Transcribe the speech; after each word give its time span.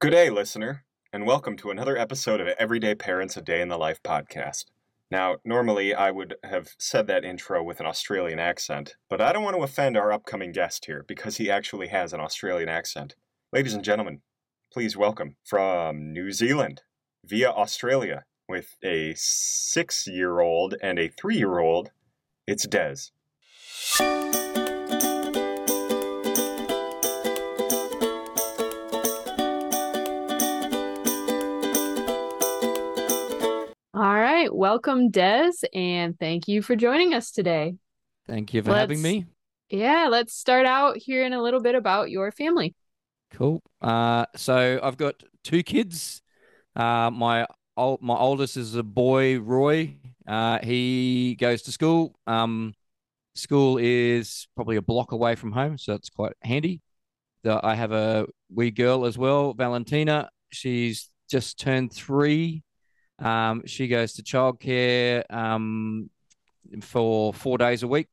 Good 0.00 0.10
day, 0.10 0.30
listener, 0.30 0.84
and 1.12 1.26
welcome 1.26 1.56
to 1.56 1.72
another 1.72 1.98
episode 1.98 2.40
of 2.40 2.46
Everyday 2.46 2.94
Parents 2.94 3.36
A 3.36 3.42
Day 3.42 3.60
in 3.60 3.66
the 3.66 3.76
Life 3.76 4.00
podcast. 4.00 4.66
Now, 5.10 5.38
normally 5.44 5.92
I 5.92 6.12
would 6.12 6.36
have 6.44 6.68
said 6.78 7.08
that 7.08 7.24
intro 7.24 7.64
with 7.64 7.80
an 7.80 7.86
Australian 7.86 8.38
accent, 8.38 8.94
but 9.10 9.20
I 9.20 9.32
don't 9.32 9.42
want 9.42 9.56
to 9.56 9.62
offend 9.64 9.96
our 9.96 10.12
upcoming 10.12 10.52
guest 10.52 10.84
here 10.84 11.04
because 11.08 11.38
he 11.38 11.50
actually 11.50 11.88
has 11.88 12.12
an 12.12 12.20
Australian 12.20 12.68
accent. 12.68 13.16
Ladies 13.52 13.74
and 13.74 13.82
gentlemen, 13.82 14.20
please 14.72 14.96
welcome 14.96 15.34
from 15.44 16.12
New 16.12 16.30
Zealand 16.30 16.82
via 17.24 17.50
Australia 17.50 18.22
with 18.48 18.76
a 18.84 19.14
six 19.16 20.06
year 20.06 20.38
old 20.38 20.76
and 20.80 21.00
a 21.00 21.08
three 21.08 21.38
year 21.38 21.58
old, 21.58 21.90
it's 22.46 22.66
Dez. 22.66 23.10
Right. 34.48 34.56
Welcome, 34.56 35.10
Dez, 35.10 35.62
and 35.74 36.18
thank 36.18 36.48
you 36.48 36.62
for 36.62 36.74
joining 36.74 37.12
us 37.12 37.30
today. 37.32 37.74
Thank 38.26 38.54
you 38.54 38.62
for 38.62 38.74
having 38.74 39.02
Let's- 39.02 39.14
me. 39.14 39.26
Yeah, 39.70 40.08
let's 40.10 40.32
start 40.32 40.64
out 40.64 40.96
hearing 40.96 41.34
a 41.34 41.42
little 41.42 41.60
bit 41.60 41.74
about 41.74 42.10
your 42.10 42.32
family. 42.32 42.74
Cool. 43.32 43.62
Uh, 43.82 44.24
so 44.34 44.80
I've 44.82 44.96
got 44.96 45.22
two 45.44 45.62
kids. 45.62 46.22
Uh, 46.74 47.10
my 47.10 47.46
old, 47.76 48.00
my 48.00 48.16
oldest 48.16 48.56
is 48.56 48.74
a 48.74 48.82
boy, 48.82 49.38
Roy. 49.38 49.96
Uh, 50.26 50.58
he 50.62 51.36
goes 51.38 51.60
to 51.62 51.72
school. 51.72 52.14
Um, 52.26 52.72
school 53.34 53.76
is 53.76 54.48
probably 54.56 54.76
a 54.76 54.82
block 54.82 55.12
away 55.12 55.34
from 55.34 55.52
home, 55.52 55.76
so 55.76 55.92
it's 55.92 56.08
quite 56.08 56.32
handy. 56.40 56.80
The, 57.42 57.60
I 57.62 57.74
have 57.74 57.92
a 57.92 58.26
wee 58.50 58.70
girl 58.70 59.04
as 59.04 59.18
well, 59.18 59.52
Valentina. 59.52 60.30
She's 60.48 61.10
just 61.30 61.58
turned 61.58 61.92
three. 61.92 62.62
Um, 63.18 63.62
she 63.66 63.88
goes 63.88 64.14
to 64.14 64.22
childcare 64.22 65.24
um, 65.32 66.08
for 66.82 67.32
four 67.32 67.58
days 67.58 67.82
a 67.82 67.88
week, 67.88 68.08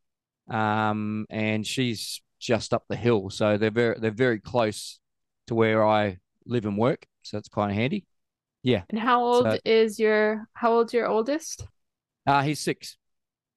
um, 0.50 1.26
and 1.30 1.66
she's 1.66 2.22
just 2.40 2.74
up 2.74 2.84
the 2.90 2.96
hill, 2.96 3.30
so 3.30 3.58
they're 3.58 3.72
very 3.72 3.98
they're 4.00 4.12
very 4.12 4.40
close 4.40 5.00
to 5.48 5.56
where 5.56 5.86
I 5.86 6.18
live 6.46 6.66
and 6.66 6.78
work, 6.78 7.06
so 7.24 7.38
it's 7.38 7.50
kind 7.50 7.72
of 7.72 7.78
handy. 7.78 8.06
Yeah. 8.64 8.84
And 8.90 9.00
how 9.00 9.24
old 9.24 9.44
So- 9.46 9.60
is 9.64 10.00
your 10.00 10.48
how 10.54 10.74
old's 10.74 10.94
your 10.94 11.08
oldest? 11.08 11.66
Uh, 12.28 12.42
he's 12.42 12.60
six, 12.60 12.98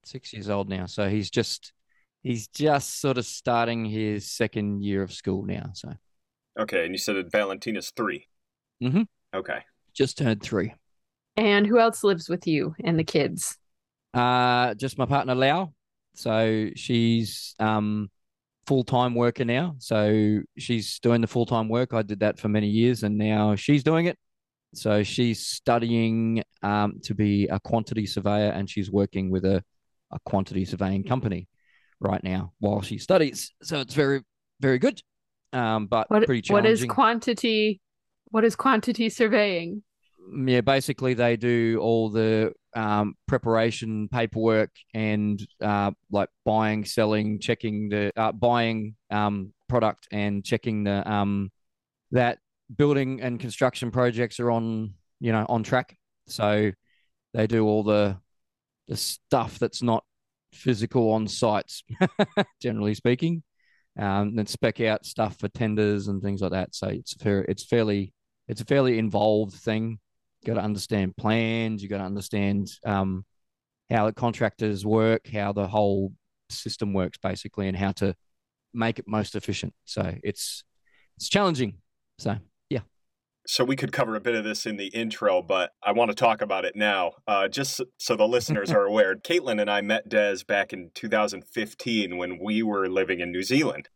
six 0.05 0.31
years 0.33 0.49
old 0.49 0.69
now, 0.69 0.85
so 0.85 1.09
he's 1.09 1.29
just 1.31 1.73
he's 2.21 2.47
just 2.47 2.99
sort 3.01 3.17
of 3.17 3.25
starting 3.25 3.85
his 3.85 4.29
second 4.29 4.83
year 4.83 5.01
of 5.01 5.11
school 5.11 5.43
now, 5.45 5.71
so 5.73 5.93
Okay, 6.59 6.83
and 6.85 6.93
you 6.93 6.97
said 6.97 7.15
that 7.15 7.31
Valentina's 7.31 7.91
3 7.95 8.27
Mm-hmm. 8.83 9.01
Okay. 9.33 9.59
just 9.93 10.17
turned 10.17 10.41
three. 10.43 10.73
And 11.35 11.65
who 11.65 11.79
else 11.79 12.03
lives 12.03 12.29
with 12.29 12.47
you 12.47 12.75
and 12.83 12.99
the 12.99 13.03
kids? 13.03 13.57
Uh, 14.13 14.73
just 14.73 14.97
my 14.97 15.05
partner 15.05 15.35
Lau. 15.35 15.73
So 16.15 16.69
she's 16.75 17.55
um 17.59 18.09
full 18.67 18.83
time 18.83 19.15
worker 19.15 19.45
now. 19.45 19.75
So 19.79 20.41
she's 20.57 20.99
doing 20.99 21.21
the 21.21 21.27
full 21.27 21.45
time 21.45 21.69
work. 21.69 21.93
I 21.93 22.01
did 22.01 22.19
that 22.19 22.39
for 22.39 22.49
many 22.49 22.67
years, 22.67 23.03
and 23.03 23.17
now 23.17 23.55
she's 23.55 23.83
doing 23.83 24.05
it. 24.05 24.17
So 24.73 25.03
she's 25.03 25.45
studying 25.45 26.43
um 26.61 26.99
to 27.03 27.15
be 27.15 27.47
a 27.47 27.59
quantity 27.59 28.05
surveyor, 28.05 28.51
and 28.51 28.69
she's 28.69 28.91
working 28.91 29.29
with 29.29 29.45
a 29.45 29.63
a 30.11 30.19
quantity 30.25 30.65
surveying 30.65 31.03
company 31.03 31.47
right 31.99 32.23
now 32.23 32.51
while 32.59 32.81
she 32.81 32.97
studies. 32.97 33.51
So 33.61 33.79
it's 33.79 33.93
very 33.93 34.21
very 34.59 34.79
good, 34.79 35.01
um, 35.53 35.87
but 35.87 36.09
What 36.09 36.25
pretty 36.25 36.51
what 36.51 36.65
is 36.65 36.83
quantity 36.85 37.81
what 38.25 38.43
is 38.43 38.55
quantity 38.55 39.09
surveying? 39.09 39.83
Yeah, 40.45 40.61
basically 40.61 41.13
they 41.13 41.37
do 41.37 41.79
all 41.81 42.09
the 42.09 42.53
um, 42.75 43.15
preparation 43.27 44.07
paperwork 44.09 44.71
and 44.93 45.45
uh, 45.61 45.91
like 46.11 46.29
buying, 46.45 46.85
selling, 46.85 47.39
checking 47.39 47.89
the 47.89 48.11
uh, 48.15 48.31
buying 48.31 48.95
um, 49.09 49.53
product 49.67 50.07
and 50.11 50.43
checking 50.43 50.83
the 50.83 51.09
um, 51.09 51.51
that 52.11 52.39
building 52.75 53.21
and 53.21 53.39
construction 53.39 53.91
projects 53.91 54.39
are 54.39 54.51
on 54.51 54.93
you 55.19 55.31
know 55.31 55.45
on 55.49 55.63
track. 55.63 55.97
So 56.27 56.71
they 57.33 57.47
do 57.47 57.65
all 57.65 57.83
the 57.83 58.17
the 58.87 58.97
stuff 58.97 59.59
that's 59.59 59.81
not 59.81 60.03
physical 60.53 61.11
on 61.11 61.27
sites, 61.27 61.83
generally 62.61 62.93
speaking. 62.93 63.43
Um, 63.97 64.35
then 64.35 64.45
spec 64.45 64.79
out 64.81 65.05
stuff 65.05 65.37
for 65.39 65.49
tenders 65.49 66.07
and 66.07 66.21
things 66.21 66.41
like 66.41 66.51
that. 66.51 66.73
So 66.73 66.87
it's 66.87 67.13
fair, 67.15 67.41
it's 67.41 67.65
fairly 67.65 68.13
it's 68.47 68.61
a 68.61 68.65
fairly 68.65 68.97
involved 68.97 69.53
thing 69.53 69.99
got 70.45 70.55
to 70.55 70.61
understand 70.61 71.17
plans. 71.17 71.81
You 71.83 71.89
got 71.89 71.97
to 71.99 72.03
understand 72.03 72.69
um, 72.85 73.25
how 73.89 74.05
the 74.05 74.13
contractors 74.13 74.85
work, 74.85 75.27
how 75.27 75.51
the 75.53 75.67
whole 75.67 76.13
system 76.49 76.93
works, 76.93 77.17
basically, 77.21 77.67
and 77.67 77.77
how 77.77 77.91
to 77.93 78.15
make 78.73 78.99
it 78.99 79.05
most 79.07 79.35
efficient. 79.35 79.73
So 79.85 80.15
it's 80.23 80.63
it's 81.17 81.27
challenging. 81.29 81.79
So 82.19 82.37
yeah. 82.69 82.81
So 83.47 83.63
we 83.63 83.75
could 83.75 83.91
cover 83.91 84.15
a 84.15 84.21
bit 84.21 84.35
of 84.35 84.43
this 84.43 84.65
in 84.65 84.77
the 84.77 84.87
intro, 84.87 85.41
but 85.41 85.71
I 85.83 85.91
want 85.91 86.11
to 86.11 86.15
talk 86.15 86.41
about 86.41 86.65
it 86.65 86.75
now. 86.75 87.13
Uh, 87.27 87.47
just 87.47 87.81
so- 87.97 88.15
the 88.15 88.27
listeners 88.27 88.71
are 88.71 88.85
aware, 88.91 89.15
Caitlin 89.15 89.59
and 89.59 89.69
I 89.69 89.81
met 89.81 90.07
Dez 90.09 90.45
back 90.45 90.71
in 90.71 90.91
2015 90.93 92.17
when 92.17 92.39
we 92.41 92.63
were 92.63 92.87
living 92.87 93.19
in 93.19 93.31
New 93.31 93.43
Zealand. 93.43 93.89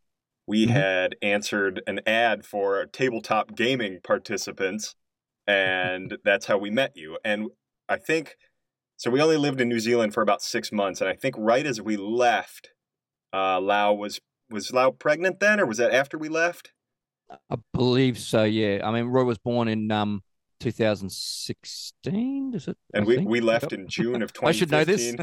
We 0.45 0.65
Mhm. 0.67 0.71
had 0.71 1.15
answered 1.21 1.81
an 1.87 2.01
ad 2.05 2.45
for 2.45 2.85
tabletop 2.87 3.55
gaming 3.55 3.99
participants, 4.03 4.95
and 5.47 6.17
that's 6.23 6.45
how 6.45 6.57
we 6.57 6.69
met 6.69 6.93
you. 6.95 7.17
And 7.23 7.49
I 7.89 7.97
think 7.97 8.35
so. 8.97 9.09
We 9.09 9.21
only 9.21 9.37
lived 9.37 9.61
in 9.61 9.69
New 9.69 9.79
Zealand 9.79 10.13
for 10.13 10.21
about 10.21 10.41
six 10.41 10.71
months, 10.71 11.01
and 11.01 11.09
I 11.09 11.15
think 11.15 11.35
right 11.37 11.65
as 11.65 11.81
we 11.81 11.97
left, 11.97 12.69
uh, 13.33 13.59
Lau 13.59 13.93
was 13.93 14.19
was 14.49 14.71
Lau 14.71 14.91
pregnant 14.91 15.39
then, 15.39 15.59
or 15.59 15.65
was 15.65 15.77
that 15.77 15.93
after 15.93 16.17
we 16.17 16.29
left? 16.29 16.71
I 17.49 17.55
believe 17.73 18.19
so. 18.19 18.43
Yeah. 18.43 18.81
I 18.83 18.91
mean, 18.91 19.05
Roy 19.05 19.23
was 19.23 19.37
born 19.39 19.67
in 19.67 19.91
um 19.91 20.21
2016. 20.59 22.53
Is 22.53 22.67
it? 22.67 22.77
And 22.93 23.03
I 23.03 23.07
we, 23.07 23.15
think? 23.17 23.29
we 23.29 23.41
left 23.41 23.73
in 23.73 23.87
June 23.87 24.21
of 24.21 24.31
I 24.43 24.51
should 24.51 24.71
know 24.71 24.83
this. 24.83 25.15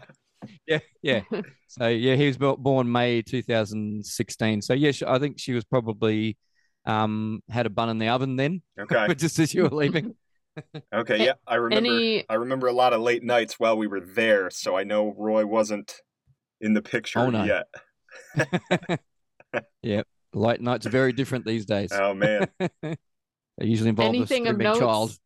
yeah, 0.66 0.80
yeah. 1.02 1.22
So 1.68 1.88
yeah, 1.88 2.16
he 2.16 2.26
was 2.26 2.36
born 2.36 2.90
May 2.90 3.22
2016. 3.22 4.62
So 4.62 4.74
yeah, 4.74 4.90
sh- 4.92 5.04
I 5.06 5.18
think 5.18 5.38
she 5.38 5.52
was 5.52 5.64
probably 5.64 6.36
um 6.86 7.42
had 7.48 7.66
a 7.66 7.70
bun 7.70 7.88
in 7.88 7.98
the 7.98 8.08
oven 8.08 8.36
then, 8.36 8.62
Okay. 8.78 9.06
but 9.06 9.18
just 9.18 9.38
as 9.38 9.54
you 9.54 9.62
were 9.64 9.70
leaving. 9.70 10.14
Okay. 10.92 11.24
Yeah. 11.24 11.32
I 11.46 11.56
remember. 11.56 11.88
Any 11.90 12.24
I 12.28 12.34
remember 12.34 12.66
a 12.68 12.72
lot 12.72 12.92
of 12.92 13.00
late 13.00 13.22
nights 13.24 13.58
while 13.58 13.76
we 13.76 13.86
were 13.86 14.00
there, 14.00 14.50
so 14.50 14.76
I 14.76 14.84
know 14.84 15.14
Roy 15.16 15.44
wasn't 15.46 15.94
in 16.60 16.74
the 16.74 16.82
picture 16.82 17.18
Oh, 17.20 17.30
no. 17.30 17.44
yet. 17.44 17.66
Yep. 19.82 20.06
Late 20.34 20.60
nights 20.60 20.84
are 20.86 20.90
very 20.90 21.12
different 21.12 21.44
these 21.46 21.64
days. 21.64 21.90
Oh 21.92 22.12
man. 22.14 22.48
They 23.56 23.66
usually 23.66 23.90
involve 23.90 24.08
anything 24.08 24.48
a 24.48 24.50
of 24.50 24.56
screaming 24.56 24.80
child. 24.80 25.16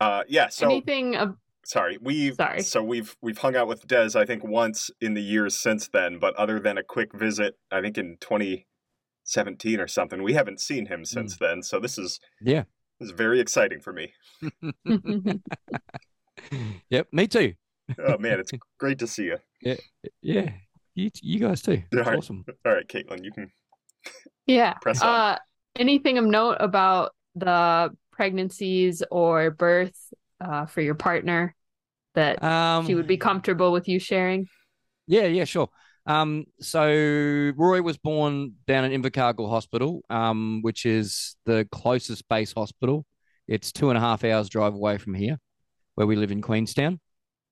Uh, 0.00 0.22
yeah. 0.28 0.48
So 0.48 0.66
anything 0.66 1.16
of 1.16 1.36
sorry. 1.64 1.96
we've 2.00 2.34
Sorry. 2.34 2.60
So 2.60 2.82
we've 2.82 3.16
we've 3.22 3.38
hung 3.38 3.56
out 3.56 3.68
with 3.68 3.86
Dez. 3.86 4.14
I 4.14 4.26
think 4.26 4.44
once 4.44 4.90
in 5.00 5.14
the 5.14 5.22
years 5.22 5.58
since 5.58 5.88
then, 5.88 6.18
but 6.18 6.34
other 6.36 6.60
than 6.60 6.76
a 6.76 6.82
quick 6.82 7.14
visit, 7.14 7.54
I 7.70 7.80
think 7.80 7.96
in 7.96 8.18
2017 9.26 9.80
or 9.80 9.88
something, 9.88 10.22
we 10.22 10.32
haven't 10.34 10.60
seen 10.60 10.86
him 10.86 11.04
since 11.04 11.36
then. 11.36 11.62
So 11.62 11.80
this 11.80 11.98
is. 11.98 12.20
Yeah. 12.40 12.64
this 13.00 13.10
is 13.10 13.14
very 13.14 13.40
exciting 13.40 13.80
for 13.80 13.92
me. 13.92 14.12
Yep, 16.90 17.08
me 17.12 17.26
too. 17.26 17.54
Oh 17.98 18.18
man, 18.18 18.38
it's 18.38 18.52
great 18.78 18.98
to 19.00 19.06
see 19.06 19.24
you. 19.24 19.38
Yeah, 20.22 20.50
you 20.94 21.10
you 21.22 21.40
guys 21.40 21.62
too. 21.62 21.82
It's 21.90 21.96
All 21.96 22.02
right. 22.04 22.18
awesome. 22.18 22.44
All 22.64 22.72
right, 22.72 22.86
Caitlin, 22.86 23.24
you 23.24 23.32
can 23.32 23.50
Yeah. 24.46 24.74
press 24.74 25.02
on. 25.02 25.08
Uh, 25.08 25.38
anything 25.76 26.18
of 26.18 26.24
note 26.24 26.58
about 26.60 27.14
the 27.34 27.90
pregnancies 28.12 29.02
or 29.10 29.50
birth 29.50 29.96
uh, 30.40 30.66
for 30.66 30.82
your 30.82 30.94
partner 30.94 31.54
that 32.14 32.42
Um, 32.44 32.86
she 32.86 32.94
would 32.94 33.08
be 33.08 33.16
comfortable 33.16 33.72
with 33.72 33.88
you 33.88 33.98
sharing? 33.98 34.46
Yeah, 35.06 35.24
yeah, 35.26 35.44
sure. 35.44 35.68
Um, 36.06 36.44
so 36.60 37.52
Roy 37.56 37.82
was 37.82 37.98
born 37.98 38.54
down 38.66 38.84
at 38.84 38.92
Invercargill 38.92 39.50
Hospital, 39.50 40.02
um, 40.08 40.60
which 40.62 40.86
is 40.86 41.36
the 41.46 41.66
closest 41.72 42.28
base 42.28 42.52
hospital. 42.52 43.04
It's 43.48 43.72
two 43.72 43.90
and 43.90 43.98
a 43.98 44.00
half 44.00 44.24
hours 44.24 44.48
drive 44.48 44.74
away 44.74 44.98
from 44.98 45.14
here, 45.14 45.38
where 45.94 46.06
we 46.06 46.16
live 46.16 46.30
in 46.30 46.42
Queenstown. 46.42 47.00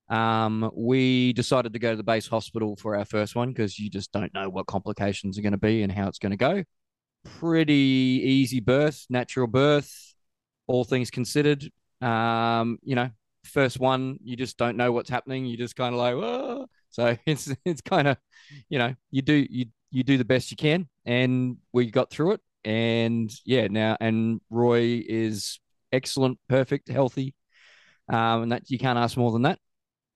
Um, 0.08 0.70
we 0.76 1.32
decided 1.32 1.72
to 1.72 1.78
go 1.78 1.90
to 1.92 1.96
the 1.96 2.04
base 2.04 2.28
hospital 2.28 2.76
for 2.76 2.96
our 2.96 3.04
first 3.04 3.34
one 3.34 3.48
because 3.48 3.78
you 3.78 3.90
just 3.90 4.12
don't 4.12 4.32
know 4.34 4.48
what 4.48 4.66
complications 4.66 5.38
are 5.38 5.42
going 5.42 5.52
to 5.52 5.58
be 5.58 5.82
and 5.82 5.90
how 5.90 6.08
it's 6.08 6.18
going 6.18 6.30
to 6.30 6.36
go. 6.36 6.62
Pretty 7.38 7.72
easy 7.72 8.60
birth, 8.60 9.06
natural 9.08 9.46
birth, 9.46 10.14
all 10.66 10.84
things 10.84 11.10
considered. 11.10 11.68
Um, 12.00 12.78
you 12.82 12.94
know, 12.94 13.10
first 13.44 13.80
one, 13.80 14.18
you 14.22 14.36
just 14.36 14.58
don't 14.58 14.76
know 14.76 14.92
what's 14.92 15.10
happening. 15.10 15.46
You 15.46 15.56
just 15.56 15.74
kind 15.74 15.94
of 15.94 15.98
like, 15.98 16.14
Whoa. 16.14 16.66
So 16.94 17.17
it's 17.26 17.52
it's 17.64 17.81
kind 17.81 18.08
of, 18.08 18.17
you 18.69 18.79
know, 18.79 18.94
you 19.11 19.23
do 19.23 19.46
you 19.50 19.67
you 19.91 20.05
do 20.05 20.17
the 20.17 20.25
best 20.25 20.50
you 20.50 20.56
can, 20.56 20.88
and 21.05 21.56
we 21.73 21.91
got 21.91 22.11
through 22.11 22.32
it. 22.32 22.41
and 22.64 23.31
yeah, 23.44 23.67
now 23.69 23.96
and 24.00 24.41
Roy 24.49 25.02
is 25.06 25.61
excellent, 25.93 26.38
perfect, 26.49 26.88
healthy, 26.88 27.35
um, 28.08 28.44
and 28.44 28.52
that 28.52 28.70
you 28.70 28.79
can't 28.79 28.99
ask 28.99 29.17
more 29.17 29.32
than 29.32 29.43
that. 29.43 29.58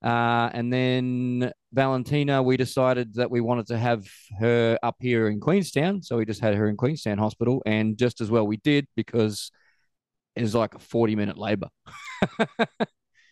Uh, 0.05 0.49
and 0.55 0.73
then 0.73 1.51
Valentina, 1.73 2.41
we 2.41 2.57
decided 2.57 3.15
that 3.15 3.31
we 3.31 3.41
wanted 3.41 3.67
to 3.67 3.77
have 3.77 4.07
her 4.39 4.79
up 4.85 4.97
here 5.01 5.29
in 5.29 5.41
Queenstown, 5.41 6.03
so 6.03 6.17
we 6.17 6.25
just 6.25 6.41
had 6.41 6.55
her 6.55 6.69
in 6.69 6.77
Queenstown 6.77 7.19
Hospital, 7.19 7.61
and 7.67 7.99
just 7.99 8.21
as 8.21 8.31
well 8.31 8.47
we 8.47 8.59
did 8.59 8.87
because 8.95 9.51
it 10.37 10.43
was 10.43 10.55
like 10.55 10.75
a 10.75 10.79
forty-minute 10.79 11.37
labour. 11.39 11.69
it 12.39 12.49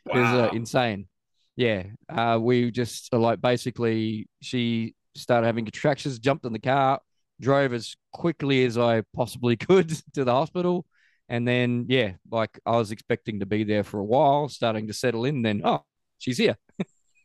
was 0.06 0.34
uh, 0.34 0.50
insane. 0.52 1.06
Yeah, 1.56 1.84
uh, 2.08 2.38
we 2.40 2.70
just 2.70 3.12
uh, 3.12 3.18
like 3.18 3.40
basically 3.40 4.28
she 4.42 4.94
started 5.14 5.46
having 5.46 5.64
contractions, 5.64 6.18
jumped 6.18 6.44
in 6.44 6.52
the 6.52 6.58
car, 6.58 7.00
drove 7.40 7.72
as 7.72 7.96
quickly 8.12 8.64
as 8.64 8.76
I 8.76 9.02
possibly 9.14 9.56
could 9.56 9.88
to 10.14 10.24
the 10.24 10.32
hospital, 10.32 10.86
and 11.28 11.46
then 11.48 11.86
yeah, 11.88 12.12
like 12.30 12.60
I 12.66 12.72
was 12.76 12.92
expecting 12.92 13.40
to 13.40 13.46
be 13.46 13.64
there 13.64 13.84
for 13.84 13.98
a 14.00 14.04
while, 14.04 14.48
starting 14.48 14.86
to 14.88 14.92
settle 14.92 15.24
in. 15.24 15.42
Then 15.42 15.62
oh, 15.64 15.84
she's 16.18 16.38
here. 16.38 16.56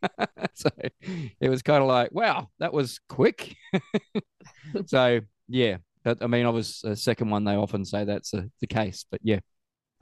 so 0.53 0.69
it 1.39 1.49
was 1.49 1.61
kind 1.61 1.81
of 1.81 1.87
like 1.87 2.11
wow, 2.11 2.49
that 2.59 2.73
was 2.73 2.99
quick. 3.09 3.55
so 4.85 5.19
yeah, 5.49 5.77
but 6.03 6.23
I 6.23 6.27
mean, 6.27 6.45
I 6.45 6.49
was 6.49 6.81
a 6.85 6.95
second 6.95 7.29
one. 7.29 7.43
They 7.43 7.55
often 7.55 7.85
say 7.85 8.05
that's 8.05 8.33
a, 8.33 8.49
the 8.61 8.67
case, 8.67 9.05
but 9.11 9.19
yeah. 9.23 9.39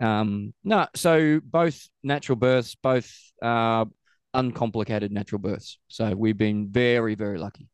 Um, 0.02 0.54
no, 0.64 0.88
so 0.96 1.42
both 1.44 1.88
natural 2.04 2.38
births, 2.38 2.76
both 2.76 3.14
uh, 3.42 3.86
uncomplicated 4.34 5.12
natural 5.12 5.40
births. 5.40 5.78
So 5.88 6.16
we've 6.16 6.38
been 6.38 6.70
very, 6.70 7.16
very 7.16 7.38
lucky. 7.38 7.68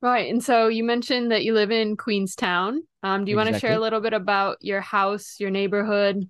Right. 0.00 0.30
And 0.30 0.44
so 0.44 0.68
you 0.68 0.84
mentioned 0.84 1.32
that 1.32 1.44
you 1.44 1.54
live 1.54 1.70
in 1.70 1.96
Queenstown. 1.96 2.82
Um, 3.02 3.24
do 3.24 3.30
you 3.30 3.36
want 3.36 3.54
to 3.54 3.58
share 3.58 3.72
a 3.72 3.80
little 3.80 4.00
bit 4.00 4.12
about 4.12 4.58
your 4.60 4.82
house, 4.82 5.36
your 5.38 5.50
neighborhood? 5.50 6.28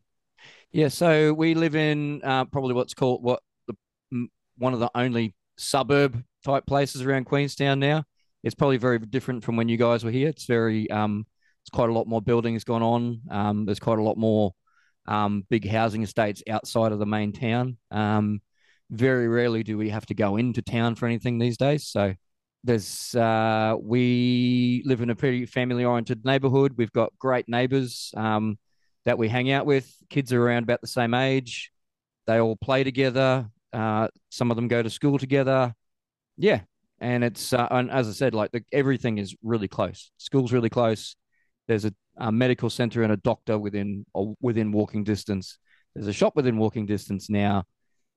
Yeah, 0.71 0.89
so 0.89 1.33
we 1.33 1.55
live 1.55 1.75
in 1.75 2.21
uh, 2.25 2.45
probably 2.47 2.75
what's 2.75 2.95
called 2.95 3.23
what 3.23 3.41
the 3.67 4.29
one 4.59 4.75
of 4.75 4.81
the 4.81 4.91
only 4.95 5.35
suburb 5.57 6.23
type 6.45 6.67
places 6.67 7.03
around 7.03 7.25
Queenstown 7.25 7.81
now. 7.81 8.05
It's 8.43 8.55
probably 8.55 8.77
very 8.77 8.99
different 8.99 9.45
from 9.45 9.57
when 9.57 9.69
you 9.69 9.77
guys 9.77 10.05
were 10.05 10.11
here. 10.11 10.29
It's 10.29 10.47
very 10.47 10.91
um, 10.91 11.27
it's 11.63 11.71
quite 11.71 11.91
a 11.91 11.93
lot 11.93 12.07
more 12.07 12.21
buildings 12.21 12.65
gone 12.65 12.83
on. 12.83 13.21
Um, 13.31 13.65
there's 13.65 13.81
quite 13.81 13.99
a 13.99 14.03
lot 14.03 14.17
more 14.17 14.53
um, 15.07 15.45
big 15.49 15.69
housing 15.69 16.03
estates 16.03 16.43
outside 16.49 16.93
of 16.93 16.99
the 16.99 17.07
main 17.07 17.33
town. 17.33 17.79
Very 18.91 19.29
rarely 19.29 19.63
do 19.63 19.79
we 19.79 19.91
have 19.91 20.07
to 20.07 20.15
go 20.15 20.37
into 20.37 20.63
town 20.63 20.95
for 20.95 21.07
anything 21.07 21.39
these 21.39 21.57
days. 21.57 21.87
So 21.87 22.15
there's 22.63 23.15
uh, 23.15 23.77
we 23.81 24.83
live 24.85 25.01
in 25.01 25.11
a 25.11 25.15
pretty 25.15 25.47
family 25.47 25.85
oriented 25.85 26.25
neighborhood. 26.25 26.75
We've 26.77 26.93
got 26.93 27.13
great 27.19 27.49
neighbors. 27.49 28.13
Um, 28.17 28.59
that 29.05 29.19
we 29.19 29.29
hang 29.29 29.51
out 29.51 29.67
with. 29.67 29.95
Kids 30.11 30.33
are 30.33 30.43
around 30.43 30.65
about 30.65 30.81
the 30.81 30.87
same 30.87 31.15
age. 31.15 31.71
They 32.27 32.41
all 32.41 32.57
play 32.57 32.85
together. 32.85 33.49
Uh, 33.73 34.09
some 34.31 34.51
of 34.51 34.57
them 34.57 34.69
go 34.69 34.83
to 34.83 34.91
school 34.91 35.19
together. 35.19 35.75
Yeah, 36.37 36.61
and 37.01 37.23
it's 37.23 37.53
uh, 37.53 37.69
and 37.71 37.91
as 37.91 38.09
I 38.09 38.13
said, 38.13 38.35
like 38.35 38.53
the, 38.53 38.65
everything 38.73 39.19
is 39.19 39.35
really 39.43 39.69
close. 39.69 40.11
School's 40.17 40.53
really 40.53 40.71
close. 40.71 41.17
There's 41.69 41.85
a, 41.85 41.93
a 42.17 42.33
medical 42.33 42.71
center 42.71 43.03
and 43.03 43.13
a 43.13 43.17
doctor 43.17 43.59
within 43.59 44.07
within 44.41 44.73
walking 44.73 45.05
distance. 45.05 45.59
There's 45.95 46.09
a 46.09 46.13
shop 46.13 46.35
within 46.35 46.57
walking 46.57 46.87
distance 46.87 47.29
now. 47.29 47.65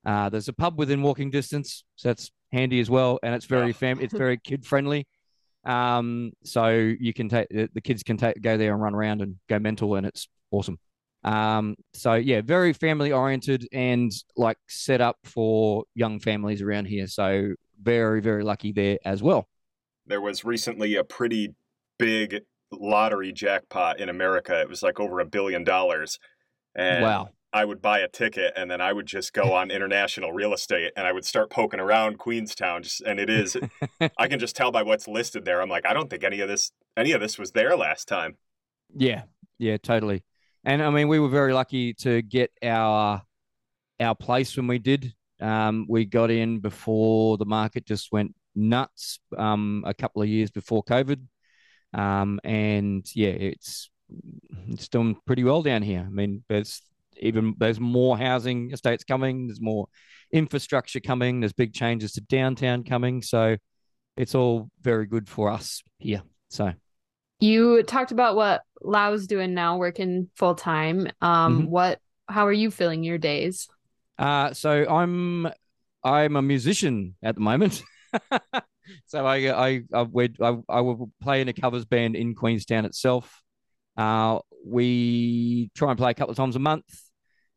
Uh, 0.07 0.29
there's 0.29 0.47
a 0.47 0.53
pub 0.53 0.79
within 0.79 1.01
walking 1.01 1.29
distance, 1.29 1.83
so 1.97 2.07
that's 2.07 2.31
handy 2.53 2.79
as 2.79 2.89
well, 2.89 3.19
and 3.23 3.35
it's 3.35 3.45
very 3.45 3.67
Yeah. 3.67 3.73
fam. 3.73 3.99
It's 3.99 4.13
very 4.13 4.37
kid 4.43 4.65
friendly. 4.65 5.05
Um, 5.65 6.31
so 6.45 6.69
you 6.69 7.13
can 7.13 7.27
take 7.27 7.49
the 7.49 7.81
kids 7.81 8.03
can 8.03 8.15
take 8.15 8.41
go 8.41 8.57
there 8.57 8.71
and 8.73 8.81
run 8.81 8.95
around 8.95 9.21
and 9.21 9.35
go 9.49 9.59
mental, 9.59 9.95
and 9.95 10.07
it's 10.07 10.29
awesome. 10.49 10.79
Um, 11.25 11.75
so 11.93 12.13
yeah, 12.13 12.39
very 12.41 12.71
family 12.71 13.11
oriented 13.11 13.67
and 13.73 14.09
like 14.37 14.57
set 14.69 15.01
up 15.01 15.17
for 15.25 15.83
young 15.93 16.21
families 16.21 16.61
around 16.61 16.85
here. 16.85 17.07
So 17.07 17.55
very 17.83 18.21
very 18.21 18.45
lucky 18.45 18.71
there 18.71 18.97
as 19.03 19.21
well. 19.21 19.49
There 20.05 20.21
was 20.21 20.45
recently 20.45 20.95
a 20.95 21.03
pretty 21.03 21.53
big 21.99 22.43
lottery 22.71 23.33
jackpot 23.33 23.99
in 23.99 24.07
America. 24.07 24.61
It 24.61 24.69
was 24.69 24.81
like 24.81 25.01
over 25.01 25.19
a 25.19 25.25
billion 25.25 25.65
dollars. 25.65 26.17
And 26.75 27.01
wow. 27.03 27.29
I 27.53 27.63
would 27.63 27.81
buy 27.81 27.99
a 27.99 28.07
ticket 28.07 28.53
and 28.55 28.69
then 28.69 28.81
I 28.81 28.91
would 28.91 29.05
just 29.05 29.33
go 29.33 29.53
on 29.53 29.71
international 29.71 30.33
real 30.33 30.53
estate 30.53 30.91
and 30.97 31.07
I 31.07 31.11
would 31.11 31.25
start 31.25 31.49
poking 31.49 31.79
around 31.79 32.19
Queenstown 32.19 32.83
just 32.83 33.01
and 33.01 33.19
it 33.19 33.29
is 33.29 33.55
I 34.17 34.27
can 34.27 34.39
just 34.39 34.55
tell 34.55 34.71
by 34.71 34.83
what's 34.83 35.07
listed 35.07 35.45
there. 35.45 35.61
I'm 35.61 35.69
like, 35.69 35.85
I 35.85 35.93
don't 35.93 36.09
think 36.09 36.23
any 36.23 36.41
of 36.41 36.49
this 36.49 36.71
any 36.97 37.11
of 37.13 37.21
this 37.21 37.37
was 37.37 37.51
there 37.51 37.75
last 37.77 38.07
time. 38.07 38.37
Yeah, 38.95 39.23
yeah, 39.57 39.77
totally. 39.77 40.23
And 40.63 40.83
I 40.83 40.89
mean, 40.89 41.07
we 41.07 41.19
were 41.19 41.29
very 41.29 41.53
lucky 41.53 41.93
to 41.95 42.21
get 42.21 42.51
our 42.61 43.21
our 43.99 44.15
place 44.15 44.55
when 44.57 44.67
we 44.67 44.79
did. 44.79 45.13
Um, 45.39 45.85
we 45.87 46.05
got 46.05 46.31
in 46.31 46.59
before 46.59 47.37
the 47.37 47.45
market 47.45 47.85
just 47.85 48.11
went 48.11 48.35
nuts. 48.55 49.19
Um, 49.37 49.83
a 49.85 49.93
couple 49.93 50.21
of 50.21 50.27
years 50.27 50.51
before 50.51 50.83
COVID, 50.83 51.21
um, 51.93 52.39
and 52.43 53.05
yeah, 53.15 53.29
it's 53.29 53.89
it's 54.67 54.87
doing 54.89 55.15
pretty 55.25 55.43
well 55.43 55.61
down 55.63 55.83
here. 55.83 56.03
I 56.05 56.09
mean, 56.09 56.43
there's 56.49 56.81
even 57.19 57.55
there's 57.57 57.79
more 57.79 58.17
housing 58.17 58.71
estates 58.71 59.03
coming. 59.03 59.47
There's 59.47 59.61
more 59.61 59.87
infrastructure 60.31 60.99
coming. 60.99 61.39
There's 61.39 61.53
big 61.53 61.73
changes 61.73 62.13
to 62.13 62.21
downtown 62.21 62.83
coming. 62.83 63.21
So 63.21 63.57
it's 64.15 64.35
all 64.35 64.69
very 64.81 65.05
good 65.05 65.29
for 65.29 65.51
us 65.51 65.83
here. 65.97 66.23
So. 66.49 66.73
You 67.39 67.83
talked 67.83 68.11
about 68.11 68.35
what 68.35 68.63
Lau's 68.81 69.27
doing 69.27 69.53
now, 69.53 69.77
working 69.77 70.29
full 70.35 70.55
time. 70.55 71.07
Um, 71.21 71.63
Mhm. 71.63 71.67
what 71.67 71.99
how 72.27 72.47
are 72.47 72.53
you 72.53 72.71
filling 72.71 73.03
your 73.03 73.17
days? 73.19 73.67
Uh, 74.17 74.53
so 74.53 74.85
I'm 74.89 75.47
I'm 76.03 76.35
a 76.35 76.41
musician 76.41 77.15
at 77.21 77.35
the 77.35 77.41
moment. 77.41 77.83
so 79.05 79.25
I 79.25 79.67
I 79.67 79.81
I, 79.93 80.01
would, 80.01 80.37
I 80.41 80.57
I 80.67 80.81
will 80.81 81.11
play 81.21 81.41
in 81.41 81.47
a 81.47 81.53
covers 81.53 81.85
band 81.85 82.15
in 82.15 82.33
Queenstown 82.33 82.85
itself. 82.85 83.41
Uh, 83.95 84.39
we 84.65 85.69
try 85.75 85.89
and 85.91 85.97
play 85.97 86.11
a 86.11 86.13
couple 86.13 86.31
of 86.31 86.37
times 86.37 86.55
a 86.55 86.59
month. 86.59 86.85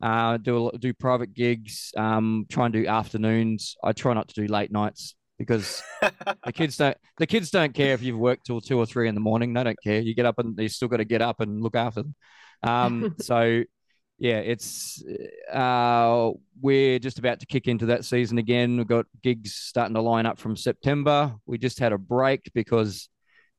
Uh, 0.01 0.37
do 0.37 0.69
a, 0.69 0.77
do 0.77 0.93
private 0.93 1.33
gigs. 1.33 1.91
Um, 1.95 2.45
try 2.49 2.65
and 2.65 2.73
do 2.73 2.87
afternoons. 2.87 3.75
I 3.83 3.93
try 3.93 4.13
not 4.13 4.27
to 4.29 4.33
do 4.33 4.47
late 4.47 4.71
nights 4.71 5.15
because 5.37 5.81
the 6.01 6.53
kids 6.53 6.77
don't 6.77 6.97
the 7.17 7.27
kids 7.27 7.49
don't 7.49 7.73
care 7.73 7.93
if 7.93 8.01
you've 8.01 8.17
worked 8.17 8.45
till 8.45 8.61
two 8.61 8.77
or 8.77 8.85
three 8.85 9.07
in 9.07 9.15
the 9.15 9.21
morning. 9.21 9.53
They 9.53 9.63
don't 9.63 9.81
care. 9.83 9.99
You 9.99 10.15
get 10.15 10.25
up 10.25 10.39
and 10.39 10.57
you 10.57 10.69
still 10.69 10.87
got 10.87 10.97
to 10.97 11.05
get 11.05 11.21
up 11.21 11.39
and 11.39 11.61
look 11.61 11.75
after 11.75 12.03
them. 12.03 12.15
Um, 12.63 13.15
so 13.19 13.63
yeah, 14.21 14.37
it's 14.37 15.03
uh, 15.51 16.29
we're 16.61 16.99
just 16.99 17.17
about 17.17 17.39
to 17.39 17.47
kick 17.47 17.67
into 17.67 17.87
that 17.87 18.05
season 18.05 18.37
again. 18.37 18.77
We've 18.77 18.87
got 18.87 19.07
gigs 19.23 19.55
starting 19.55 19.95
to 19.95 20.01
line 20.01 20.27
up 20.27 20.37
from 20.37 20.55
September. 20.55 21.33
We 21.47 21.57
just 21.57 21.79
had 21.79 21.91
a 21.91 21.97
break 21.97 22.51
because 22.53 23.09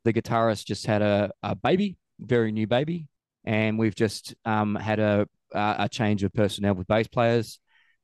the 0.05 0.13
guitarist 0.13 0.65
just 0.65 0.87
had 0.87 1.03
a, 1.03 1.33
a 1.43 1.57
baby, 1.57 1.97
very 2.21 2.53
new 2.53 2.69
baby, 2.69 3.09
and 3.45 3.79
we've 3.79 3.95
just 3.95 4.35
um, 4.45 4.75
had 4.75 4.99
a 5.01 5.27
a 5.55 5.89
change 5.89 6.23
of 6.23 6.33
personnel 6.33 6.75
with 6.75 6.87
bass 6.87 7.07
players. 7.07 7.59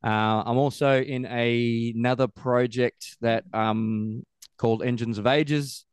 Uh, 0.04 0.42
I'm 0.46 0.58
also 0.58 1.00
in 1.00 1.26
a, 1.26 1.92
another 1.96 2.28
project 2.28 3.16
that 3.20 3.44
um, 3.52 4.24
called 4.56 4.82
Engines 4.82 5.18
of 5.18 5.26
Ages, 5.26 5.84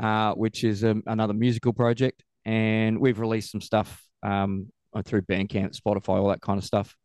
uh, 0.00 0.32
which 0.34 0.64
is 0.64 0.84
a, 0.84 0.96
another 1.06 1.34
musical 1.34 1.72
project, 1.72 2.22
and 2.44 2.98
we've 2.98 3.18
released 3.18 3.50
some 3.50 3.60
stuff 3.60 4.02
um, 4.22 4.68
through 5.04 5.22
Bandcamp, 5.22 5.78
Spotify, 5.78 6.20
all 6.20 6.28
that 6.28 6.40
kind 6.40 6.58
of 6.58 6.64
stuff. 6.64 6.96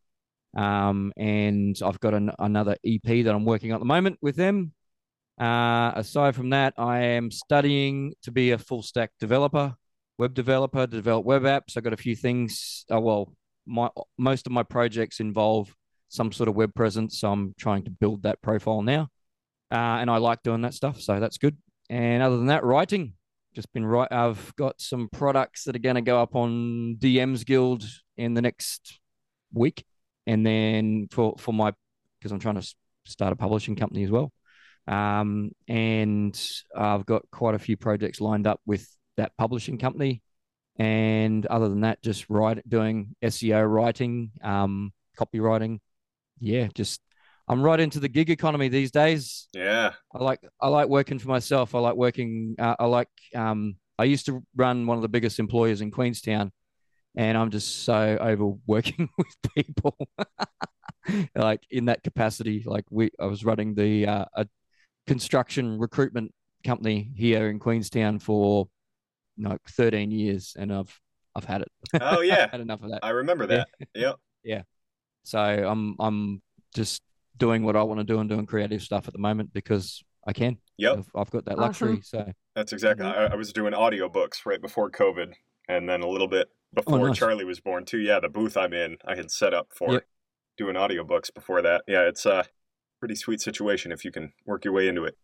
Um, 0.56 1.12
and 1.18 1.78
I've 1.84 2.00
got 2.00 2.14
an, 2.14 2.32
another 2.40 2.78
EP 2.86 3.02
that 3.04 3.34
I'm 3.34 3.46
working 3.46 3.72
on 3.72 3.76
at 3.76 3.80
the 3.80 3.86
moment 3.86 4.18
with 4.22 4.36
them. 4.36 4.74
Uh, 5.40 5.92
aside 5.96 6.36
from 6.36 6.52
that, 6.52 6.74
I 6.78 7.00
am 7.00 7.30
studying 7.30 8.14
to 8.24 8.32
be 8.32 8.52
a 8.52 8.58
full 8.58 8.82
stack 8.82 9.12
developer, 9.20 9.76
web 10.18 10.34
developer, 10.34 10.82
to 10.82 10.88
develop 10.88 11.26
web 11.26 11.44
apps. 11.44 11.78
I've 11.78 11.84
got 11.84 11.94
a 11.94 11.98
few 11.98 12.16
things. 12.16 12.86
Uh, 12.92 13.00
well, 13.00 13.34
my 13.66 13.90
most 14.18 14.46
of 14.46 14.52
my 14.52 14.64
projects 14.64 15.20
involve 15.20 15.74
some 16.10 16.32
sort 16.32 16.50
of 16.50 16.56
web 16.56 16.74
presence, 16.74 17.20
so 17.20 17.32
I'm 17.32 17.54
trying 17.58 17.84
to 17.84 17.92
build 17.92 18.24
that 18.24 18.42
profile 18.42 18.82
now. 18.82 19.10
Uh, 19.72 20.00
and 20.00 20.10
I 20.10 20.18
like 20.18 20.44
doing 20.44 20.62
that 20.62 20.74
stuff, 20.74 21.02
so 21.02 21.20
that's 21.20 21.38
good. 21.38 21.58
And 21.90 22.24
other 22.24 22.38
than 22.38 22.48
that, 22.48 22.64
writing. 22.64 23.14
Just 23.54 23.74
been 23.74 23.86
right. 23.86 24.12
I've 24.12 24.56
got 24.56 24.80
some 24.80 25.10
products 25.12 25.64
that 25.64 25.76
are 25.76 25.80
going 25.80 25.96
to 25.96 26.02
go 26.02 26.22
up 26.22 26.36
on 26.36 26.98
DM's 27.00 27.44
Guild 27.44 27.84
in 28.16 28.36
the 28.36 28.42
next 28.42 29.00
week, 29.52 29.84
and 30.28 30.46
then 30.46 31.08
for 31.12 31.36
for 31.40 31.54
my 31.54 31.74
because 32.20 32.32
I'm 32.32 32.40
trying 32.40 32.62
to 32.62 32.76
start 33.06 33.34
a 33.34 33.36
publishing 33.36 33.76
company 33.76 34.04
as 34.04 34.12
well. 34.12 34.32
Um, 34.88 35.52
and 35.68 36.40
I've 36.76 37.06
got 37.06 37.24
quite 37.32 37.56
a 37.56 37.60
few 37.60 37.78
projects 37.78 38.22
lined 38.22 38.48
up 38.48 38.62
with 38.66 38.88
that 39.18 39.36
publishing 39.38 39.78
company. 39.78 40.22
And 40.80 41.46
other 41.48 41.70
than 41.70 41.82
that, 41.82 42.02
just 42.04 42.30
write 42.30 42.68
doing 42.70 43.16
SEO 43.24 43.70
writing, 43.70 44.32
um, 44.44 44.94
copywriting. 45.20 45.80
Yeah, 46.40 46.68
just 46.74 47.02
I'm 47.48 47.62
right 47.62 47.80
into 47.80 48.00
the 48.00 48.10
gig 48.10 48.30
economy 48.30 48.68
these 48.68 48.92
days. 48.92 49.48
Yeah. 49.54 49.94
I 50.14 50.24
like 50.24 50.42
I 50.62 50.68
like 50.68 50.90
working 50.90 51.18
for 51.18 51.30
myself. 51.30 51.74
I 51.74 51.80
like 51.80 51.96
working. 51.96 52.56
Uh, 52.60 52.76
I 52.80 52.86
like 52.86 53.10
um, 53.34 53.78
I 53.98 54.04
used 54.04 54.26
to 54.26 54.44
run 54.56 54.86
one 54.86 54.98
of 54.98 55.02
the 55.02 55.10
biggest 55.10 55.40
employers 55.40 55.82
in 55.82 55.90
Queenstown, 55.90 56.52
and 57.16 57.38
I'm 57.38 57.50
just 57.50 57.84
so 57.84 58.18
over 58.20 58.54
working 58.68 59.10
with 59.18 59.36
people, 59.56 59.98
like 61.36 61.64
in 61.72 61.86
that 61.86 62.04
capacity. 62.04 62.64
Like 62.66 62.86
we, 62.90 63.12
I 63.20 63.26
was 63.26 63.46
running 63.46 63.76
the 63.76 64.08
uh, 64.08 64.26
a 64.36 64.48
construction 65.08 65.80
recruitment 65.80 66.34
company 66.66 67.12
here 67.16 67.50
in 67.50 67.60
Queenstown 67.60 68.20
for 68.20 68.68
like 69.38 69.62
13 69.70 70.12
years, 70.12 70.56
and 70.58 70.74
I've 70.74 71.00
I've 71.36 71.46
had 71.46 71.62
it. 71.62 71.72
Oh 72.02 72.22
yeah, 72.22 72.48
had 72.52 72.62
enough 72.62 72.82
of 72.84 72.92
that. 72.92 73.00
I 73.04 73.10
remember 73.12 73.46
that. 73.48 73.68
Yeah. 73.94 74.14
yeah. 74.44 74.62
So 75.24 75.40
I'm 75.40 75.96
I'm 76.00 76.42
just 76.74 77.02
doing 77.38 77.64
what 77.64 77.76
I 77.76 77.84
want 77.84 78.00
to 78.00 78.04
do 78.04 78.20
and 78.20 78.30
doing 78.30 78.46
creative 78.46 78.82
stuff 78.82 79.08
at 79.08 79.14
the 79.14 79.20
moment 79.20 79.54
because 79.54 80.04
I 80.26 80.34
can. 80.34 80.58
Yep. 80.78 80.98
I've, 80.98 81.12
I've 81.16 81.32
got 81.32 81.46
that 81.46 81.58
luxury. 81.60 82.02
So 82.04 82.32
that's 82.56 82.74
exactly. 82.74 83.06
Mhm. 83.06 83.16
I, 83.32 83.34
I 83.34 83.36
was 83.36 83.54
doing 83.54 83.74
audiobooks 83.74 84.46
right 84.46 84.62
before 84.62 84.90
COVID, 84.92 85.34
and 85.70 85.88
then 85.88 86.02
a 86.02 86.08
little 86.08 86.28
bit 86.28 86.48
before 86.74 87.00
Oh, 87.00 87.08
nice. 87.08 87.18
Charlie 87.18 87.46
was 87.46 87.60
born 87.60 87.86
too. 87.86 88.00
Yeah, 88.00 88.20
the 88.20 88.30
booth 88.30 88.58
I'm 88.58 88.74
in, 88.74 88.98
I 89.06 89.16
had 89.16 89.32
set 89.32 89.54
up 89.54 89.68
for 89.76 89.94
Yep. 89.94 90.04
doing 90.58 90.76
audiobooks 90.76 91.34
before 91.34 91.62
that. 91.62 91.84
Yeah, 91.88 92.02
it's 92.08 92.26
a 92.26 92.46
pretty 93.00 93.16
sweet 93.16 93.42
situation 93.42 93.92
if 93.92 94.04
you 94.04 94.12
can 94.12 94.34
work 94.46 94.66
your 94.66 94.74
way 94.74 94.88
into 94.88 95.04
it. 95.06 95.16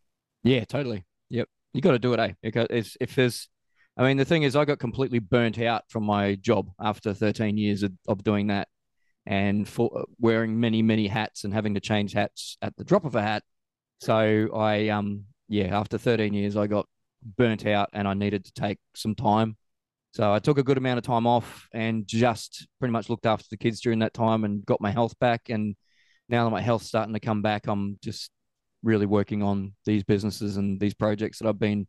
yeah, 0.44 0.64
totally. 0.66 1.04
Yep. 1.30 1.50
You 1.74 1.82
got 1.82 1.92
to 1.92 2.00
do 2.00 2.14
it, 2.14 2.20
eh? 2.20 2.34
Because 2.44 2.68
it's, 2.70 2.96
if 3.02 3.16
there's, 3.16 3.50
I 3.96 4.04
mean, 4.04 4.18
the 4.18 4.26
thing 4.26 4.44
is, 4.44 4.56
I 4.56 4.66
got 4.66 4.80
completely 4.80 5.20
burnt 5.20 5.60
out 5.60 5.84
from 5.90 6.04
my 6.04 6.36
job 6.36 6.72
after 6.80 7.14
13 7.14 7.58
years 7.58 7.84
of, 7.84 7.92
of 8.08 8.24
doing 8.24 8.48
that 8.48 8.68
and 9.26 9.68
for 9.68 10.06
wearing 10.20 10.60
many, 10.60 10.82
many 10.82 11.08
hats 11.08 11.44
and 11.44 11.54
having 11.54 11.76
to 11.76 11.80
change 11.80 12.14
hats 12.14 12.58
at 12.62 12.76
the 12.76 12.84
drop 12.84 13.06
of 13.06 13.16
a 13.16 13.22
hat. 13.22 13.44
So 14.00 14.50
I, 14.54 14.90
um, 14.90 15.26
yeah, 15.48 15.78
after 15.78 15.98
13 15.98 16.34
years, 16.34 16.58
I 16.58 16.68
got 16.68 16.88
burnt 17.38 17.66
out 17.66 17.90
and 17.94 18.08
I 18.08 18.16
needed 18.16 18.46
to 18.46 18.54
take 18.54 18.80
some 18.96 19.16
time. 19.16 19.58
So 20.12 20.32
I 20.32 20.40
took 20.40 20.58
a 20.58 20.64
good 20.64 20.78
amount 20.78 20.98
of 20.98 21.04
time 21.04 21.26
off 21.26 21.68
and 21.72 22.06
just 22.06 22.68
pretty 22.80 22.92
much 22.92 23.10
looked 23.10 23.26
after 23.26 23.46
the 23.50 23.58
kids 23.58 23.80
during 23.80 24.00
that 24.00 24.14
time 24.14 24.44
and 24.44 24.66
got 24.66 24.82
my 24.82 24.92
health 24.92 25.18
back. 25.20 25.50
And 25.50 25.76
now 26.30 26.44
that 26.44 26.52
my 26.52 26.62
health's 26.62 26.88
starting 26.88 27.14
to 27.14 27.20
come 27.20 27.42
back, 27.42 27.68
I'm 27.68 27.98
just 28.04 28.32
really 28.84 29.06
working 29.06 29.42
on 29.42 29.74
these 29.86 30.04
businesses 30.04 30.58
and 30.58 30.80
these 30.80 30.94
projects 30.94 31.40
that 31.40 31.48
I've 31.48 31.60
been 31.60 31.88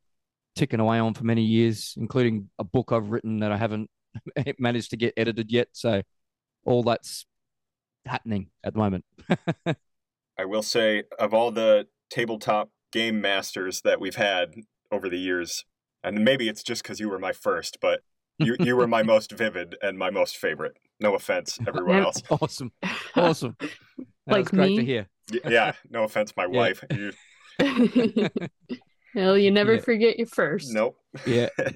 ticking 0.55 0.81
away 0.81 0.99
on 0.99 1.15
for 1.15 1.25
many 1.25 1.43
years, 1.43 1.95
including 1.97 2.49
a 2.59 2.65
book 2.65 2.93
I've 2.93 3.11
written 3.11 3.41
that 3.41 3.53
I 3.53 3.57
haven't 3.57 3.91
managed 4.59 4.91
to 4.91 4.97
get 4.97 5.15
edited 5.17 5.51
yet. 5.51 5.69
So 5.73 6.03
all 6.65 6.83
that's 6.83 7.27
happening 8.07 8.49
at 8.63 8.73
the 8.75 8.79
moment. 8.79 9.05
I 10.39 10.45
will 10.45 10.63
say, 10.63 11.05
of 11.19 11.33
all 11.33 11.51
the 11.51 11.87
tabletop 12.11 12.71
game 12.93 13.21
masters 13.21 13.81
that 13.83 14.01
we've 14.01 14.17
had 14.17 14.55
over 14.91 15.09
the 15.09 15.19
years, 15.19 15.65
and 16.03 16.25
maybe 16.25 16.49
it's 16.49 16.63
just 16.63 16.83
because 16.83 17.01
you 17.01 17.09
were 17.09 17.19
my 17.19 17.33
first, 17.33 17.79
but 17.81 18.01
you, 18.39 18.57
you 18.61 18.77
were 18.77 18.87
my 18.89 19.03
most 19.05 19.33
vivid 19.33 19.77
and 19.83 19.99
my 19.99 20.11
most 20.11 20.37
favorite. 20.37 20.77
No 21.01 21.15
offense, 21.15 21.59
everyone 21.67 22.01
else. 22.01 22.23
awesome. 22.31 22.73
Awesome. 23.17 23.57
That 23.61 23.69
Like 24.27 24.39
was 24.39 24.49
great 24.51 24.75
to 24.77 24.83
me? 24.83 24.87
hear. 24.87 25.09
Yeah, 25.47 25.73
no 25.91 26.05
offense, 26.05 26.33
my 26.37 26.47
Yeah. 26.47 26.59
wife. 26.59 26.85
You, 26.91 27.13
well, 29.15 29.39
you 29.39 29.51
never 29.51 29.75
Yeah. 29.75 29.81
forget 29.81 30.19
your 30.19 30.27
first. 30.27 30.73
nope. 30.73 30.97
Yeah. 31.27 31.49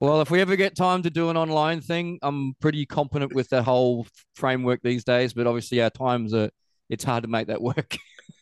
Well, 0.00 0.22
if 0.22 0.30
we 0.30 0.40
ever 0.40 0.56
get 0.56 0.74
time 0.76 1.02
to 1.02 1.10
do 1.10 1.28
an 1.28 1.36
online 1.36 1.82
thing, 1.82 2.18
I'm 2.22 2.54
pretty 2.58 2.86
competent 2.86 3.34
with 3.34 3.50
that 3.50 3.64
whole 3.64 4.06
framework 4.34 4.80
these 4.82 5.04
days. 5.04 5.34
But 5.34 5.46
obviously, 5.46 5.82
our 5.82 5.90
times 5.90 6.32
are, 6.32 6.48
it's 6.88 7.04
hard 7.04 7.24
to 7.24 7.28
make 7.28 7.48
that 7.48 7.60
work 7.60 7.98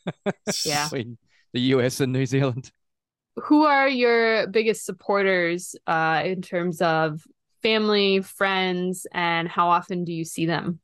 Yeah. 0.65 0.85
between 0.85 1.19
the 1.53 1.61
US 1.61 1.99
and 2.01 2.13
New 2.13 2.27
Zealand. 2.27 2.71
Who 3.37 3.65
are 3.65 3.89
your 3.89 4.47
biggest 4.47 4.85
supporters 4.87 5.75
uh, 5.89 6.23
in 6.25 6.43
terms 6.43 6.81
of 6.81 7.23
family, 7.61 8.21
friends, 8.21 9.09
and 9.13 9.49
how 9.49 9.69
often 9.71 10.05
do 10.05 10.13
you 10.13 10.25
see 10.25 10.47
them? 10.47 10.79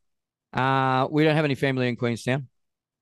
Uh, 0.53 1.07
we 1.09 1.23
don't 1.23 1.37
have 1.37 1.45
any 1.45 1.55
family 1.55 1.89
in 1.89 1.95
Queenstown. 1.95 2.49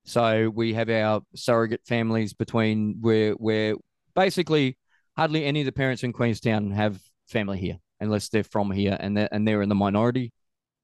So 0.05 0.49
we 0.49 0.73
have 0.75 0.89
our 0.89 1.21
surrogate 1.33 1.81
families 1.87 2.33
between 2.33 2.97
where 3.01 3.31
where 3.33 3.75
basically 4.15 4.77
hardly 5.17 5.45
any 5.45 5.61
of 5.61 5.65
the 5.65 5.71
parents 5.71 6.03
in 6.03 6.13
Queenstown 6.13 6.71
have 6.71 6.99
family 7.27 7.59
here 7.59 7.77
unless 7.99 8.29
they're 8.29 8.43
from 8.43 8.71
here 8.71 8.97
and 8.99 9.15
they're, 9.15 9.29
and 9.31 9.47
they're 9.47 9.61
in 9.61 9.69
the 9.69 9.75
minority. 9.75 10.31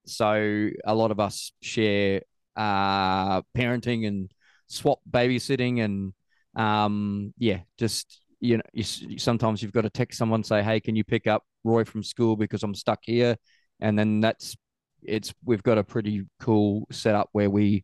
So 0.06 0.70
a 0.86 0.96
lot 0.96 1.12
of 1.12 1.20
us 1.20 1.52
share 1.62 2.22
uh, 2.56 3.42
parenting 3.58 4.08
and 4.08 4.32
swap 4.68 5.00
babysitting 5.10 5.84
and 5.84 6.14
um, 6.56 7.34
yeah, 7.38 7.60
just 7.78 8.22
you 8.40 8.58
know, 8.58 8.64
you, 8.74 8.84
sometimes 9.20 9.62
you've 9.62 9.74
got 9.74 9.82
to 9.82 9.90
text 9.90 10.18
someone 10.18 10.44
say, 10.44 10.64
"Hey, 10.64 10.80
can 10.80 10.96
you 10.96 11.04
pick 11.04 11.28
up 11.28 11.44
Roy 11.64 11.84
from 11.84 12.04
school 12.04 12.36
because 12.36 12.64
I'm 12.64 12.76
stuck 12.76 13.00
here?" 13.04 13.38
And 13.80 13.98
then 13.98 14.22
that's 14.22 14.56
it's 15.04 15.34
we've 15.46 15.64
got 15.64 15.78
a 15.78 15.84
pretty 15.84 16.26
cool 16.40 16.88
setup 16.92 17.30
where 17.32 17.50
we 17.50 17.84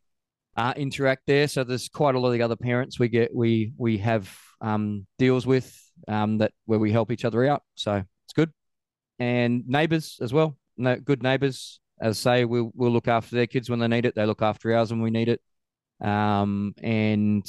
uh, 0.58 0.74
interact 0.76 1.24
there. 1.28 1.48
So 1.48 1.64
there's 1.64 1.90
quite 1.90 2.16
a 2.16 2.20
lot 2.20 2.30
of 2.30 2.34
the 2.34 2.42
other 2.42 2.56
parents 2.56 3.00
we 3.00 3.10
get 3.10 3.36
we 3.36 3.74
we 3.78 3.98
have 4.00 4.34
um, 4.66 5.06
deals 5.20 5.46
with 5.46 5.80
um, 6.08 6.40
that 6.40 6.52
where 6.66 6.80
we 6.80 6.92
help 6.92 7.12
each 7.12 7.26
other 7.26 7.46
out. 7.46 7.64
So 7.76 8.04
it's 8.26 8.34
good, 8.34 8.52
and 9.20 9.64
neighbours 9.68 10.18
as 10.22 10.34
well. 10.34 10.58
No, 10.78 10.96
good 10.96 11.24
neighbours. 11.24 11.80
As 12.02 12.26
I 12.26 12.40
say, 12.40 12.46
we'll 12.46 12.72
we'll 12.74 12.92
look 12.92 13.08
after 13.08 13.36
their 13.36 13.48
kids 13.48 13.70
when 13.70 13.80
they 13.80 13.88
need 13.88 14.06
it. 14.06 14.16
They 14.16 14.26
look 14.26 14.42
after 14.42 14.76
ours 14.76 14.92
when 14.92 15.02
we 15.02 15.12
need 15.12 15.30
it. 15.30 15.42
Um, 16.06 16.74
and 16.82 17.46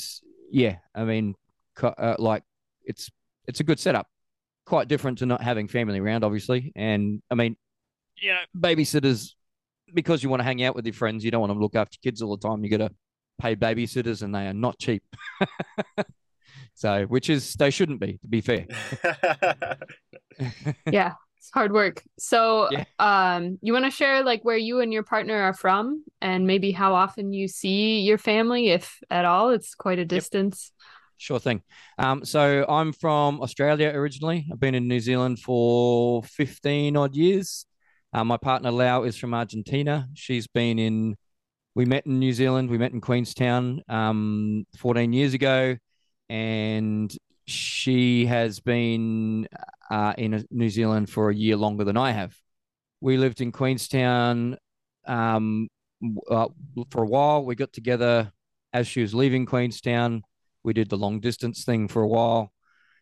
yeah, 0.50 0.76
I 0.94 1.04
mean, 1.04 1.34
uh, 1.82 2.16
like 2.18 2.42
it's 2.84 3.10
it's 3.46 3.60
a 3.60 3.64
good 3.64 3.80
setup. 3.80 4.06
Quite 4.66 4.88
different 4.88 5.18
to 5.18 5.26
not 5.26 5.42
having 5.42 5.68
family 5.68 5.98
around, 5.98 6.22
obviously. 6.22 6.72
And 6.76 7.22
I 7.30 7.34
mean, 7.34 7.56
you 8.20 8.32
know, 8.32 8.38
babysitters 8.56 9.32
because 9.94 10.22
you 10.22 10.28
want 10.28 10.40
to 10.40 10.44
hang 10.44 10.62
out 10.64 10.74
with 10.74 10.84
your 10.84 10.92
friends, 10.92 11.24
you 11.24 11.30
don't 11.30 11.40
want 11.40 11.52
to 11.52 11.58
look 11.58 11.76
after 11.76 11.96
kids 12.02 12.20
all 12.20 12.36
the 12.36 12.48
time. 12.48 12.62
You 12.62 12.70
got 12.70 12.88
to 12.88 12.94
pay 13.40 13.56
babysitters, 13.56 14.22
and 14.22 14.34
they 14.34 14.46
are 14.46 14.54
not 14.54 14.78
cheap. 14.78 15.02
so, 16.76 17.04
which 17.06 17.28
is 17.28 17.54
they 17.54 17.70
shouldn't 17.70 18.00
be, 18.00 18.18
to 18.18 18.28
be 18.28 18.40
fair. 18.40 18.66
Yeah, 20.90 21.14
it's 21.38 21.50
hard 21.52 21.72
work. 21.72 22.02
So, 22.18 22.68
Yeah. 22.70 22.84
um, 22.98 23.58
you 23.62 23.72
want 23.72 23.86
to 23.86 23.90
share 23.90 24.22
like 24.22 24.44
where 24.44 24.56
you 24.56 24.80
and 24.80 24.92
your 24.92 25.02
partner 25.02 25.34
are 25.34 25.54
from 25.54 26.04
and 26.20 26.46
maybe 26.46 26.72
how 26.72 26.94
often 26.94 27.32
you 27.32 27.48
see 27.48 28.00
your 28.00 28.18
family, 28.18 28.68
if 28.68 29.00
at 29.10 29.24
all? 29.24 29.50
It's 29.50 29.74
quite 29.74 29.98
a 29.98 30.04
distance. 30.04 30.72
Sure 31.16 31.38
thing. 31.40 31.62
Um, 31.98 32.24
so 32.26 32.66
I'm 32.68 32.92
from 32.92 33.40
Australia 33.40 33.88
originally. 33.94 34.46
I've 34.52 34.60
been 34.60 34.74
in 34.74 34.86
New 34.86 35.00
Zealand 35.00 35.38
for 35.38 36.22
15 36.24 36.94
odd 36.96 37.16
years. 37.16 37.64
Uh, 38.12 38.24
my 38.24 38.36
partner 38.36 38.70
Lau 38.70 39.04
is 39.04 39.16
from 39.16 39.32
Argentina. 39.32 40.08
She's 40.12 40.46
been 40.46 40.78
in, 40.78 41.16
we 41.74 41.86
met 41.86 42.04
in 42.04 42.18
New 42.18 42.34
Zealand, 42.34 42.68
we 42.68 42.76
met 42.76 42.92
in 42.92 43.00
Queenstown 43.00 43.80
um, 43.88 44.66
14 44.78 45.12
years 45.14 45.32
ago, 45.32 45.76
and 46.28 47.14
she 47.46 48.26
has 48.26 48.60
been 48.60 49.48
uh, 49.90 50.14
in 50.18 50.44
New 50.50 50.68
Zealand 50.68 51.10
for 51.10 51.30
a 51.30 51.34
year 51.34 51.56
longer 51.56 51.84
than 51.84 51.96
I 51.96 52.10
have. 52.10 52.34
We 53.00 53.16
lived 53.16 53.40
in 53.40 53.52
Queenstown 53.52 54.56
um, 55.06 55.68
uh, 56.30 56.48
for 56.90 57.02
a 57.02 57.06
while. 57.06 57.44
We 57.44 57.54
got 57.54 57.72
together 57.72 58.32
as 58.72 58.86
she 58.86 59.00
was 59.00 59.14
leaving 59.14 59.46
Queenstown 59.46 60.22
we 60.66 60.72
did 60.72 60.90
the 60.90 60.98
long 60.98 61.20
distance 61.20 61.64
thing 61.64 61.86
for 61.86 62.02
a 62.02 62.08
while. 62.08 62.52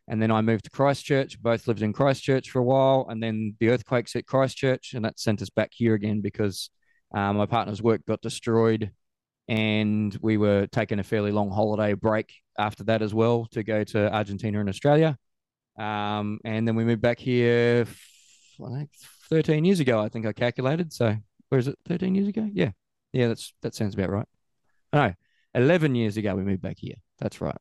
And 0.07 0.21
then 0.21 0.31
I 0.31 0.43
moved 0.43 0.65
to 0.65 0.71
Christchurch. 0.71 1.41
Both 1.41 1.67
lived 1.67 1.81
in 1.81 1.95
Christchurch 1.95 2.51
for 2.51 2.59
a 2.59 2.63
while. 2.63 3.07
And 3.09 3.23
then 3.23 3.57
the 3.59 3.71
earthquakes 3.71 4.13
hit 4.13 4.27
Christchurch, 4.27 4.93
and 4.93 5.05
that 5.07 5.19
sent 5.19 5.41
us 5.41 5.49
back 5.49 5.71
here 5.73 5.95
again 5.95 6.21
because 6.21 6.69
um, 7.17 7.39
my 7.39 7.47
partner's 7.47 7.83
work 7.83 8.05
got 8.07 8.21
destroyed. 8.21 8.91
And 9.49 10.17
we 10.23 10.37
were 10.37 10.67
taking 10.67 10.99
a 10.99 11.05
fairly 11.05 11.33
long 11.33 11.51
holiday 11.51 11.93
break 11.93 12.33
after 12.59 12.85
that 12.85 13.03
as 13.03 13.13
well 13.13 13.47
to 13.53 13.63
go 13.63 13.85
to 13.85 14.13
Argentina 14.13 14.61
and 14.61 14.69
Australia. 14.69 15.19
Um, 15.79 16.41
and 16.45 16.67
then 16.67 16.77
we 16.77 16.85
moved 16.85 17.03
back 17.03 17.19
here, 17.19 17.87
I 18.65 18.71
think 18.71 18.91
13 19.29 19.65
years 19.65 19.81
ago, 19.81 20.01
I 20.01 20.09
think 20.09 20.27
I 20.27 20.33
calculated. 20.33 20.93
So 20.93 21.17
where 21.49 21.59
is 21.59 21.69
it? 21.69 21.79
13 21.87 22.15
years 22.15 22.29
ago? 22.29 22.49
Yeah. 22.53 22.71
Yeah, 23.13 23.29
that's 23.29 23.53
that 23.63 23.75
sounds 23.75 23.95
about 23.95 24.11
right. 24.11 24.27
No, 24.93 25.13
11 25.55 25.95
years 25.95 26.17
ago 26.17 26.35
we 26.35 26.43
moved 26.43 26.63
back 26.63 26.79
here. 26.79 26.97
That's 27.21 27.41
right. 27.41 27.57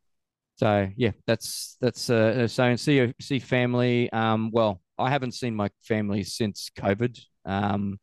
So 0.56 0.88
yeah, 0.96 1.12
that's 1.26 1.76
that's 1.80 2.10
uh 2.10 2.46
so 2.48 2.64
and 2.64 2.78
see 2.78 3.12
see 3.20 3.38
family. 3.38 4.10
Um, 4.12 4.50
well, 4.52 4.80
I 4.98 5.10
haven't 5.10 5.32
seen 5.32 5.54
my 5.54 5.70
family 5.82 6.22
since 6.24 6.70
COVID. 6.76 7.20
Um, 7.44 7.98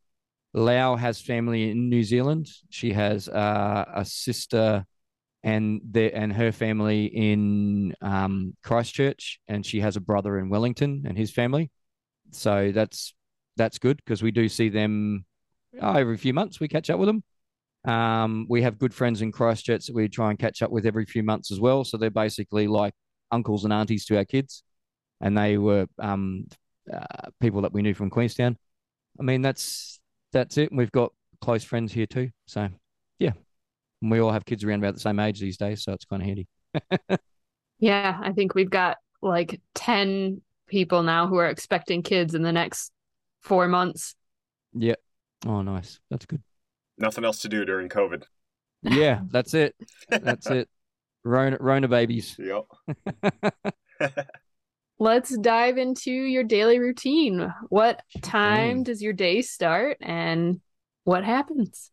Lau 0.53 0.95
has 0.95 1.21
family 1.21 1.71
in 1.71 1.89
New 1.89 2.03
Zealand. 2.03 2.49
She 2.69 2.93
has 2.93 3.29
uh, 3.29 3.85
a 3.93 4.05
sister 4.05 4.85
and 5.43 5.81
the 5.89 6.13
and 6.15 6.31
her 6.33 6.51
family 6.51 7.05
in 7.05 7.95
um, 8.01 8.55
Christchurch, 8.63 9.39
and 9.47 9.65
she 9.65 9.79
has 9.79 9.95
a 9.95 10.01
brother 10.01 10.37
in 10.37 10.49
Wellington 10.49 11.03
and 11.07 11.17
his 11.17 11.31
family. 11.31 11.71
So 12.31 12.71
that's 12.73 13.13
that's 13.57 13.79
good 13.79 13.97
because 13.97 14.21
we 14.21 14.31
do 14.31 14.47
see 14.49 14.69
them 14.69 15.25
oh, 15.81 15.93
every 15.93 16.17
few 16.17 16.33
months. 16.33 16.59
We 16.59 16.67
catch 16.67 16.89
up 16.89 16.99
with 16.99 17.07
them. 17.07 17.23
Um, 17.83 18.45
we 18.49 18.61
have 18.61 18.77
good 18.77 18.93
friends 18.93 19.21
in 19.21 19.31
Christchurch 19.31 19.87
that 19.87 19.95
we 19.95 20.07
try 20.07 20.29
and 20.29 20.37
catch 20.37 20.61
up 20.61 20.69
with 20.69 20.85
every 20.85 21.05
few 21.05 21.23
months 21.23 21.51
as 21.51 21.59
well. 21.59 21.83
So 21.83 21.97
they're 21.97 22.11
basically 22.11 22.67
like 22.67 22.93
uncles 23.31 23.63
and 23.63 23.73
aunties 23.73 24.05
to 24.05 24.17
our 24.17 24.25
kids, 24.25 24.63
and 25.21 25.37
they 25.37 25.57
were 25.57 25.87
um, 25.97 26.45
uh, 26.91 27.29
people 27.39 27.61
that 27.61 27.73
we 27.73 27.81
knew 27.81 27.93
from 27.93 28.09
Queenstown. 28.09 28.57
I 29.19 29.23
mean, 29.23 29.41
that's 29.41 30.00
that's 30.31 30.57
it. 30.57 30.69
We've 30.71 30.91
got 30.91 31.11
close 31.41 31.63
friends 31.63 31.91
here 31.93 32.05
too. 32.05 32.29
So 32.45 32.69
yeah, 33.19 33.31
and 34.01 34.11
we 34.11 34.19
all 34.19 34.31
have 34.31 34.45
kids 34.45 34.63
around 34.63 34.79
about 34.79 34.93
the 34.95 34.99
same 34.99 35.19
age 35.19 35.39
these 35.39 35.57
days, 35.57 35.83
so 35.83 35.93
it's 35.93 36.05
kind 36.05 36.21
of 36.21 36.27
handy. 36.27 36.47
Yeah, 37.79 38.15
I 38.21 38.31
think 38.31 38.53
we've 38.53 38.69
got 38.69 38.97
like 39.23 39.59
10 39.73 40.41
people 40.67 41.01
now 41.01 41.25
who 41.25 41.37
are 41.37 41.47
expecting 41.47 42.03
kids 42.03 42.35
in 42.35 42.43
the 42.43 42.51
next 42.51 42.91
four 43.41 43.67
months. 43.67 44.15
yeah. 44.73 44.93
Oh, 45.47 45.63
nice. 45.63 45.99
That's 46.11 46.27
good. 46.27 46.43
Nothing 46.99 47.25
else 47.25 47.41
to 47.41 47.49
do 47.49 47.65
during 47.65 47.89
COVID. 47.89 48.23
Yeah, 48.83 49.21
that's 49.31 49.55
it. 49.55 49.75
That's 50.09 50.45
it. 50.51 50.69
Rona, 51.23 51.57
Rona 51.59 51.87
babies. 51.87 52.37
Yep. 52.37 52.65
Let's 55.01 55.35
dive 55.35 55.79
into 55.79 56.11
your 56.11 56.43
daily 56.43 56.77
routine. 56.77 57.51
What 57.69 58.03
time 58.21 58.83
does 58.83 59.01
your 59.01 59.13
day 59.13 59.41
start 59.41 59.97
and 59.99 60.61
what 61.05 61.23
happens? 61.23 61.89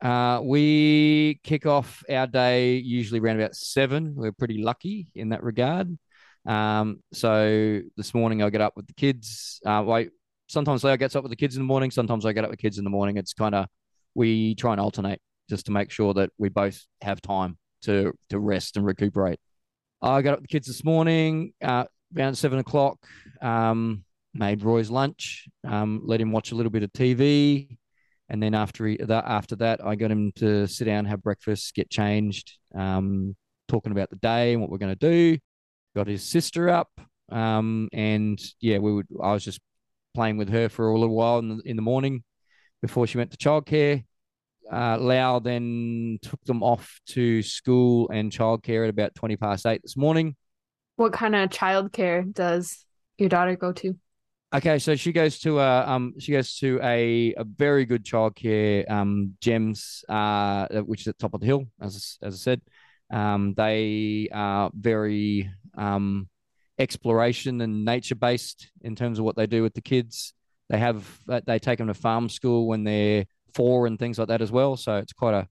Uh, 0.00 0.40
we 0.42 1.38
kick 1.44 1.66
off 1.66 2.02
our 2.08 2.26
day 2.26 2.76
usually 2.76 3.20
around 3.20 3.38
about 3.38 3.54
seven. 3.54 4.14
We're 4.16 4.32
pretty 4.32 4.56
lucky 4.56 5.08
in 5.14 5.28
that 5.28 5.42
regard. 5.42 5.98
Um, 6.46 7.02
so 7.12 7.82
this 7.98 8.14
morning 8.14 8.42
I 8.42 8.48
get 8.48 8.62
up 8.62 8.72
with 8.74 8.86
the 8.86 8.94
kids. 8.94 9.60
Uh, 9.66 9.82
wait, 9.86 10.12
sometimes 10.46 10.82
Leo 10.82 10.96
gets 10.96 11.14
up 11.14 11.24
with 11.24 11.32
the 11.32 11.36
kids 11.36 11.56
in 11.56 11.60
the 11.60 11.66
morning. 11.66 11.90
Sometimes 11.90 12.24
I 12.24 12.32
get 12.32 12.44
up 12.44 12.50
with 12.50 12.58
kids 12.58 12.78
in 12.78 12.84
the 12.84 12.90
morning. 12.90 13.18
It's 13.18 13.34
kind 13.34 13.54
of 13.54 13.66
we 14.14 14.54
try 14.54 14.72
and 14.72 14.80
alternate 14.80 15.20
just 15.50 15.66
to 15.66 15.72
make 15.72 15.90
sure 15.90 16.14
that 16.14 16.30
we 16.38 16.48
both 16.48 16.82
have 17.02 17.20
time 17.20 17.58
to 17.82 18.14
to 18.30 18.38
rest 18.38 18.78
and 18.78 18.86
recuperate. 18.86 19.40
I 20.00 20.22
got 20.22 20.32
up 20.32 20.38
with 20.38 20.48
the 20.48 20.54
kids 20.54 20.66
this 20.66 20.84
morning 20.84 21.52
uh, 21.62 21.84
around 22.16 22.34
seven 22.36 22.58
o'clock. 22.58 22.98
Um, 23.42 24.04
made 24.34 24.62
Roy's 24.62 24.90
lunch. 24.90 25.48
Um, 25.64 26.02
let 26.04 26.20
him 26.20 26.32
watch 26.32 26.52
a 26.52 26.54
little 26.54 26.70
bit 26.70 26.82
of 26.82 26.92
TV. 26.92 27.78
And 28.28 28.42
then 28.42 28.54
after 28.54 28.86
he, 28.86 28.96
that, 28.96 29.24
after 29.26 29.56
that, 29.56 29.84
I 29.84 29.94
got 29.94 30.10
him 30.10 30.32
to 30.36 30.66
sit 30.66 30.84
down, 30.84 31.04
have 31.04 31.22
breakfast, 31.22 31.74
get 31.74 31.90
changed, 31.90 32.58
um, 32.74 33.36
talking 33.68 33.92
about 33.92 34.10
the 34.10 34.16
day 34.16 34.52
and 34.52 34.60
what 34.60 34.70
we're 34.70 34.78
going 34.78 34.96
to 34.96 35.10
do. 35.10 35.38
Got 35.94 36.08
his 36.08 36.24
sister 36.24 36.68
up, 36.68 36.90
um, 37.32 37.88
and 37.92 38.38
yeah, 38.60 38.78
we 38.78 38.92
would. 38.92 39.06
I 39.22 39.32
was 39.32 39.44
just 39.44 39.60
playing 40.14 40.36
with 40.36 40.50
her 40.50 40.68
for 40.68 40.88
a 40.88 40.98
little 40.98 41.14
while 41.14 41.38
in 41.38 41.48
the, 41.48 41.62
in 41.64 41.76
the 41.76 41.82
morning 41.82 42.22
before 42.82 43.06
she 43.06 43.16
went 43.16 43.30
to 43.30 43.38
childcare. 43.38 44.04
Uh, 44.70 44.98
Lau 44.98 45.38
then 45.38 46.18
took 46.20 46.42
them 46.44 46.62
off 46.62 47.00
to 47.06 47.40
school 47.42 48.10
and 48.10 48.30
childcare 48.30 48.84
at 48.84 48.90
about 48.90 49.14
twenty 49.14 49.36
past 49.36 49.64
eight 49.64 49.80
this 49.82 49.96
morning. 49.96 50.36
What 50.96 51.12
kind 51.12 51.34
of 51.34 51.50
childcare 51.50 52.32
does 52.32 52.84
your 53.18 53.28
daughter 53.28 53.56
go 53.56 53.72
to? 53.72 53.96
Okay, 54.54 54.78
so 54.78 54.94
she 54.94 55.12
goes 55.12 55.38
to 55.40 55.58
a 55.60 55.86
um 55.86 56.14
she 56.18 56.32
goes 56.32 56.56
to 56.58 56.78
a 56.82 57.34
a 57.36 57.44
very 57.44 57.84
good 57.84 58.04
childcare 58.04 58.88
um 58.90 59.34
gems 59.40 60.04
uh 60.08 60.66
which 60.82 61.02
is 61.02 61.08
at 61.08 61.18
the 61.18 61.22
top 61.22 61.34
of 61.34 61.40
the 61.40 61.46
hill 61.46 61.66
as 61.80 62.16
as 62.22 62.34
I 62.34 62.38
said. 62.38 62.60
Um 63.12 63.54
they 63.54 64.28
are 64.32 64.70
very 64.74 65.50
um 65.76 66.28
exploration 66.78 67.60
and 67.60 67.84
nature 67.84 68.14
based 68.14 68.70
in 68.82 68.94
terms 68.94 69.18
of 69.18 69.24
what 69.24 69.36
they 69.36 69.46
do 69.46 69.62
with 69.62 69.74
the 69.74 69.80
kids. 69.80 70.32
They 70.68 70.78
have 70.78 71.04
uh, 71.28 71.40
they 71.46 71.58
take 71.58 71.78
them 71.78 71.88
to 71.88 71.94
farm 71.94 72.28
school 72.28 72.66
when 72.66 72.84
they're 72.84 73.26
four 73.54 73.86
and 73.86 73.98
things 73.98 74.18
like 74.18 74.28
that 74.28 74.42
as 74.42 74.52
well. 74.52 74.76
So 74.76 74.96
it's 74.96 75.12
quite 75.12 75.34
a 75.34 75.48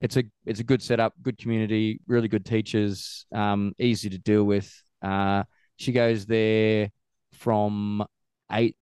it's 0.00 0.16
a 0.16 0.24
it's 0.44 0.60
a 0.60 0.64
good 0.64 0.82
setup, 0.82 1.14
good 1.22 1.38
community, 1.38 2.00
really 2.06 2.28
good 2.28 2.44
teachers, 2.44 3.26
um 3.34 3.72
easy 3.78 4.10
to 4.10 4.18
deal 4.18 4.44
with. 4.44 4.70
Uh 5.02 5.44
she 5.76 5.92
goes 5.92 6.26
there 6.26 6.90
from 7.32 8.04
eight 8.52 8.76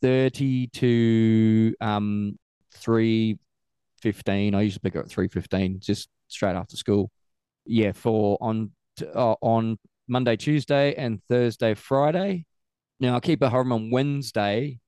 thirty 0.00 0.68
to 0.68 1.74
um 1.80 2.38
three 2.72 3.38
fifteen. 4.00 4.54
I 4.54 4.62
usually 4.62 4.80
pick 4.80 4.94
her 4.94 5.00
at 5.00 5.08
three 5.08 5.28
fifteen, 5.28 5.80
just 5.80 6.08
straight 6.28 6.56
after 6.56 6.76
school. 6.76 7.10
Yeah, 7.66 7.92
for 7.92 8.38
on 8.40 8.70
uh, 9.14 9.34
on 9.40 9.78
Monday, 10.08 10.36
Tuesday, 10.36 10.94
and 10.94 11.20
Thursday, 11.28 11.74
Friday. 11.74 12.46
Now 12.98 13.16
I 13.16 13.20
keep 13.20 13.42
her 13.42 13.48
home 13.48 13.72
on 13.72 13.90
Wednesday, 13.90 14.80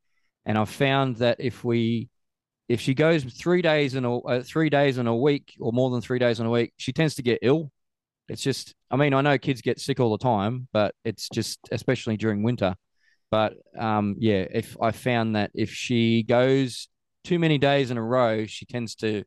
and 0.44 0.58
I've 0.58 0.68
found 0.68 1.16
that 1.16 1.38
if 1.40 1.64
we 1.64 2.08
if 2.72 2.80
she 2.80 2.94
goes 2.94 3.22
three 3.24 3.60
days 3.60 3.96
in 3.96 4.06
a 4.06 4.18
uh, 4.20 4.42
three 4.42 4.70
days 4.70 4.96
in 4.96 5.06
a 5.06 5.14
week 5.14 5.54
or 5.60 5.74
more 5.74 5.90
than 5.90 6.00
three 6.00 6.18
days 6.18 6.40
in 6.40 6.46
a 6.46 6.50
week, 6.50 6.72
she 6.78 6.90
tends 6.90 7.14
to 7.16 7.22
get 7.22 7.38
ill. 7.42 7.70
It's 8.28 8.40
just, 8.40 8.74
I 8.90 8.96
mean, 8.96 9.12
I 9.12 9.20
know 9.20 9.36
kids 9.36 9.60
get 9.60 9.78
sick 9.78 10.00
all 10.00 10.10
the 10.10 10.24
time, 10.24 10.68
but 10.72 10.94
it's 11.04 11.28
just 11.28 11.58
especially 11.70 12.16
during 12.16 12.42
winter. 12.42 12.74
But 13.30 13.56
um, 13.78 14.16
yeah, 14.18 14.46
if 14.50 14.74
I 14.80 14.90
found 14.90 15.36
that 15.36 15.50
if 15.54 15.70
she 15.70 16.22
goes 16.22 16.88
too 17.24 17.38
many 17.38 17.58
days 17.58 17.90
in 17.90 17.98
a 17.98 18.02
row, 18.02 18.46
she 18.46 18.64
tends 18.64 18.94
to 18.96 19.24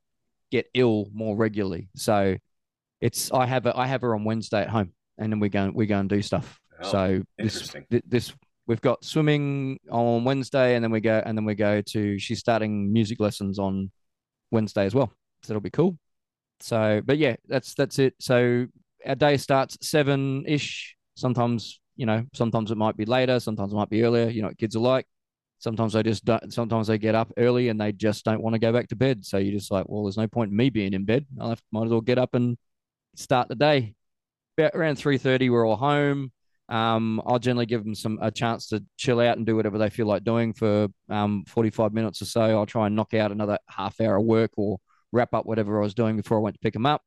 get 0.49 0.65
ill 0.73 1.09
more 1.13 1.37
regularly. 1.37 1.89
So 1.95 2.37
it's 2.99 3.31
I 3.31 3.45
have 3.45 3.67
a, 3.67 3.77
I 3.77 3.85
have 3.85 4.01
her 4.01 4.15
on 4.15 4.23
Wednesday 4.23 4.61
at 4.61 4.69
home, 4.69 4.93
and 5.19 5.31
then 5.31 5.39
we 5.39 5.49
go 5.49 5.71
we 5.71 5.85
go 5.85 5.99
and 5.99 6.09
do 6.09 6.23
stuff. 6.23 6.59
Oh, 6.81 6.91
so 6.91 7.21
this 7.37 7.57
interesting. 7.57 7.85
this 8.07 8.33
we've 8.67 8.81
got 8.81 9.03
swimming 9.03 9.79
on 9.89 10.23
Wednesday, 10.23 10.75
and 10.75 10.83
then 10.83 10.91
we 10.91 11.01
go 11.01 11.21
and 11.25 11.37
then 11.37 11.45
we 11.45 11.55
go 11.55 11.81
to 11.81 12.19
she's 12.19 12.39
starting 12.39 12.91
music 12.91 13.19
lessons 13.19 13.59
on 13.59 13.91
Wednesday 14.51 14.85
as 14.85 14.95
well. 14.95 15.11
So 15.43 15.49
that'll 15.49 15.61
be 15.61 15.69
cool. 15.69 15.97
So, 16.59 17.01
but 17.05 17.17
yeah, 17.17 17.35
that's 17.47 17.73
that's 17.73 17.99
it. 17.99 18.15
So 18.19 18.67
our 19.05 19.15
day 19.15 19.37
starts 19.37 19.77
seven 19.81 20.43
ish. 20.47 20.95
Sometimes 21.15 21.79
you 21.95 22.05
know, 22.05 22.25
sometimes 22.33 22.71
it 22.71 22.77
might 22.77 22.97
be 22.97 23.05
later, 23.05 23.39
sometimes 23.39 23.71
it 23.71 23.75
might 23.75 23.89
be 23.89 24.03
earlier. 24.03 24.29
You 24.29 24.41
know, 24.41 24.51
kids 24.57 24.75
are 24.75 24.79
like. 24.79 25.05
Sometimes 25.59 25.93
they 25.93 26.03
just 26.03 26.25
don't. 26.25 26.53
Sometimes 26.53 26.87
they 26.87 26.97
get 26.97 27.15
up 27.15 27.31
early 27.37 27.69
and 27.69 27.79
they 27.79 27.93
just 27.93 28.25
don't 28.25 28.41
want 28.41 28.53
to 28.53 28.59
go 28.59 28.73
back 28.73 28.89
to 28.89 28.95
bed. 28.95 29.25
So 29.25 29.37
you're 29.37 29.57
just 29.57 29.71
like, 29.71 29.85
well, 29.87 30.03
there's 30.03 30.17
no 30.17 30.27
point 30.27 30.51
in 30.51 30.57
me 30.57 30.69
being 30.69 30.93
in 30.93 31.05
bed. 31.05 31.25
I 31.39 31.55
might 31.71 31.85
as 31.85 31.91
well 31.91 32.01
get 32.01 32.17
up 32.17 32.35
and 32.35 32.57
start 33.15 33.47
the 33.47 33.55
day. 33.55 33.95
About 34.57 34.75
around 34.75 34.97
three 34.97 35.17
thirty, 35.17 35.49
we're 35.49 35.65
all 35.65 35.77
home. 35.77 36.31
Um, 36.69 37.21
I'll 37.25 37.39
generally 37.39 37.65
give 37.67 37.83
them 37.83 37.95
some 37.95 38.17
a 38.21 38.31
chance 38.31 38.67
to 38.69 38.83
chill 38.97 39.19
out 39.19 39.37
and 39.37 39.45
do 39.45 39.55
whatever 39.55 39.77
they 39.77 39.89
feel 39.89 40.07
like 40.07 40.23
doing 40.23 40.53
for 40.53 40.87
um 41.09 41.43
45 41.47 41.93
minutes 41.93 42.21
or 42.21 42.25
so. 42.25 42.41
I'll 42.41 42.65
try 42.65 42.87
and 42.87 42.95
knock 42.95 43.13
out 43.13 43.31
another 43.31 43.59
half 43.69 44.01
hour 44.01 44.17
of 44.17 44.25
work 44.25 44.51
or 44.57 44.79
wrap 45.11 45.33
up 45.33 45.45
whatever 45.45 45.79
I 45.79 45.83
was 45.83 45.93
doing 45.93 46.17
before 46.17 46.37
I 46.37 46.41
went 46.41 46.55
to 46.55 46.59
pick 46.59 46.73
them 46.73 46.85
up, 46.85 47.01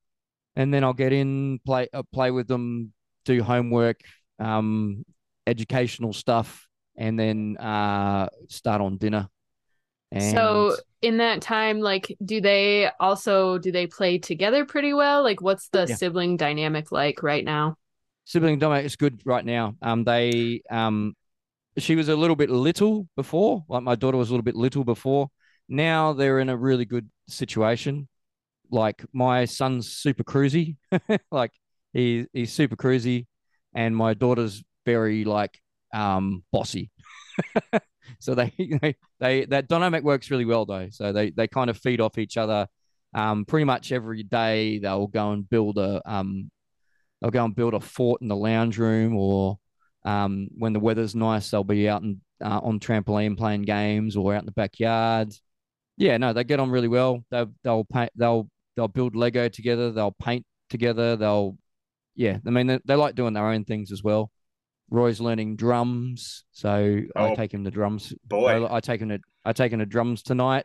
and 0.57 0.73
then 0.73 0.85
I'll 0.85 0.92
get 0.94 1.12
in, 1.12 1.61
play 1.66 1.88
uh, 1.92 2.03
play 2.12 2.31
with 2.31 2.49
them, 2.49 2.92
do 3.25 3.42
homework, 3.42 4.01
um, 4.38 5.05
educational 5.47 6.12
stuff, 6.12 6.66
and 6.97 7.18
then 7.18 7.57
uh, 7.59 8.29
start 8.49 8.81
on 8.81 8.99
dinner. 8.99 9.29
And 10.12 10.21
So 10.21 10.79
in 11.01 11.18
that 11.18 11.42
time, 11.42 11.81
like, 11.81 12.16
do 12.25 12.40
they 12.40 12.90
also 12.99 13.59
do 13.59 13.71
they 13.71 13.87
play 13.87 14.18
together 14.18 14.64
pretty 14.64 14.92
well? 14.92 15.23
Like, 15.23 15.40
what's 15.40 15.68
the 15.68 15.87
Yeah. 15.87 15.99
sibling 15.99 16.37
dynamic 16.37 16.90
like 16.92 17.23
right 17.23 17.44
now? 17.44 17.77
Sibling 18.29 18.59
dynamic 18.59 18.85
is 18.85 18.95
good 18.95 19.23
right 19.25 19.45
now. 19.45 19.75
Um, 19.81 20.05
they 20.05 20.61
um, 20.71 21.14
she 21.79 21.97
was 21.97 22.09
a 22.09 22.17
little 22.17 22.37
bit 22.37 22.51
little 22.51 23.09
before, 23.17 23.64
like 23.69 23.83
my 23.83 23.95
daughter 23.95 24.19
was 24.19 24.29
a 24.29 24.33
little 24.33 24.45
bit 24.45 24.55
little 24.55 24.85
before. 24.85 25.29
Now 25.69 26.12
they're 26.12 26.38
in 26.38 26.51
a 26.51 26.57
really 26.57 26.85
good 26.85 27.09
situation. 27.27 28.07
Like 28.71 29.05
my 29.14 29.47
son's 29.47 29.91
super 29.91 30.25
cruisy, 30.25 30.77
like 31.33 31.53
he 31.95 32.27
he's 32.35 32.53
super 32.53 32.77
cruisy, 32.77 33.27
and 33.75 33.97
my 33.97 34.12
daughter's 34.12 34.62
very 34.85 35.25
like 35.25 35.59
um 35.95 36.45
bossy. 36.53 36.91
so 38.21 38.35
they, 38.35 38.53
they 38.83 38.97
they 39.21 39.45
that 39.47 39.69
dynamic 39.69 40.05
works 40.05 40.31
really 40.31 40.45
well 40.45 40.67
though. 40.67 40.88
So 40.91 41.12
they 41.12 41.31
they 41.31 41.49
kind 41.49 41.71
of 41.71 41.79
feed 41.79 42.01
off 42.03 42.19
each 42.19 42.37
other. 42.37 42.69
Um, 43.14 43.47
pretty 43.47 43.64
much 43.64 43.91
every 43.91 44.23
day 44.23 44.81
they'll 44.81 45.07
go 45.07 45.33
and 45.33 45.49
build 45.49 45.79
a 45.79 46.03
um 46.05 46.51
they'll 47.20 47.31
go 47.31 47.44
and 47.44 47.54
build 47.54 47.74
a 47.74 47.81
fort 47.81 48.22
in 48.22 48.28
the 48.28 48.37
lounge 48.37 48.78
room, 48.78 49.16
or 49.16 49.59
um, 50.04 50.48
when 50.57 50.72
the 50.72 50.81
weather's 50.81 51.14
nice, 51.14 51.50
they'll 51.50 51.64
be 51.64 51.88
out 51.88 52.02
and 52.02 52.18
uh, 52.42 52.61
on 52.62 52.78
trampoline 52.81 53.37
playing 53.37 53.62
games 53.62 54.16
or 54.16 54.35
out 54.35 54.42
in 54.42 54.46
the 54.46 54.52
backyard. 54.52 55.33
Yeah, 55.96 56.16
no, 56.16 56.33
they 56.33 56.44
get 56.44 56.61
on 56.61 56.70
really 56.70 56.88
well. 56.88 57.24
They'll 57.31 57.52
they'll 57.64 57.85
paint 57.85 58.11
they'll 58.14 58.48
they'll 58.76 58.88
build 58.88 59.16
Lego 59.16 59.48
together. 59.48 59.90
They'll 59.90 60.12
paint 60.12 60.46
together. 60.70 61.16
They'll 61.16 61.59
yeah, 62.14 62.38
I 62.46 62.50
mean 62.50 62.66
they, 62.68 62.78
they 62.85 62.94
like 62.94 63.14
doing 63.14 63.35
their 63.35 63.46
own 63.46 63.64
things 63.64 63.92
as 63.92 64.02
well. 64.02 64.31
Roy's 64.90 65.20
learning 65.20 65.57
drums, 65.57 66.44
so 66.52 67.00
I 67.14 67.31
Oh, 67.31 67.35
take 67.35 67.52
him 67.52 67.64
to 67.64 67.70
drums. 67.70 68.14
Boy, 68.26 68.64
I, 68.64 68.76
I 68.76 68.81
take 68.81 69.00
him 69.00 69.09
to 69.11 69.18
I 69.44 69.52
take 69.52 69.72
him 69.72 69.81
to 69.81 69.87
drums 69.87 70.22
tonight. 70.22 70.64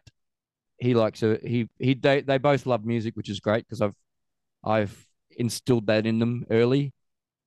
He 0.77 0.93
likes 0.93 1.19
to 1.21 1.39
he 1.43 1.69
he 1.79 1.93
they, 1.93 2.21
they 2.21 2.37
both 2.37 2.65
love 2.65 2.85
music, 2.85 3.15
which 3.15 3.29
is 3.29 3.39
great 3.39 3.65
because 3.65 3.81
I've 3.81 3.95
I've 4.63 5.07
instilled 5.37 5.87
that 5.87 6.05
in 6.05 6.19
them 6.19 6.45
early. 6.49 6.93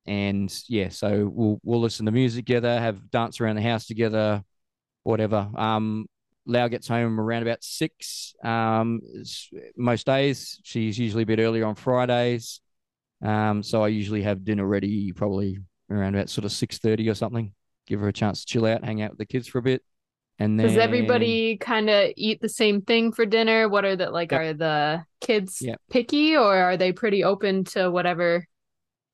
And 0.07 0.53
yeah, 0.68 0.90
so 0.90 1.31
we'll 1.33 1.59
we'll 1.64 1.81
listen 1.81 2.07
to 2.07 2.12
music 2.12 2.46
together, 2.46 2.79
have 2.79 3.11
dance 3.11 3.40
around 3.40 3.57
the 3.57 3.62
house 3.62 3.87
together, 3.87 4.42
whatever. 5.03 5.51
Um 5.57 6.07
Lau 6.49 6.68
gets 6.68 6.87
home 6.87 7.18
around 7.18 7.42
about 7.42 7.64
six. 7.64 8.35
Um 8.44 9.01
most 9.77 10.07
days. 10.07 10.61
She's 10.62 10.99
usually 10.99 11.25
a 11.25 11.27
bit 11.27 11.40
earlier 11.40 11.66
on 11.66 11.75
Fridays. 11.75 12.61
Um 13.22 13.62
so 13.62 13.83
I 13.83 13.88
usually 13.88 14.22
have 14.22 14.44
dinner 14.44 14.64
ready 14.66 15.12
probably 15.12 15.59
around 15.90 16.14
about 16.14 16.31
sort 16.31 16.44
of 16.44 16.53
six 16.53 16.79
thirty 16.79 17.09
or 17.09 17.14
something. 17.14 17.53
give 17.87 18.01
her 18.01 18.09
a 18.09 18.12
chance 18.12 18.40
to 18.40 18.46
chill 18.46 18.66
out, 18.66 18.85
hang 18.85 19.03
out 19.03 19.11
with 19.11 19.18
the 19.18 19.27
kids 19.27 19.49
for 19.49 19.59
a 19.59 19.62
bit. 19.62 19.83
And 20.38 20.61
then 20.61 20.66
Does 20.66 20.77
everybody 20.77 21.57
kind 21.57 21.88
of 21.88 22.11
eat 22.16 22.40
the 22.42 22.49
same 22.49 22.83
thing 22.83 23.12
for 23.12 23.25
dinner? 23.25 23.68
What 23.68 23.85
are 23.85 23.96
the 23.96 24.11
like? 24.11 24.33
Yep. 24.33 24.40
Are 24.40 24.53
the 24.53 25.05
kids 25.26 25.58
Yep. 25.60 25.80
picky, 25.90 26.36
or 26.36 26.54
are 26.56 26.76
they 26.76 26.92
pretty 26.92 27.24
open 27.24 27.64
to 27.64 27.90
whatever? 27.90 28.46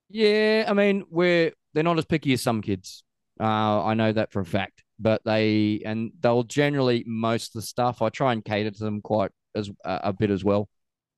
Yeah, 0.09 0.65
I 0.67 0.73
mean, 0.73 1.03
we're 1.09 1.51
they're 1.73 1.83
not 1.83 1.97
as 1.97 2.05
picky 2.05 2.33
as 2.33 2.41
some 2.41 2.61
kids. 2.61 3.03
Uh, 3.39 3.83
I 3.83 3.93
know 3.95 4.11
that 4.11 4.31
for 4.31 4.41
a 4.41 4.45
fact. 4.45 4.83
But 4.99 5.21
they 5.25 5.81
and 5.85 6.11
they'll 6.19 6.43
generally 6.43 7.03
most 7.07 7.55
of 7.55 7.61
the 7.61 7.67
stuff. 7.67 8.01
I 8.01 8.09
try 8.09 8.31
and 8.31 8.45
cater 8.45 8.71
to 8.71 8.83
them 8.83 9.01
quite 9.01 9.31
as 9.55 9.69
a, 9.83 9.99
a 10.05 10.13
bit 10.13 10.29
as 10.29 10.43
well, 10.43 10.69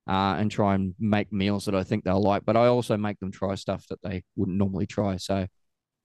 uh, 0.08 0.36
and 0.40 0.50
try 0.50 0.76
and 0.76 0.96
make 0.98 1.32
meals 1.32 1.66
that 1.66 1.76
I 1.76 1.84
think 1.84 2.04
they'll 2.04 2.22
like. 2.24 2.46
But 2.46 2.56
I 2.56 2.68
also 2.68 2.96
make 2.98 3.20
them 3.20 3.32
try 3.32 3.54
stuff 3.56 3.86
that 3.90 4.02
they 4.02 4.24
wouldn't 4.38 4.58
normally 4.58 4.88
try. 4.88 5.18
So, 5.18 5.46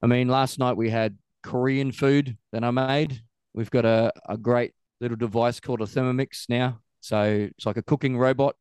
I 0.02 0.06
mean, 0.06 0.28
last 0.28 0.58
night 0.58 0.76
we 0.76 0.90
had 0.90 1.16
Korean 1.42 1.92
food 1.92 2.36
that 2.52 2.64
I 2.64 2.70
made. 2.72 3.22
We've 3.54 3.70
got 3.70 3.84
a, 3.84 4.12
a 4.28 4.36
great 4.36 4.74
little 5.00 5.16
device 5.16 5.60
called 5.60 5.80
a 5.80 5.86
Thermomix 5.86 6.48
now. 6.48 6.80
So 7.00 7.22
it's 7.56 7.64
like 7.66 7.78
a 7.78 7.82
cooking 7.82 8.18
robot. 8.18 8.56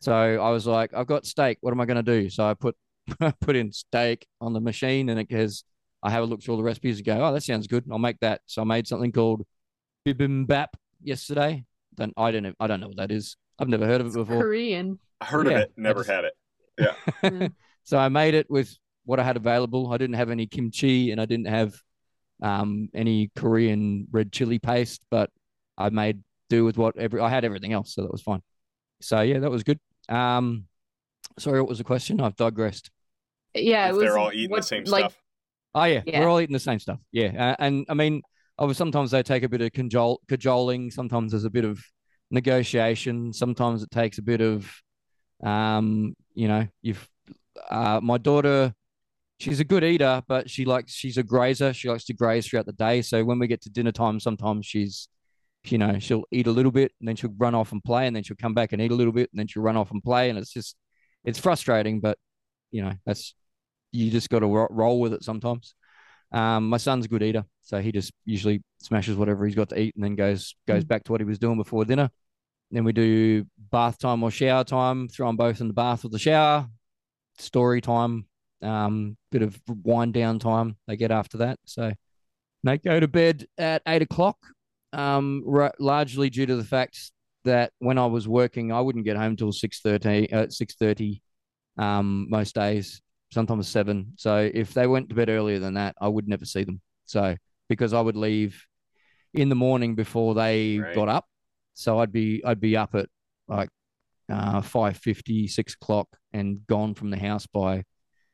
So 0.00 0.12
I 0.12 0.50
was 0.50 0.66
like, 0.66 0.94
I've 0.94 1.06
got 1.06 1.26
steak. 1.26 1.58
What 1.60 1.72
am 1.72 1.80
I 1.80 1.86
going 1.86 2.02
to 2.04 2.20
do? 2.22 2.30
So 2.30 2.46
I 2.46 2.54
put 2.54 2.76
put 3.40 3.56
in 3.56 3.72
steak 3.72 4.26
on 4.40 4.52
the 4.52 4.60
machine 4.60 5.08
and 5.08 5.18
it 5.18 5.28
goes, 5.28 5.64
I 6.02 6.10
have 6.10 6.22
a 6.22 6.26
look 6.26 6.42
through 6.42 6.54
all 6.54 6.58
the 6.58 6.64
recipes 6.64 6.98
and 6.98 7.06
go, 7.06 7.24
oh, 7.24 7.32
that 7.32 7.42
sounds 7.42 7.66
good. 7.66 7.84
I'll 7.90 7.98
make 7.98 8.20
that. 8.20 8.42
So 8.46 8.62
I 8.62 8.64
made 8.64 8.86
something 8.86 9.10
called 9.12 9.42
bibimbap 10.06 10.68
yesterday. 11.02 11.64
Then 11.96 12.12
I 12.16 12.30
don't 12.30 12.42
know. 12.44 12.52
I 12.60 12.66
don't 12.66 12.80
know 12.80 12.88
what 12.88 12.98
that 12.98 13.10
is. 13.10 13.36
I've 13.58 13.68
never 13.68 13.86
heard 13.86 14.00
of 14.00 14.08
it 14.08 14.12
before. 14.14 14.40
Korean. 14.42 14.98
I 15.20 15.24
heard 15.24 15.46
Yeah, 15.48 15.52
of 15.54 15.60
it, 15.62 15.72
never 15.76 16.00
just- 16.00 16.10
had 16.10 16.24
it. 16.24 16.34
Yeah. 17.22 17.48
So 17.82 17.98
I 17.98 18.08
made 18.08 18.34
it 18.34 18.48
with 18.48 18.72
what 19.04 19.18
I 19.18 19.24
had 19.24 19.36
available. 19.36 19.92
I 19.92 19.96
didn't 19.96 20.14
have 20.14 20.30
any 20.30 20.46
kimchi 20.46 21.10
and 21.10 21.20
I 21.20 21.24
didn't 21.24 21.48
have 21.48 21.74
um, 22.40 22.88
any 22.94 23.32
Korean 23.34 24.06
red 24.12 24.30
chili 24.30 24.60
paste, 24.60 25.02
but 25.10 25.30
I 25.76 25.88
made 25.90 26.22
do 26.50 26.64
with 26.64 26.78
what 26.78 26.96
every 26.96 27.20
I 27.20 27.28
had 27.28 27.44
everything 27.44 27.72
else, 27.72 27.94
so 27.94 28.02
that 28.02 28.12
was 28.12 28.22
fine. 28.22 28.42
So 29.00 29.20
yeah, 29.20 29.38
that 29.40 29.50
was 29.50 29.62
good. 29.62 29.78
Um, 30.08 30.66
sorry, 31.38 31.60
what 31.60 31.68
was 31.68 31.78
the 31.78 31.84
question? 31.84 32.20
I've 32.20 32.36
digressed. 32.36 32.90
Yeah, 33.54 33.88
it 33.88 33.92
was 33.92 34.02
they're 34.02 34.18
all 34.18 34.32
eating 34.32 34.50
what- 34.50 34.60
the 34.60 34.66
same 34.66 34.84
like, 34.84 35.00
stuff. 35.04 35.16
Oh 35.74 35.84
yeah, 35.84 36.02
Yeah. 36.06 36.20
we're 36.20 36.28
all 36.28 36.40
eating 36.40 36.54
the 36.54 36.58
same 36.60 36.78
stuff. 36.78 36.98
Yeah, 37.12 37.50
uh, 37.52 37.56
and 37.58 37.86
I 37.88 37.94
mean, 37.94 38.22
oh, 38.58 38.72
sometimes 38.72 39.10
they 39.10 39.22
take 39.22 39.42
a 39.42 39.48
bit 39.48 39.60
of 39.60 39.72
cajole, 39.72 40.20
cajoling. 40.28 40.90
Sometimes 40.90 41.32
there's 41.32 41.44
a 41.44 41.50
bit 41.50 41.64
of 41.64 41.80
negotiation. 42.30 43.32
Sometimes 43.32 43.82
it 43.82 43.90
takes 43.90 44.18
a 44.18 44.22
bit 44.22 44.40
of, 44.40 44.70
um, 45.42 46.14
you 46.34 46.48
know, 46.48 46.66
you've. 46.82 47.08
Uh, 47.70 48.00
my 48.02 48.16
daughter, 48.18 48.72
she's 49.40 49.60
a 49.60 49.64
good 49.64 49.82
eater, 49.84 50.22
but 50.28 50.48
she 50.48 50.64
likes 50.64 50.92
she's 50.92 51.18
a 51.18 51.22
grazer. 51.22 51.72
She 51.72 51.88
likes 51.88 52.04
to 52.04 52.14
graze 52.14 52.46
throughout 52.46 52.66
the 52.66 52.72
day. 52.72 53.02
So 53.02 53.24
when 53.24 53.38
we 53.38 53.46
get 53.48 53.60
to 53.62 53.70
dinner 53.70 53.90
time, 53.92 54.20
sometimes 54.20 54.64
she's, 54.64 55.08
you 55.72 55.78
know, 55.78 55.98
she'll 55.98 56.24
eat 56.30 56.46
a 56.46 56.52
little 56.52 56.72
bit 56.72 56.92
and 57.00 57.08
then 57.08 57.16
she'll 57.16 57.34
run 57.36 57.54
off 57.54 57.72
and 57.72 57.82
play, 57.82 58.06
and 58.06 58.14
then 58.14 58.22
she'll 58.22 58.36
come 58.36 58.54
back 58.54 58.72
and 58.72 58.82
eat 58.82 58.90
a 58.90 58.94
little 58.94 59.12
bit, 59.12 59.30
and 59.32 59.38
then 59.38 59.46
she'll 59.46 59.62
run 59.62 59.76
off 59.76 59.90
and 59.90 60.02
play, 60.02 60.30
and 60.30 60.38
it's 60.38 60.52
just, 60.52 60.76
it's 61.24 61.38
frustrating, 61.38 62.00
but 62.00 62.18
you 62.70 62.82
know, 62.82 62.92
that's 63.06 63.34
you 63.92 64.10
just 64.10 64.28
got 64.28 64.40
to 64.40 64.46
ro- 64.46 64.68
roll 64.70 65.00
with 65.00 65.14
it 65.14 65.24
sometimes. 65.24 65.74
Um, 66.30 66.68
my 66.68 66.76
son's 66.76 67.06
a 67.06 67.08
good 67.08 67.22
eater, 67.22 67.44
so 67.62 67.80
he 67.80 67.90
just 67.90 68.12
usually 68.24 68.62
smashes 68.80 69.16
whatever 69.16 69.46
he's 69.46 69.54
got 69.54 69.70
to 69.70 69.80
eat 69.80 69.94
and 69.94 70.04
then 70.04 70.14
goes 70.14 70.54
goes 70.66 70.84
back 70.84 71.04
to 71.04 71.12
what 71.12 71.20
he 71.20 71.24
was 71.24 71.38
doing 71.38 71.56
before 71.56 71.84
dinner. 71.84 72.10
Then 72.70 72.84
we 72.84 72.92
do 72.92 73.46
bath 73.70 73.98
time 73.98 74.22
or 74.22 74.30
shower 74.30 74.62
time, 74.62 75.08
throw 75.08 75.26
them 75.26 75.36
both 75.36 75.62
in 75.62 75.68
the 75.68 75.74
bath 75.74 76.04
or 76.04 76.10
the 76.10 76.18
shower. 76.18 76.68
Story 77.38 77.80
time, 77.80 78.26
um, 78.60 79.16
bit 79.32 79.40
of 79.40 79.58
wind 79.66 80.12
down 80.12 80.38
time 80.38 80.76
they 80.86 80.96
get 80.96 81.10
after 81.10 81.38
that. 81.38 81.58
So 81.64 81.92
they 82.62 82.76
go 82.76 83.00
to 83.00 83.08
bed 83.08 83.46
at 83.56 83.80
eight 83.86 84.02
o'clock, 84.02 84.36
um, 84.92 85.42
ra- 85.46 85.70
largely 85.78 86.30
due 86.30 86.46
to 86.46 86.56
the 86.56 86.64
fact 86.64 87.10
that 87.44 87.72
when 87.78 87.98
I 87.98 88.06
was 88.06 88.26
working, 88.28 88.72
I 88.72 88.80
wouldn't 88.80 89.04
get 89.04 89.16
home 89.16 89.36
till 89.36 89.52
six 89.52 89.80
thirty, 89.80 90.30
uh, 90.32 90.48
six 90.50 90.74
thirty, 90.74 91.22
um, 91.76 92.26
most 92.28 92.54
days 92.54 93.00
sometimes 93.30 93.68
seven. 93.68 94.12
So 94.16 94.50
if 94.52 94.72
they 94.74 94.86
went 94.86 95.08
to 95.10 95.14
bed 95.14 95.28
earlier 95.28 95.58
than 95.58 95.74
that, 95.74 95.94
I 96.00 96.08
would 96.08 96.26
never 96.28 96.44
see 96.46 96.64
them. 96.64 96.80
So 97.04 97.36
because 97.68 97.92
I 97.92 98.00
would 98.00 98.16
leave 98.16 98.64
in 99.34 99.48
the 99.50 99.54
morning 99.54 99.94
before 99.94 100.34
they 100.34 100.78
Right. 100.80 100.94
got 100.94 101.08
up, 101.08 101.26
so 101.74 101.98
I'd 102.00 102.12
be 102.12 102.42
I'd 102.44 102.60
be 102.60 102.76
up 102.76 102.94
at 102.94 103.08
like 103.46 103.68
uh, 104.30 104.60
5.50, 104.60 105.48
6 105.48 105.74
o'clock 105.74 106.08
and 106.32 106.66
gone 106.66 106.94
from 106.94 107.10
the 107.10 107.18
house 107.18 107.46
by 107.46 107.84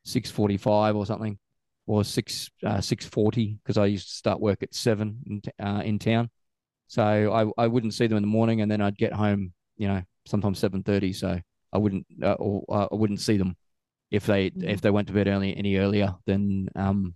six 0.05 0.31
forty 0.31 0.57
five 0.57 0.97
or 0.97 1.07
something, 1.07 1.39
or 1.87 2.05
six 2.05 2.51
uh, 2.65 2.81
six 2.81 3.07
forty 3.07 3.59
because 3.63 3.79
I 3.79 3.87
used 3.87 4.09
to 4.09 4.15
start 4.15 4.41
work 4.41 4.63
at 4.63 4.75
seven 4.75 5.19
in, 5.27 5.41
t- 5.41 5.51
uh, 5.61 5.83
in 5.85 5.99
town. 5.99 6.31
So 6.87 7.03
I 7.03 7.65
I 7.65 7.67
wouldn't 7.67 7.95
see 7.95 8.07
them 8.07 8.17
in 8.19 8.23
the 8.23 8.29
morning, 8.29 8.61
and 8.61 8.71
then 8.71 8.81
I'd 8.81 8.99
get 8.99 9.13
home, 9.13 9.53
you 9.77 9.89
know, 9.89 10.03
sometimes 10.27 10.59
seven 10.59 10.83
thirty. 10.83 11.13
So 11.13 11.41
I 11.73 11.79
wouldn't 11.79 12.07
uh, 12.23 12.33
or 12.35 12.65
uh, 12.69 12.89
I 12.93 12.95
wouldn't 12.95 13.21
see 13.21 13.37
them 13.37 13.57
if 14.11 14.27
they 14.27 14.51
Mhm. 14.51 14.65
if 14.65 14.81
they 14.81 14.91
went 14.91 15.09
to 15.09 15.15
bed 15.15 15.29
early 15.29 15.57
any 15.57 15.77
earlier 15.77 16.15
than 16.27 16.69
um 16.77 17.15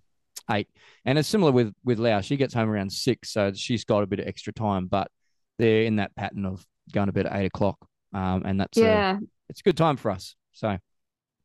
eight. 0.51 0.67
And 1.05 1.17
it's 1.17 1.29
similar 1.29 1.51
with 1.51 1.73
with 1.83 1.99
Lau. 1.99 2.21
She 2.21 2.35
gets 2.37 2.53
home 2.53 2.69
around 2.69 2.91
six, 2.91 3.31
so 3.31 3.53
she's 3.53 3.85
got 3.85 4.03
a 4.03 4.07
bit 4.07 4.19
of 4.19 4.27
extra 4.27 4.51
time. 4.53 4.87
But 4.87 5.09
they're 5.57 5.83
in 5.83 5.97
that 5.97 6.15
pattern 6.15 6.45
of 6.45 6.65
going 6.91 7.07
to 7.07 7.13
bed 7.13 7.27
at 7.27 7.35
eight 7.35 7.45
o'clock, 7.45 7.77
um, 8.13 8.43
and 8.45 8.59
that's 8.59 8.77
a, 8.77 8.81
yeah. 8.81 9.19
it's 9.49 9.59
a 9.59 9.63
good 9.63 9.77
time 9.77 9.97
for 9.97 10.09
us. 10.11 10.35
So 10.53 10.77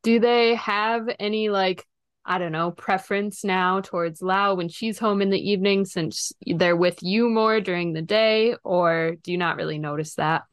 Do 0.03 0.19
they 0.19 0.55
have 0.55 1.07
any 1.19 1.49
like 1.49 1.85
I 2.25 2.37
don't 2.39 2.51
know 2.51 2.71
preference 2.71 3.43
now 3.43 3.81
towards 3.81 4.21
Lau 4.21 4.55
when 4.55 4.67
she's 4.67 4.97
home 4.97 5.21
in 5.21 5.29
the 5.29 5.49
evening 5.51 5.85
since 5.85 6.33
they're 6.45 6.75
with 6.75 6.97
you 7.01 7.29
more 7.29 7.61
during 7.61 7.93
the 7.93 8.01
day, 8.01 8.55
or 8.63 9.15
do 9.21 9.31
you 9.31 9.37
not 9.37 9.57
really 9.57 9.77
notice 9.77 10.15
that? 10.15 10.43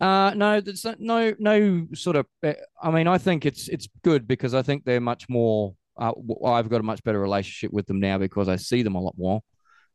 Uh, 0.00 0.32
no, 0.36 0.60
there's 0.60 0.86
no 0.98 1.34
no 1.38 1.88
sort 1.94 2.16
of. 2.16 2.26
uh, 2.44 2.52
I 2.80 2.90
mean, 2.92 3.08
I 3.08 3.18
think 3.18 3.46
it's 3.46 3.68
it's 3.68 3.88
good 4.04 4.28
because 4.28 4.54
I 4.54 4.62
think 4.62 4.84
they're 4.84 5.00
much 5.00 5.28
more. 5.28 5.74
Uh, 5.98 6.12
w- 6.12 6.44
I've 6.44 6.68
got 6.68 6.80
a 6.80 6.84
much 6.84 7.02
better 7.02 7.20
relationship 7.20 7.72
with 7.72 7.86
them 7.86 7.98
now 7.98 8.18
because 8.18 8.48
I 8.48 8.54
see 8.54 8.82
them 8.82 8.94
a 8.94 9.00
lot 9.00 9.14
more. 9.18 9.40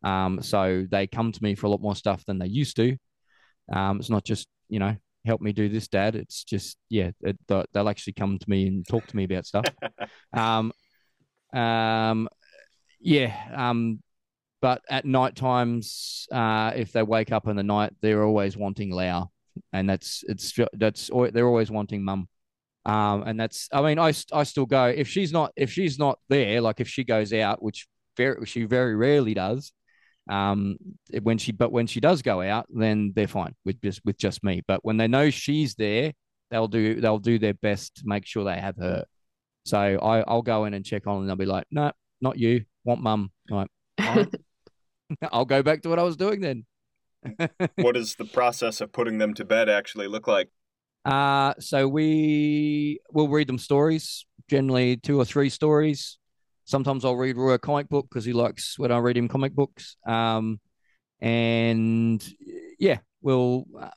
Um, 0.04 0.42
so 0.42 0.86
they 0.92 1.08
come 1.08 1.32
to 1.32 1.42
me 1.42 1.56
for 1.56 1.68
a 1.68 1.70
lot 1.70 1.82
more 1.82 1.96
stuff 1.96 2.26
than 2.26 2.38
they 2.38 2.48
used 2.48 2.76
to. 2.76 2.98
Um, 3.72 4.00
it's 4.00 4.10
not 4.10 4.26
just 4.26 4.50
you 4.68 4.80
know 4.80 4.98
help 5.26 5.40
me 5.40 5.54
do 5.54 5.70
this, 5.70 5.88
Dad. 5.88 6.16
It's 6.16 6.44
just 6.44 6.78
yeah, 6.90 7.12
it, 7.22 7.38
they'll 7.48 7.64
they'll 7.72 7.88
actually 7.88 8.14
come 8.14 8.38
to 8.38 8.50
me 8.50 8.68
and 8.68 8.86
talk 8.86 9.08
to 9.08 9.16
me 9.16 9.24
about 9.24 9.46
stuff. 9.46 9.66
um, 10.34 10.74
um, 11.54 12.30
yeah. 13.00 13.36
Um, 13.54 14.02
but 14.62 14.82
at 14.90 15.06
night 15.06 15.36
times, 15.36 16.28
uh, 16.32 16.72
if 16.76 16.94
they 16.94 17.04
wake 17.04 17.32
up 17.32 17.48
in 17.48 17.56
the 17.56 17.64
night, 17.64 17.94
they're 18.02 18.24
always 18.24 18.56
wanting 18.56 18.92
Lau 18.92 19.30
and 19.72 19.90
that's 19.90 20.24
it's 20.28 20.58
that's 20.74 21.10
they're 21.32 21.48
always 21.48 21.72
wanting 21.72 22.04
mum 22.04 22.28
um 22.86 23.24
and 23.24 23.40
that's 23.40 23.70
i 23.72 23.82
mean 23.82 24.00
i 24.00 24.14
i 24.34 24.44
still 24.44 24.66
go 24.66 24.86
if 24.86 25.08
she's 25.08 25.32
not 25.32 25.52
if 25.56 25.72
she's 25.72 25.98
not 25.98 26.20
there 26.30 26.60
like 26.62 26.80
if 26.80 26.88
she 26.88 27.04
goes 27.04 27.32
out 27.34 27.62
which 27.62 27.88
very 28.18 28.46
she 28.46 28.64
very 28.66 28.96
rarely 28.96 29.34
does 29.34 29.72
um 30.30 30.78
when 31.22 31.38
she 31.38 31.52
but 31.52 31.72
when 31.72 31.88
she 31.88 32.00
does 32.00 32.22
go 32.22 32.42
out 32.42 32.66
then 32.70 33.12
they're 33.16 33.28
fine 33.28 33.54
with 33.66 33.82
just 33.82 34.02
with 34.06 34.18
just 34.18 34.44
me 34.44 34.62
but 34.68 34.84
when 34.84 34.98
they 34.98 35.08
know 35.08 35.30
she's 35.30 35.76
there 35.76 36.14
they'll 36.52 36.68
do 36.68 37.00
they'll 37.00 37.20
do 37.20 37.40
their 37.40 37.54
best 37.54 37.96
to 37.96 38.04
make 38.06 38.26
sure 38.26 38.44
they 38.44 38.60
have 38.60 38.78
her 38.78 39.06
so 39.66 39.78
i 39.78 40.22
i'll 40.22 40.42
go 40.42 40.66
in 40.66 40.74
and 40.74 40.86
check 40.86 41.08
on 41.08 41.22
and 41.22 41.30
they'll 41.30 41.36
be 41.36 41.46
like 41.46 41.66
no 41.72 41.92
not 42.22 42.38
you 42.38 42.64
want 42.84 43.02
mum 43.02 43.32
I'm 43.52 43.68
like, 43.98 44.30
I'll 45.32 45.46
go 45.46 45.64
back 45.64 45.82
to 45.84 45.90
what 45.90 46.00
i 46.00 46.04
was 46.04 46.18
doing 46.18 46.42
then 46.42 46.66
what 47.76 47.94
does 47.94 48.16
the 48.16 48.26
process 48.26 48.82
of 48.82 48.92
putting 48.92 49.18
them 49.18 49.34
to 49.36 49.46
bed 49.46 49.70
actually 49.70 50.08
look 50.08 50.28
like? 50.28 50.50
Uh, 51.06 51.54
so 51.60 51.88
we 51.88 53.00
will 53.12 53.28
read 53.28 53.48
them 53.48 53.58
stories, 53.58 54.26
generally 54.50 54.98
two 54.98 55.20
or 55.20 55.26
three 55.26 55.50
stories. 55.50 56.18
Sometimes 56.66 57.04
I'll 57.04 57.16
read 57.16 57.38
Roy 57.38 57.54
a 57.54 57.60
comic 57.60 57.90
book 57.90 58.08
because 58.10 58.24
he 58.24 58.34
likes 58.34 58.80
when 58.80 58.92
I 58.92 58.98
read 59.00 59.18
him 59.18 59.28
comic 59.28 59.54
books. 59.54 59.98
Um, 60.08 60.60
and 61.20 62.24
yeah, 62.80 63.00
we'll 63.22 63.66
uh, 63.80 63.90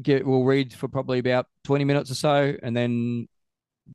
get 0.00 0.24
we'll 0.24 0.44
read 0.44 0.72
for 0.72 0.88
probably 0.88 1.18
about 1.18 1.46
twenty 1.64 1.84
minutes 1.84 2.10
or 2.10 2.14
so, 2.14 2.54
and 2.62 2.76
then 2.76 3.28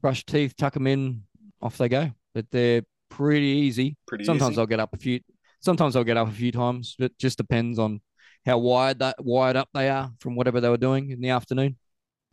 brush 0.01 0.25
teeth, 0.25 0.55
tuck 0.57 0.73
them 0.73 0.87
in, 0.87 1.23
off 1.61 1.77
they 1.77 1.89
go. 1.89 2.11
But 2.33 2.45
they're 2.51 2.83
pretty 3.09 3.45
easy. 3.45 3.97
Pretty 4.07 4.23
Sometimes 4.25 4.53
easy. 4.53 4.61
I'll 4.61 4.67
get 4.67 4.79
up 4.79 4.93
a 4.93 4.97
few. 4.97 5.19
Sometimes 5.59 5.95
I'll 5.95 6.03
get 6.03 6.17
up 6.17 6.27
a 6.27 6.31
few 6.31 6.51
times. 6.51 6.95
It 6.99 7.17
just 7.17 7.37
depends 7.37 7.79
on 7.79 8.01
how 8.45 8.59
wired 8.59 8.99
that 8.99 9.15
wired 9.23 9.55
up 9.55 9.69
they 9.73 9.89
are 9.89 10.11
from 10.19 10.35
whatever 10.35 10.61
they 10.61 10.69
were 10.69 10.77
doing 10.77 11.09
in 11.11 11.19
the 11.21 11.29
afternoon. 11.29 11.77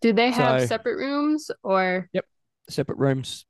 Do 0.00 0.12
they 0.12 0.30
have 0.30 0.60
So- 0.62 0.66
separate 0.66 0.96
rooms 0.96 1.50
or 1.62 2.08
Yep, 2.12 2.26
separate 2.68 2.98
rooms. 2.98 3.46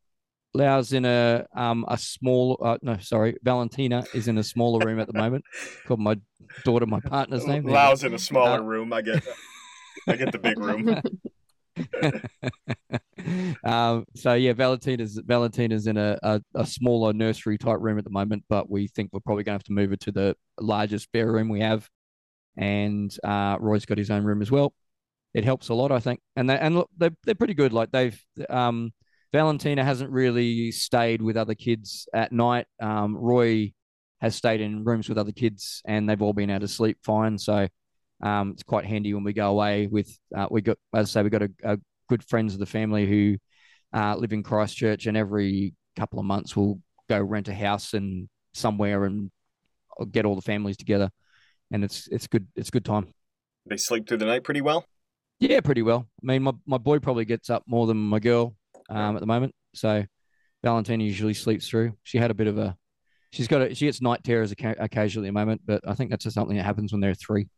Lau's 0.56 0.92
in 0.92 1.04
a 1.04 1.44
um 1.56 1.84
a 1.88 1.98
small 1.98 2.56
uh, 2.64 2.78
no 2.80 2.96
sorry 2.98 3.36
Valentina 3.42 4.04
is 4.14 4.28
in 4.28 4.38
a 4.38 4.42
smaller 4.44 4.86
room 4.86 5.00
at 5.00 5.08
the 5.08 5.12
moment. 5.18 5.44
Called 5.86 5.98
my 5.98 6.14
daughter 6.64 6.86
my 6.86 7.00
partner's 7.00 7.44
name. 7.44 7.64
There. 7.64 7.74
Lau's 7.74 8.04
in 8.04 8.14
a 8.14 8.18
smaller 8.20 8.60
Uh, 8.60 8.62
room. 8.62 8.92
I 8.92 9.02
get 9.02 9.24
I 10.08 10.14
get 10.14 10.30
the 10.30 10.38
big 10.38 10.56
room. 10.60 11.00
um, 13.64 14.04
so 14.14 14.34
yeah, 14.34 14.52
Valentina's 14.52 15.20
Valentina's 15.24 15.86
in 15.86 15.96
a, 15.96 16.18
a, 16.22 16.40
a 16.54 16.66
smaller 16.66 17.12
nursery 17.12 17.58
type 17.58 17.78
room 17.80 17.98
at 17.98 18.04
the 18.04 18.10
moment, 18.10 18.44
but 18.48 18.70
we 18.70 18.86
think 18.88 19.10
we're 19.12 19.20
probably 19.20 19.44
going 19.44 19.54
to 19.54 19.58
have 19.58 19.64
to 19.64 19.72
move 19.72 19.90
her 19.90 19.96
to 19.96 20.12
the 20.12 20.36
largest 20.60 21.04
spare 21.04 21.30
room 21.30 21.48
we 21.48 21.60
have. 21.60 21.88
And 22.56 23.14
uh, 23.24 23.56
Roy's 23.60 23.86
got 23.86 23.98
his 23.98 24.10
own 24.10 24.24
room 24.24 24.42
as 24.42 24.50
well. 24.50 24.72
It 25.34 25.44
helps 25.44 25.68
a 25.68 25.74
lot, 25.74 25.90
I 25.90 25.98
think. 25.98 26.20
And 26.36 26.48
they, 26.48 26.58
and 26.58 26.76
look, 26.76 26.90
they're 26.96 27.16
they're 27.24 27.34
pretty 27.34 27.54
good. 27.54 27.72
Like 27.72 27.90
they've 27.90 28.20
um, 28.48 28.92
Valentina 29.32 29.84
hasn't 29.84 30.10
really 30.10 30.70
stayed 30.70 31.20
with 31.20 31.36
other 31.36 31.56
kids 31.56 32.08
at 32.14 32.30
night. 32.30 32.66
Um, 32.80 33.16
Roy 33.16 33.72
has 34.20 34.36
stayed 34.36 34.60
in 34.60 34.84
rooms 34.84 35.08
with 35.08 35.18
other 35.18 35.32
kids, 35.32 35.82
and 35.84 36.08
they've 36.08 36.22
all 36.22 36.32
been 36.32 36.50
able 36.50 36.60
to 36.60 36.68
sleep 36.68 36.98
fine. 37.02 37.38
So 37.38 37.66
um, 38.24 38.50
it's 38.50 38.62
quite 38.62 38.86
handy 38.86 39.14
when 39.14 39.22
we 39.22 39.32
go 39.32 39.50
away. 39.50 39.86
With 39.86 40.18
uh, 40.34 40.48
we 40.50 40.62
got, 40.62 40.78
as 40.94 41.10
I 41.10 41.20
say, 41.20 41.22
we 41.22 41.30
got 41.30 41.42
a, 41.42 41.50
a 41.62 41.78
good 42.08 42.24
friends 42.24 42.54
of 42.54 42.58
the 42.58 42.66
family 42.66 43.06
who 43.06 43.36
uh, 43.96 44.16
live 44.16 44.32
in 44.32 44.42
Christchurch, 44.42 45.06
and 45.06 45.16
every 45.16 45.74
couple 45.94 46.18
of 46.18 46.24
months 46.24 46.56
we'll 46.56 46.80
go 47.08 47.20
rent 47.20 47.48
a 47.48 47.54
house 47.54 47.94
and 47.94 48.28
somewhere 48.52 49.04
and 49.04 49.30
get 50.10 50.24
all 50.24 50.34
the 50.34 50.42
families 50.42 50.76
together, 50.76 51.10
and 51.70 51.84
it's 51.84 52.08
it's 52.08 52.26
good 52.26 52.48
it's 52.56 52.70
good 52.70 52.84
time. 52.84 53.06
They 53.66 53.76
sleep 53.76 54.08
through 54.08 54.18
the 54.18 54.26
night 54.26 54.42
pretty 54.42 54.62
well. 54.62 54.84
Yeah, 55.40 55.60
pretty 55.60 55.82
well. 55.82 56.06
I 56.22 56.26
mean, 56.26 56.42
my, 56.42 56.52
my 56.66 56.78
boy 56.78 56.98
probably 57.00 57.24
gets 57.24 57.50
up 57.50 57.64
more 57.66 57.86
than 57.86 57.96
my 57.96 58.18
girl 58.18 58.54
um, 58.88 59.16
at 59.16 59.20
the 59.20 59.26
moment. 59.26 59.54
So 59.74 60.04
Valentina 60.62 61.02
usually 61.02 61.34
sleeps 61.34 61.68
through. 61.68 61.92
She 62.02 62.18
had 62.18 62.30
a 62.30 62.34
bit 62.34 62.46
of 62.46 62.58
a, 62.58 62.76
she's 63.32 63.48
got 63.48 63.62
a, 63.62 63.74
she 63.74 63.86
gets 63.86 64.00
night 64.00 64.22
terrors 64.22 64.52
occasionally 64.52 65.28
at 65.28 65.30
the 65.30 65.40
moment, 65.40 65.62
but 65.66 65.80
I 65.86 65.94
think 65.94 66.10
that's 66.10 66.24
just 66.24 66.34
something 66.34 66.56
that 66.56 66.62
happens 66.62 66.92
when 66.92 67.00
they're 67.00 67.14
three. 67.14 67.48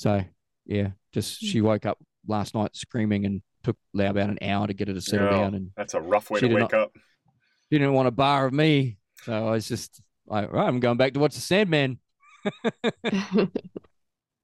So 0.00 0.24
yeah, 0.64 0.92
just 1.12 1.38
she 1.42 1.60
woke 1.60 1.84
up 1.84 1.98
last 2.26 2.54
night 2.54 2.74
screaming 2.74 3.26
and 3.26 3.42
took 3.62 3.76
about 3.94 4.16
an 4.30 4.38
hour 4.40 4.66
to 4.66 4.72
get 4.72 4.88
her 4.88 4.94
to 4.94 5.00
settle 5.02 5.26
No, 5.26 5.32
down. 5.32 5.54
And 5.54 5.70
That's 5.76 5.92
a 5.92 6.00
rough 6.00 6.30
way 6.30 6.40
to 6.40 6.46
wake 6.48 6.58
not- 6.60 6.72
up. 6.72 6.92
she 6.94 7.78
didn't 7.78 7.92
want 7.92 8.08
a 8.08 8.10
bar 8.10 8.46
of 8.46 8.54
me. 8.54 8.96
So 9.24 9.34
I 9.34 9.50
was 9.50 9.68
just 9.68 10.00
like, 10.26 10.50
right, 10.50 10.66
I'm 10.66 10.80
going 10.80 10.96
back 10.96 11.12
to 11.12 11.20
watch 11.20 11.34
the 11.34 11.42
Sandman. 11.42 11.98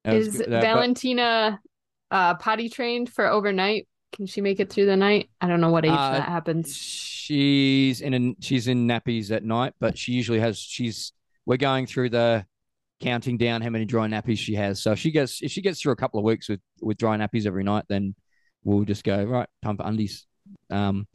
Is 0.05 0.37
good. 0.37 0.51
But- 0.51 0.61
Valentina 0.63 1.59
uh, 2.11 2.35
potty 2.35 2.69
trained 2.69 3.11
for 3.11 3.27
overnight? 3.27 3.89
Can 4.13 4.27
she 4.27 4.43
make 4.43 4.61
it 4.61 4.71
through 4.71 4.87
the 4.87 4.97
night? 4.97 5.31
I 5.41 5.49
don't 5.49 5.63
know 5.63 5.71
what 5.71 5.87
age 5.87 5.91
Uh, 5.91 6.13
that 6.19 6.29
happens. 6.29 6.77
She's 6.77 8.03
in 8.03 8.13
a, 8.15 8.35
she's 8.45 8.69
in 8.69 8.87
nappies 8.87 9.31
at 9.31 9.43
night, 9.43 9.73
but 9.81 9.97
she 9.97 10.13
usually 10.13 10.41
has 10.41 10.59
she's 10.59 11.13
we're 11.47 11.57
going 11.57 11.87
through 11.87 12.11
the 12.11 12.45
counting 13.01 13.37
down 13.37 13.63
how 13.63 13.71
many 13.71 13.85
dry 13.85 14.07
nappies 14.07 14.39
she 14.39 14.55
has. 14.55 14.83
So 14.83 14.93
if 14.93 14.99
she 14.99 15.11
gets 15.11 15.43
if 15.43 15.51
she 15.51 15.63
gets 15.63 15.81
through 15.81 15.93
a 15.93 15.97
couple 15.97 16.19
of 16.19 16.25
weeks 16.25 16.49
with 16.49 16.61
with 16.81 16.97
dry 16.97 17.17
nappies 17.17 17.47
every 17.47 17.65
night, 17.65 17.85
then 17.89 18.15
we'll 18.65 18.85
just 18.85 19.05
go 19.05 19.23
right 19.25 19.49
time 19.63 19.77
for 19.77 19.87
undies. 19.87 20.27
Um, 20.71 21.07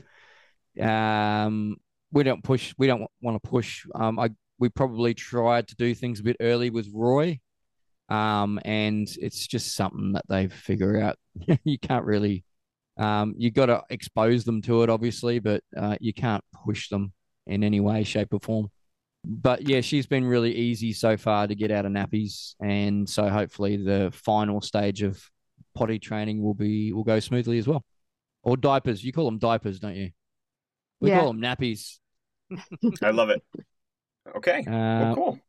um, 0.79 1.77
we 2.11 2.23
don't 2.23 2.43
push. 2.43 2.73
We 2.77 2.87
don't 2.87 3.07
want 3.21 3.41
to 3.41 3.49
push. 3.49 3.85
Um, 3.95 4.19
I 4.19 4.29
we 4.59 4.69
probably 4.69 5.13
tried 5.13 5.67
to 5.69 5.75
do 5.75 5.95
things 5.95 6.19
a 6.19 6.23
bit 6.23 6.37
early 6.39 6.69
with 6.69 6.89
Roy, 6.93 7.39
um, 8.09 8.59
and 8.65 9.07
it's 9.19 9.47
just 9.47 9.75
something 9.75 10.13
that 10.13 10.25
they 10.29 10.47
figure 10.47 11.01
out. 11.01 11.17
you 11.63 11.79
can't 11.79 12.05
really 12.05 12.43
um, 12.97 13.33
you 13.37 13.51
got 13.51 13.67
to 13.67 13.83
expose 13.89 14.43
them 14.43 14.61
to 14.63 14.83
it, 14.83 14.89
obviously, 14.89 15.39
but 15.39 15.63
uh, 15.75 15.97
you 15.99 16.13
can't 16.13 16.43
push 16.65 16.89
them 16.89 17.13
in 17.47 17.63
any 17.63 17.79
way, 17.79 18.03
shape, 18.03 18.33
or 18.33 18.39
form. 18.39 18.69
But 19.23 19.67
yeah, 19.67 19.81
she's 19.81 20.07
been 20.07 20.25
really 20.25 20.53
easy 20.53 20.93
so 20.93 21.15
far 21.15 21.47
to 21.47 21.53
get 21.55 21.69
out 21.71 21.85
of 21.85 21.91
nappies, 21.91 22.55
and 22.59 23.07
so 23.07 23.29
hopefully 23.29 23.77
the 23.77 24.11
final 24.13 24.61
stage 24.61 25.03
of 25.03 25.21
potty 25.75 25.99
training 25.99 26.41
will 26.41 26.55
be 26.55 26.91
will 26.91 27.03
go 27.03 27.19
smoothly 27.19 27.59
as 27.59 27.67
well. 27.67 27.83
Or 28.43 28.57
diapers, 28.57 29.03
you 29.03 29.13
call 29.13 29.25
them 29.25 29.37
diapers, 29.37 29.79
don't 29.79 29.95
you? 29.95 30.09
We 30.99 31.09
Yeah. 31.09 31.19
call 31.19 31.33
them 31.33 31.41
nappies. 31.41 31.99
I 33.03 33.11
love 33.11 33.29
it. 33.29 33.43
Okay. 34.35 34.63
Uh, 34.65 34.71
Well, 34.71 35.15
cool. 35.15 35.39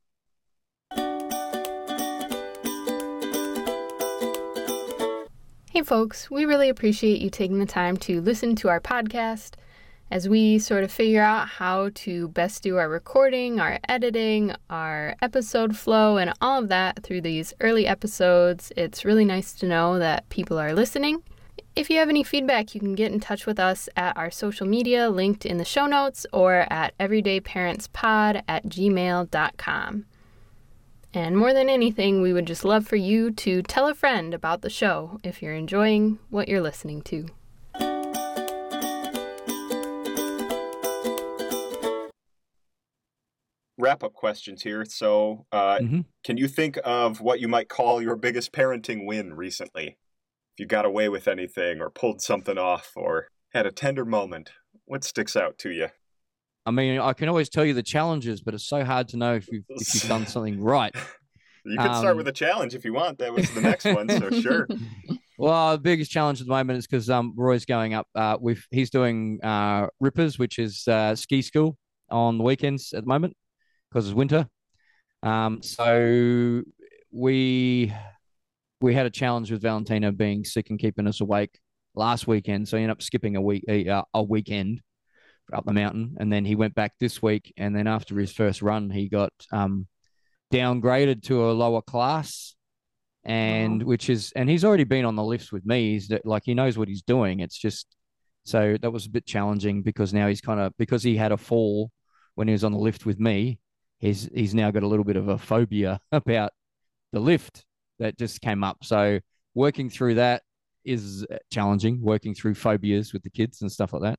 Hey, 5.70 5.80
folks, 5.82 6.30
we 6.30 6.44
really 6.44 6.68
appreciate 6.68 7.22
you 7.22 7.30
taking 7.30 7.58
the 7.58 7.64
time 7.66 7.96
to 7.98 8.20
listen 8.20 8.54
to 8.56 8.68
our 8.68 8.80
podcast 8.80 9.52
as 10.12 10.29
we 10.29 10.59
sort 10.59 10.85
of 10.85 10.92
figure 10.92 11.22
out 11.22 11.48
how 11.48 11.88
to 11.94 12.29
best 12.29 12.62
do 12.62 12.77
our 12.77 12.87
recording, 12.87 13.59
our 13.59 13.79
editing, 13.88 14.55
our 14.68 15.16
episode 15.22 15.75
flow, 15.75 16.18
and 16.18 16.35
all 16.42 16.62
of 16.62 16.68
that 16.68 17.03
through 17.03 17.22
these 17.22 17.55
early 17.61 17.87
episodes. 17.87 18.70
It's 18.77 19.07
really 19.07 19.25
nice 19.25 19.55
to 19.55 19.66
know 19.66 19.98
that 19.98 20.29
people 20.29 20.59
are 20.59 20.75
listening. 20.75 21.22
If 21.75 21.88
you 21.88 21.96
have 21.96 22.11
any 22.11 22.22
feedback, 22.22 22.75
you 22.75 22.81
can 22.81 22.94
get 22.94 23.11
in 23.11 23.20
touch 23.20 23.46
with 23.46 23.59
us 23.59 23.88
at 23.96 24.14
our 24.14 24.31
social 24.31 24.66
media 24.66 25.09
linked 25.09 25.46
in 25.46 25.57
the 25.57 25.64
show 25.64 25.87
notes 25.87 26.27
or 26.31 26.66
at 26.70 26.92
everydayparentspod 26.98 28.42
at 28.46 28.66
gmail.com. 28.66 30.05
And 31.14 31.38
more 31.38 31.55
than 31.55 31.70
anything, 31.70 32.20
we 32.20 32.35
would 32.35 32.46
just 32.46 32.66
love 32.66 32.87
for 32.87 32.96
you 32.96 33.31
to 33.31 33.62
tell 33.62 33.88
a 33.88 33.94
friend 33.94 34.35
about 34.35 34.61
the 34.61 34.68
show 34.68 35.20
if 35.25 35.40
you're 35.40 35.55
enjoying 35.55 36.18
what 36.29 36.48
you're 36.48 36.61
listening 36.61 37.01
to. 37.03 37.29
Wrap 43.82 44.04
up 44.04 44.14
questions 44.14 44.62
here. 44.62 44.84
So, 44.84 45.44
uh, 45.50 45.78
mhm. 45.78 46.04
can 46.22 46.36
you 46.36 46.46
think 46.46 46.78
of 46.84 47.20
what 47.20 47.40
you 47.40 47.48
might 47.48 47.68
call 47.68 48.00
your 48.00 48.14
biggest 48.14 48.52
parenting 48.52 49.06
win 49.06 49.34
recently? 49.34 49.98
If 50.54 50.60
you 50.60 50.66
got 50.66 50.84
away 50.84 51.08
with 51.08 51.26
anything, 51.26 51.80
or 51.80 51.90
pulled 51.90 52.22
something 52.22 52.56
off, 52.56 52.92
or 52.94 53.26
had 53.52 53.66
a 53.66 53.72
tender 53.72 54.04
moment, 54.04 54.52
what 54.84 55.02
sticks 55.02 55.34
out 55.34 55.58
to 55.58 55.70
you? 55.70 55.88
I 56.64 56.70
mean, 56.70 57.00
I 57.00 57.12
can 57.12 57.28
always 57.28 57.48
tell 57.48 57.64
you 57.64 57.74
the 57.74 57.82
challenges, 57.82 58.40
but 58.40 58.54
it's 58.54 58.68
so 58.68 58.84
hard 58.84 59.08
to 59.08 59.16
know 59.16 59.34
if 59.34 59.48
you've 59.50 59.64
if 59.70 59.92
you've 59.94 60.08
done 60.08 60.28
something 60.28 60.60
right. 60.62 60.94
You 61.64 61.76
can 61.76 61.92
start 61.94 62.12
Um, 62.12 62.18
with 62.18 62.28
a 62.28 62.32
challenge 62.32 62.76
if 62.76 62.84
you 62.84 62.92
want. 62.92 63.18
That 63.18 63.32
was 63.32 63.50
the 63.50 63.62
next 63.62 63.84
one, 63.86 64.08
so 64.08 64.30
sure. 64.40 64.68
Well, 65.38 65.72
the 65.72 65.82
biggest 65.82 66.12
challenge 66.12 66.40
at 66.40 66.46
the 66.46 66.52
moment 66.52 66.78
is 66.78 66.86
because 66.86 67.10
um, 67.10 67.34
Roy's 67.36 67.64
going 67.64 67.94
up 67.94 68.06
uh, 68.14 68.36
with 68.40 68.64
he's 68.70 68.90
doing 68.90 69.40
uh, 69.42 69.88
Rippers, 69.98 70.38
which 70.38 70.60
is 70.60 70.86
uh, 70.86 71.16
ski 71.16 71.42
school 71.42 71.76
on 72.10 72.38
the 72.38 72.44
weekends 72.44 72.92
at 72.92 73.02
the 73.02 73.08
moment 73.08 73.34
because 73.92 74.07
it's 74.09 74.14
winter. 74.14 74.46
Um, 75.22 75.62
so 75.62 76.62
we 77.11 77.92
we 78.81 78.94
had 78.94 79.07
a 79.07 79.11
challenge 79.11 79.50
with 79.52 79.62
Valentina 79.62 80.11
being 80.12 80.44
sick 80.44 80.70
and 80.70 80.78
keeping 80.78 81.07
us 81.07 81.20
awake 81.20 81.59
last 81.94 82.26
weekend. 82.26 82.68
So 82.68 82.76
he 82.76 82.83
ended 82.83 82.96
up 82.96 83.02
skipping 83.02 83.37
a 83.37 83.40
week 83.40 83.64
a, 83.68 83.88
uh, 83.88 84.02
a 84.14 84.22
weekend 84.22 84.81
up 85.52 85.64
the 85.64 85.72
mountain, 85.72 86.16
and 86.18 86.33
then 86.33 86.44
he 86.44 86.55
went 86.55 86.74
back 86.74 86.92
this 86.98 87.20
week. 87.20 87.52
And 87.57 87.76
then 87.76 87.87
after 87.87 88.18
his 88.18 88.33
first 88.33 88.62
run, 88.62 88.90
he 88.90 89.09
got 89.09 89.33
um, 89.52 89.87
downgraded 90.52 91.22
to 91.24 91.50
a 91.50 91.52
lower 91.52 91.83
class 91.83 92.55
and 93.24 93.83
which 93.85 94.11
is 94.11 94.33
and 94.35 94.50
he's 94.50 94.64
already 94.64 94.85
been 94.85 95.05
on 95.05 95.14
the 95.14 95.22
lifts 95.22 95.52
with 95.52 95.64
me 95.64 95.92
he's 95.92 96.09
that- 96.09 96.26
like 96.26 96.42
he 96.44 96.55
knows 96.55 96.76
what 96.76 96.88
he's 96.88 97.02
doing 97.02 97.38
it's 97.38 97.57
just 97.57 97.87
so 98.44 98.76
that 98.83 98.90
was 98.90 99.07
a 99.07 99.11
bit 99.11 99.24
challenging 99.24 99.83
because 99.83 100.12
now 100.12 100.26
he's 100.26 100.40
kind 100.40 100.59
of 100.59 100.72
because 100.76 101.05
he 101.05 101.16
had 101.16 101.31
a 101.31 101.37
fall 101.37 101.90
when 102.35 102.48
he 102.48 102.52
was 102.52 102.64
on 102.64 102.72
the 102.72 102.78
lift 102.78 103.07
with 103.07 103.20
me 103.20 103.61
he's 104.02 104.28
he's 104.34 104.54
now 104.54 104.70
got 104.70 104.82
a 104.82 104.86
little 104.86 105.04
bit 105.04 105.16
of 105.16 105.28
a 105.28 105.38
phobia 105.38 105.98
about 106.12 106.52
the 107.12 107.20
lift 107.20 107.64
that 107.98 108.18
just 108.18 108.42
came 108.42 108.62
up 108.62 108.84
so 108.84 109.18
working 109.54 109.88
through 109.88 110.14
that 110.16 110.42
is 110.84 111.24
challenging 111.50 112.02
working 112.02 112.34
through 112.34 112.54
phobias 112.54 113.14
with 113.14 113.22
the 113.22 113.30
kids 113.30 113.62
and 113.62 113.72
stuff 113.72 113.94
like 113.94 114.02
that 114.02 114.18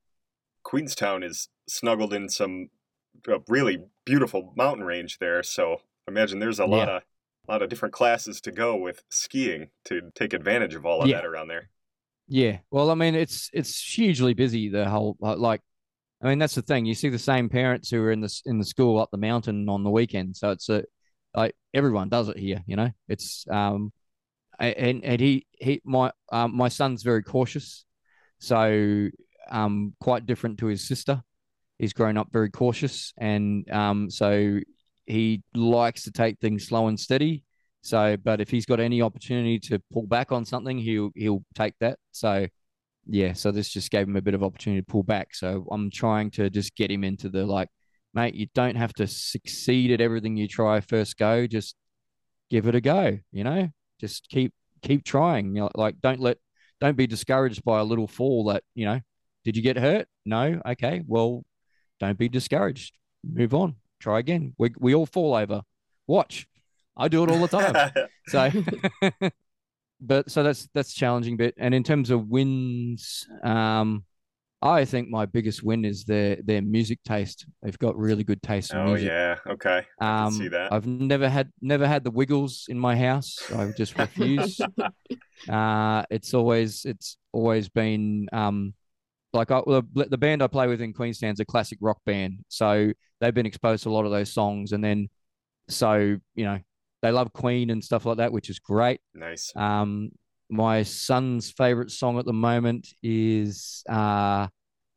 Queenstown 0.63 1.21
is 1.23 1.49
snuggled 1.67 2.13
in 2.13 2.29
some 2.29 2.69
uh, 3.27 3.39
really 3.47 3.79
beautiful 4.05 4.53
mountain 4.55 4.85
range 4.85 5.19
there, 5.19 5.43
so 5.43 5.81
imagine 6.07 6.39
there's 6.39 6.59
a 6.59 6.65
lot 6.65 6.87
Yeah. 6.87 6.95
of 6.97 7.03
a 7.47 7.51
lot 7.51 7.61
of 7.61 7.69
different 7.69 7.93
classes 7.93 8.39
to 8.41 8.51
go 8.51 8.77
with 8.77 9.03
skiing 9.09 9.67
to 9.85 10.11
take 10.15 10.31
advantage 10.33 10.73
of 10.75 10.85
all 10.85 11.01
of 11.01 11.09
Yeah. 11.09 11.17
that 11.17 11.25
around 11.25 11.49
there. 11.49 11.69
Yeah, 12.29 12.59
well, 12.71 12.89
I 12.89 12.95
mean, 12.95 13.13
it's 13.15 13.49
it's 13.53 13.77
hugely 13.83 14.33
busy. 14.33 14.69
The 14.69 14.89
whole 14.89 15.17
uh, 15.21 15.35
like, 15.35 15.59
I 16.23 16.29
mean, 16.29 16.39
that's 16.39 16.55
the 16.55 16.61
thing. 16.61 16.85
You 16.85 16.95
see 16.95 17.09
the 17.09 17.19
same 17.19 17.49
parents 17.49 17.89
who 17.89 18.01
are 18.01 18.11
in 18.11 18.21
the 18.21 18.41
in 18.45 18.57
the 18.57 18.65
school 18.65 18.99
up 18.99 19.11
the 19.11 19.17
mountain 19.17 19.67
on 19.67 19.83
the 19.83 19.89
weekend. 19.89 20.37
So 20.37 20.51
it's 20.51 20.69
a 20.69 20.83
like 21.35 21.53
everyone 21.73 22.07
does 22.09 22.29
it 22.29 22.37
here. 22.37 22.63
You 22.65 22.77
know, 22.77 22.89
it's 23.09 23.45
um, 23.51 23.91
and 24.57 25.03
and 25.03 25.19
he 25.19 25.45
he 25.59 25.81
my 25.83 26.11
um 26.31 26.55
my 26.55 26.69
son's 26.69 27.03
very 27.03 27.23
cautious, 27.23 27.83
so 28.39 29.09
um 29.51 29.93
quite 29.99 30.25
different 30.25 30.59
to 30.59 30.67
his 30.67 30.87
sister. 30.87 31.21
He's 31.77 31.93
grown 31.93 32.17
up 32.17 32.29
very 32.31 32.49
cautious, 32.49 33.13
and 33.17 33.69
um 33.69 34.09
so 34.09 34.59
he 35.05 35.43
likes 35.53 36.03
to 36.03 36.11
take 36.11 36.39
things 36.39 36.67
slow 36.67 36.87
and 36.87 36.97
steady. 36.97 37.43
So, 37.81 38.15
but 38.15 38.39
if 38.39 38.49
he's 38.49 38.65
got 38.65 38.79
any 38.79 39.01
opportunity 39.01 39.59
to 39.59 39.79
pull 39.91 40.07
back 40.07 40.31
on 40.31 40.45
something, 40.45 40.77
he'll 40.77 41.11
he'll 41.15 41.43
take 41.53 41.73
that. 41.81 41.99
So, 42.13 42.47
yeah. 43.07 43.33
So 43.33 43.51
this 43.51 43.69
just 43.69 43.91
gave 43.91 44.07
him 44.07 44.15
a 44.15 44.21
bit 44.21 44.33
of 44.33 44.43
opportunity 44.43 44.81
to 44.81 44.85
pull 44.91 45.03
back. 45.03 45.35
So 45.35 45.65
I'm 45.71 45.89
trying 45.89 46.31
to 46.31 46.49
just 46.49 46.75
get 46.75 46.91
him 46.91 47.03
into 47.03 47.29
the 47.29 47.45
like, 47.45 47.69
mate, 48.13 48.35
you 48.35 48.47
don't 48.53 48.75
have 48.75 48.93
to 48.93 49.07
succeed 49.07 49.91
at 49.91 50.01
everything 50.01 50.37
you 50.37 50.47
try 50.47 50.79
first 50.79 51.17
go. 51.17 51.47
Just 51.47 51.75
give 52.49 52.67
it 52.67 52.75
a 52.75 52.81
go. 52.81 53.19
You 53.31 53.43
know, 53.43 53.69
just 53.99 54.29
keep 54.29 54.53
keep 54.81 55.03
trying. 55.03 55.55
You 55.55 55.63
know, 55.63 55.69
like 55.75 55.99
don't 56.01 56.19
let 56.19 56.37
don't 56.79 56.97
be 56.97 57.07
discouraged 57.07 57.63
by 57.63 57.79
a 57.79 57.83
little 57.83 58.07
fall 58.07 58.45
that 58.45 58.63
you 58.75 58.85
know 58.85 58.99
Did 59.43 59.57
you 59.57 59.63
get 59.63 59.77
hurt? 59.77 60.07
No. 60.25 60.61
Okay. 60.65 61.01
Well, 61.05 61.43
don't 61.99 62.17
be 62.17 62.29
discouraged. 62.29 62.95
Move 63.23 63.53
on. 63.53 63.75
Try 63.99 64.19
again. 64.19 64.53
We 64.57 64.73
we 64.79 64.95
all 64.95 65.05
fall 65.05 65.35
over. 65.35 65.61
Watch. 66.07 66.47
I 66.95 67.07
do 67.07 67.23
it 67.23 67.31
all 67.31 67.39
the 67.39 67.47
time. 67.47 67.91
so 68.27 69.29
but 70.05 70.29
so 70.29 70.43
that's 70.43 70.67
that's 70.73 70.93
challenging 70.93 71.37
bit. 71.37 71.55
And 71.57 71.73
in 71.73 71.83
terms 71.83 72.09
of 72.09 72.27
wins, 72.27 73.27
um, 73.43 74.03
I 74.61 74.85
think 74.85 75.09
my 75.09 75.25
biggest 75.25 75.63
win 75.63 75.83
is 75.83 76.05
their 76.05 76.37
their 76.43 76.61
music 76.61 76.99
taste. 77.03 77.45
They've 77.61 77.77
got 77.77 77.97
really 77.97 78.23
good 78.23 78.41
taste 78.41 78.73
in 78.73 78.79
oh 78.79 78.85
music. 78.85 79.07
yeah, 79.07 79.37
okay. 79.47 79.85
I 79.99 80.25
um, 80.25 80.33
see 80.33 80.47
that. 80.49 80.71
I've 80.71 80.87
never 80.87 81.27
had 81.27 81.51
never 81.61 81.87
had 81.87 82.03
the 82.03 82.11
Wiggles 82.11 82.65
in 82.69 82.79
my 82.79 82.95
house. 82.95 83.39
I 83.51 83.71
just 83.75 83.97
refuse. 83.97 84.61
uh, 85.49 86.03
it's 86.09 86.33
always 86.33 86.85
it's 86.85 87.17
always 87.31 87.69
been 87.69 88.27
um, 88.31 88.73
like 89.33 89.51
I, 89.51 89.61
the, 89.65 90.07
the 90.09 90.17
band 90.17 90.41
I 90.41 90.47
play 90.47 90.67
with 90.67 90.81
in 90.81 90.93
Queenstown's 90.93 91.39
a 91.39 91.45
classic 91.45 91.79
rock 91.81 91.99
band, 92.05 92.45
so 92.47 92.91
they've 93.19 93.33
been 93.33 93.45
exposed 93.45 93.83
to 93.83 93.89
a 93.89 93.91
lot 93.91 94.05
of 94.05 94.11
those 94.11 94.31
songs, 94.31 94.71
and 94.71 94.83
then 94.83 95.09
so 95.67 96.17
you 96.35 96.45
know 96.45 96.59
they 97.03 97.11
love 97.11 97.31
Queen 97.33 97.69
and 97.69 97.83
stuff 97.83 98.05
like 98.07 98.17
that, 98.17 98.31
which 98.31 98.49
is 98.49 98.57
great. 98.57 98.99
Nice. 99.13 99.51
Um, 99.55 100.11
my 100.49 100.81
son's 100.83 101.51
favorite 101.51 101.91
song 101.91 102.17
at 102.17 102.25
the 102.25 102.33
moment 102.33 102.87
is 103.03 103.83
uh, 103.89 104.47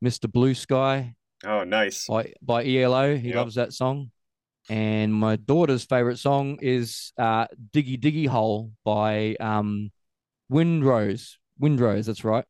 "Mr. 0.03 0.31
Blue 0.33 0.55
Sky" 0.55 1.15
Oh, 1.45 1.65
nice. 1.65 2.07
by 2.07 2.33
by 2.41 2.65
ELO. 2.65 3.15
He 3.17 3.29
Yep. 3.29 3.37
loves 3.37 3.55
that 3.57 3.73
song. 3.75 4.11
And 4.69 5.15
my 5.15 5.37
daughter's 5.37 5.85
favorite 5.85 6.19
song 6.19 6.59
is 6.63 7.13
uh, 7.19 7.47
"Diggy 7.73 8.01
Diggy 8.01 8.27
Hole" 8.29 8.73
by 8.85 9.37
um, 9.41 9.91
Wind 10.49 10.85
Rose. 10.85 11.39
Windrose, 11.61 12.07
that's 12.07 12.25
right. 12.25 12.45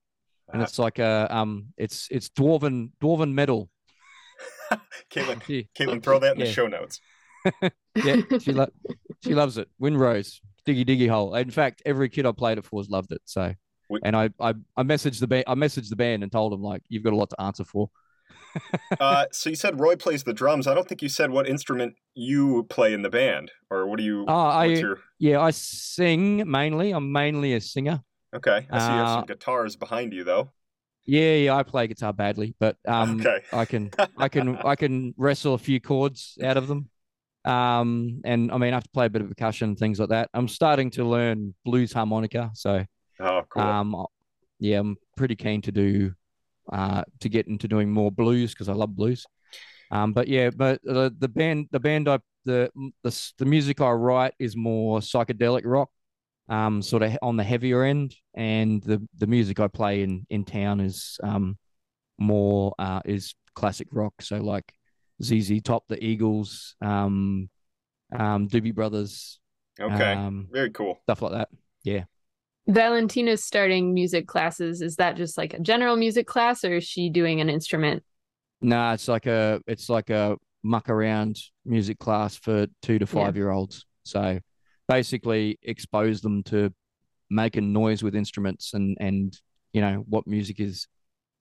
And 0.53 0.61
Uh, 0.63 0.65
it's 0.65 0.79
like 0.79 0.99
a 0.99 1.29
um, 1.31 1.73
it's 1.77 2.09
it's 2.11 2.29
dwarven 2.29 2.91
dwarven 3.03 3.33
metal. 3.33 3.69
Caitlin, 5.11 5.67
Caitlin, 5.79 6.03
throw 6.03 6.19
that 6.19 6.35
in 6.35 6.41
the 6.41 6.53
show 6.53 6.67
notes. 6.67 7.01
yeah, 8.05 8.17
she 8.41 8.53
lo- 8.53 8.69
she 9.23 9.35
loves 9.35 9.59
it. 9.59 9.69
Wind 9.79 9.99
Rose, 9.99 10.41
Diggy 10.67 10.85
Diggy 10.87 11.09
Hole. 11.09 11.35
In 11.35 11.51
fact, 11.51 11.83
every 11.85 12.09
kid 12.09 12.27
I 12.27 12.33
played 12.33 12.59
it 12.59 12.65
for 12.65 12.81
has 12.81 12.89
loved 12.91 13.13
it. 13.13 13.23
So, 13.25 13.55
We- 13.89 14.01
and 14.05 14.17
I 14.17 14.31
I 14.41 14.55
I 14.77 14.83
messaged 14.83 15.21
the 15.21 15.27
band. 15.27 15.45
I 15.47 15.55
messaged 15.55 15.89
the 15.91 15.97
band 15.97 16.23
and 16.23 16.33
told 16.33 16.53
them 16.53 16.63
like 16.63 16.83
you've 16.89 17.03
got 17.03 17.13
a 17.13 17.17
lot 17.17 17.31
to 17.31 17.41
answer 17.41 17.65
for. 17.65 17.91
Uh, 18.99 19.27
so 19.31 19.51
you 19.51 19.57
said 19.57 19.79
Roy 19.79 19.97
plays 19.97 20.25
the 20.25 20.33
drums. 20.33 20.67
I 20.67 20.75
don't 20.75 20.89
think 20.89 21.03
you 21.03 21.09
said 21.09 21.31
what 21.31 21.47
instrument 21.47 21.95
you 22.15 22.65
play 22.71 22.95
in 22.95 23.03
the 23.03 23.11
band, 23.11 23.51
or 23.71 23.87
what 23.87 23.99
do 23.99 24.05
you? 24.05 24.25
Oh, 24.27 24.33
I 24.33 24.67
your? 24.67 24.99
yeah, 25.19 25.41
I 25.41 25.51
sing 25.51 26.51
mainly. 26.51 26.93
I'm 26.93 27.13
mainly 27.13 27.53
a 27.55 27.61
singer. 27.61 28.03
Okay, 28.35 28.67
I 28.71 28.79
see 28.79 28.93
you 28.93 28.99
have 28.99 29.09
uh, 29.09 29.17
some 29.19 29.27
guitars 29.27 29.77
behind 29.77 30.13
you 30.13 30.25
though. 30.25 30.51
Yeah, 31.05 31.35
yeah, 31.35 31.55
I 31.55 31.63
play 31.63 31.87
guitar 31.87 32.13
badly, 32.13 32.55
but 32.59 32.77
um, 32.87 33.21
okay. 33.21 33.43
I 33.53 33.65
can, 33.65 33.91
I 34.19 34.29
can, 34.29 34.57
I 34.57 34.75
can 34.75 35.15
wrestle 35.17 35.55
a 35.55 35.59
few 35.59 35.81
chords 35.81 36.37
out 36.43 36.57
of 36.57 36.67
them. 36.67 36.89
Um, 37.47 38.21
and 38.25 38.51
I 38.53 38.59
mean, 38.59 38.73
I 38.73 38.77
have 38.77 38.85
to 38.85 38.91
play 38.91 39.07
a 39.07 39.11
bit 39.11 39.23
of 39.23 39.29
percussion, 39.29 39.77
things 39.77 40.01
like 40.01 40.11
that. 40.11 40.31
I'm 40.35 40.49
starting 40.49 40.91
to 40.93 41.05
learn 41.05 41.55
blues 41.65 41.93
harmonica, 41.93 42.51
so 42.55 42.85
Oh, 43.21 43.43
cool. 43.49 43.63
um, 43.63 44.07
yeah, 44.59 44.79
I'm 44.81 44.97
pretty 45.17 45.37
keen 45.37 45.63
to 45.63 45.73
do, 45.73 46.13
uh, 46.73 47.05
to 47.21 47.29
get 47.29 47.47
into 47.49 47.69
doing 47.69 47.91
more 47.93 48.11
blues 48.13 48.53
because 48.53 48.69
I 48.69 48.75
love 48.75 48.97
blues. 48.97 49.27
Um, 49.91 50.13
but 50.13 50.29
yeah, 50.29 50.51
but 50.51 50.81
the 50.85 51.15
the 51.19 51.29
band, 51.29 51.69
the 51.71 51.81
band 51.81 52.09
I 52.09 52.19
the 52.45 52.71
the 53.05 53.33
the 53.39 53.45
music 53.45 53.81
I 53.81 53.91
write 53.93 54.35
is 54.39 54.57
more 54.57 55.01
psychedelic 55.01 55.63
rock, 55.65 55.91
um, 56.49 56.83
sort 56.83 57.03
of 57.03 57.17
on 57.23 57.37
the 57.37 57.45
heavier 57.45 57.85
end, 57.85 58.15
and 58.35 58.83
the 58.83 59.07
the 59.19 59.27
music 59.27 59.61
I 59.61 59.69
play 59.69 60.03
in 60.03 60.27
in 60.31 60.45
town 60.45 60.81
is 60.81 61.19
um 61.23 61.59
more 62.19 62.75
uh 62.79 63.01
is 63.05 63.35
classic 63.55 63.89
rock, 63.93 64.15
so 64.21 64.39
like 64.39 64.73
ZZ 65.23 65.61
Top, 65.63 65.85
the 65.89 66.03
Eagles, 66.03 66.75
um, 66.81 67.49
um, 68.17 68.49
Doobie 68.49 68.75
Brothers, 68.75 69.41
okay. 69.81 70.13
um, 70.13 70.49
Very 70.51 70.71
cool. 70.71 70.99
stuff 71.05 71.23
like 71.23 71.33
that. 71.33 71.49
Yeah. 71.85 72.05
Valentina's 72.69 73.45
starting 73.45 73.95
music 73.95 74.27
classes. 74.27 74.83
Is 74.83 74.97
that 74.97 75.17
just 75.17 75.39
like 75.39 75.55
a 75.55 75.61
general 75.61 75.97
music 75.97 76.27
class 76.27 76.65
or 76.65 76.77
is 76.77 76.85
she 76.85 77.11
doing 77.11 77.41
an 77.41 77.49
instrument? 77.49 78.03
No, 78.61 78.93
it's 78.93 79.07
like 79.07 79.27
a 79.27 79.61
it's 79.67 79.89
like 79.89 80.11
a 80.11 80.37
muck 80.65 80.89
around 80.89 81.39
music 81.65 81.99
class 82.01 82.35
for 82.37 82.67
two 82.83 82.99
to 82.99 83.05
Yeah. 83.05 83.25
five 83.25 83.37
year 83.37 83.51
olds. 83.51 83.87
So 84.05 84.41
basically 84.89 85.59
expose 85.63 86.21
them 86.21 86.43
to 86.45 86.73
making 87.31 87.73
noise 87.73 88.03
with 88.03 88.17
instruments 88.17 88.75
and 88.75 88.97
and 89.01 89.39
you 89.73 89.81
know 89.81 90.05
what 90.09 90.27
music 90.27 90.59
is. 90.59 90.89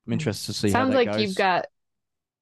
I'm 0.06 0.14
interested 0.14 0.46
to 0.48 0.54
see 0.54 0.68
how 0.68 0.82
Sounds 0.82 0.92
that 0.92 0.98
like 0.98 1.12
goes. 1.12 1.22
you've 1.22 1.36
got 1.36 1.66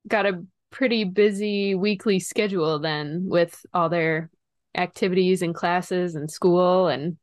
got 0.09 0.25
a 0.25 0.43
pretty 0.73 1.03
busy 1.03 1.75
weekly 1.75 2.19
schedule 2.19 2.79
then 2.79 3.23
with 3.27 3.63
all 3.73 3.89
their 3.89 4.29
activities 4.75 5.43
and 5.43 5.53
classes 5.53 6.15
and 6.15 6.29
school 6.29 6.88
and 6.88 7.15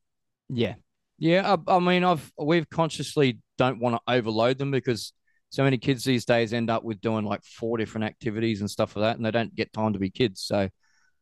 Yeah, 0.49 0.75
yeah. 1.19 1.57
I, 1.67 1.77
I 1.77 1.79
mean, 1.81 2.05
I've 2.05 2.33
we've 2.39 2.71
consciously 2.71 3.41
don't 3.59 3.81
want 3.81 3.97
to 3.97 4.13
overload 4.13 4.57
them 4.57 4.71
because 4.71 5.13
so 5.51 5.65
many 5.65 5.79
kids 5.79 6.05
these 6.05 6.25
days 6.25 6.53
end 6.53 6.71
up 6.71 6.85
with 6.85 7.01
doing 7.01 7.25
like 7.25 7.43
four 7.45 7.77
different 7.77 8.05
activities 8.05 8.61
and 8.61 8.71
stuff 8.71 8.95
like 8.95 9.03
that, 9.03 9.17
and 9.17 9.27
they 9.27 9.33
don't 9.33 9.55
get 9.55 9.73
time 9.73 9.93
to 9.95 9.99
be 9.99 10.11
kids. 10.11 10.43
So 10.43 10.69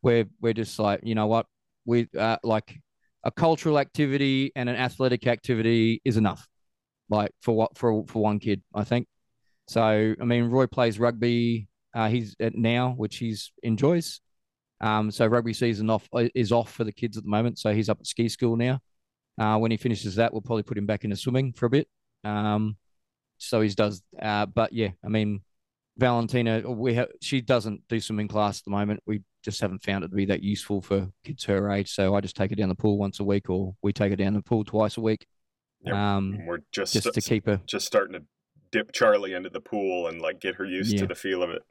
we're 0.02 0.26
we're 0.40 0.52
just 0.52 0.78
like, 0.78 1.00
you 1.02 1.14
know 1.14 1.26
what, 1.26 1.46
we 1.86 2.08
uh, 2.16 2.36
like 2.44 2.78
a 3.24 3.30
cultural 3.30 3.78
activity 3.78 4.52
and 4.54 4.68
an 4.68 4.76
athletic 4.76 5.26
activity 5.26 6.02
is 6.04 6.18
enough, 6.18 6.46
like 7.08 7.30
for 7.40 7.56
what 7.56 7.78
for 7.78 8.04
for 8.06 8.22
one 8.22 8.38
kid, 8.38 8.62
I 8.74 8.84
think. 8.84 9.08
So 9.66 10.14
I 10.20 10.24
mean, 10.24 10.44
Roy 10.44 10.66
plays 10.66 10.98
rugby. 10.98 11.68
Uh, 11.98 12.08
he's 12.08 12.36
at 12.38 12.54
now, 12.54 12.90
which 12.96 13.16
he's 13.16 13.50
enjoys. 13.62 14.20
Um, 14.80 15.10
so 15.10 15.26
rugby 15.26 15.52
season 15.52 15.90
off 15.90 16.08
uh, 16.12 16.28
is 16.34 16.52
off 16.52 16.72
for 16.72 16.84
the 16.84 16.92
kids 16.92 17.16
at 17.16 17.24
the 17.24 17.28
moment. 17.30 17.58
So 17.58 17.74
he's 17.74 17.88
up 17.88 17.98
at 18.00 18.06
ski 18.06 18.28
school 18.28 18.56
now. 18.56 18.78
Uh, 19.40 19.58
when 19.58 19.70
he 19.72 19.76
finishes 19.76 20.14
that, 20.16 20.32
we'll 20.32 20.42
probably 20.42 20.62
put 20.62 20.78
him 20.78 20.86
back 20.86 21.02
into 21.04 21.16
swimming 21.16 21.52
for 21.52 21.66
a 21.66 21.70
bit. 21.70 21.88
Um, 22.24 22.76
so 23.38 23.60
he 23.60 23.68
does. 23.70 24.02
Uh, 24.20 24.46
but 24.46 24.72
yeah, 24.72 24.90
I 25.04 25.08
mean, 25.08 25.42
Valentina, 25.96 26.70
we 26.70 26.94
ha- 26.94 27.06
she 27.20 27.40
doesn't 27.40 27.82
do 27.88 27.98
swimming 27.98 28.28
class 28.28 28.58
at 28.60 28.64
the 28.64 28.70
moment. 28.70 29.00
We 29.06 29.22
just 29.44 29.60
haven't 29.60 29.82
found 29.82 30.04
it 30.04 30.08
to 30.10 30.16
be 30.16 30.26
that 30.26 30.42
useful 30.42 30.80
for 30.80 31.08
kids 31.24 31.44
her 31.46 31.70
age. 31.72 31.90
So 31.92 32.14
I 32.14 32.20
just 32.20 32.36
take 32.36 32.50
her 32.50 32.56
down 32.56 32.68
the 32.68 32.74
pool 32.76 32.98
once 32.98 33.18
a 33.20 33.24
week, 33.24 33.50
or 33.50 33.74
we 33.82 33.92
take 33.92 34.10
her 34.10 34.16
down 34.16 34.34
the 34.34 34.42
pool 34.42 34.64
twice 34.64 34.96
a 34.96 35.00
week. 35.00 35.26
Yep. 35.82 35.94
Um, 35.94 36.38
We're 36.46 36.58
just 36.72 36.92
just 36.92 37.12
to 37.12 37.20
keep 37.20 37.46
her. 37.46 37.60
just 37.66 37.86
starting 37.86 38.14
to 38.14 38.22
dip 38.70 38.92
Charlie 38.92 39.34
into 39.34 39.50
the 39.50 39.60
pool 39.60 40.08
and 40.08 40.20
like 40.20 40.40
get 40.40 40.56
her 40.56 40.64
used 40.64 40.92
Yeah. 40.92 41.00
to 41.00 41.06
the 41.06 41.14
feel 41.14 41.42
of 41.42 41.50
it. 41.50 41.62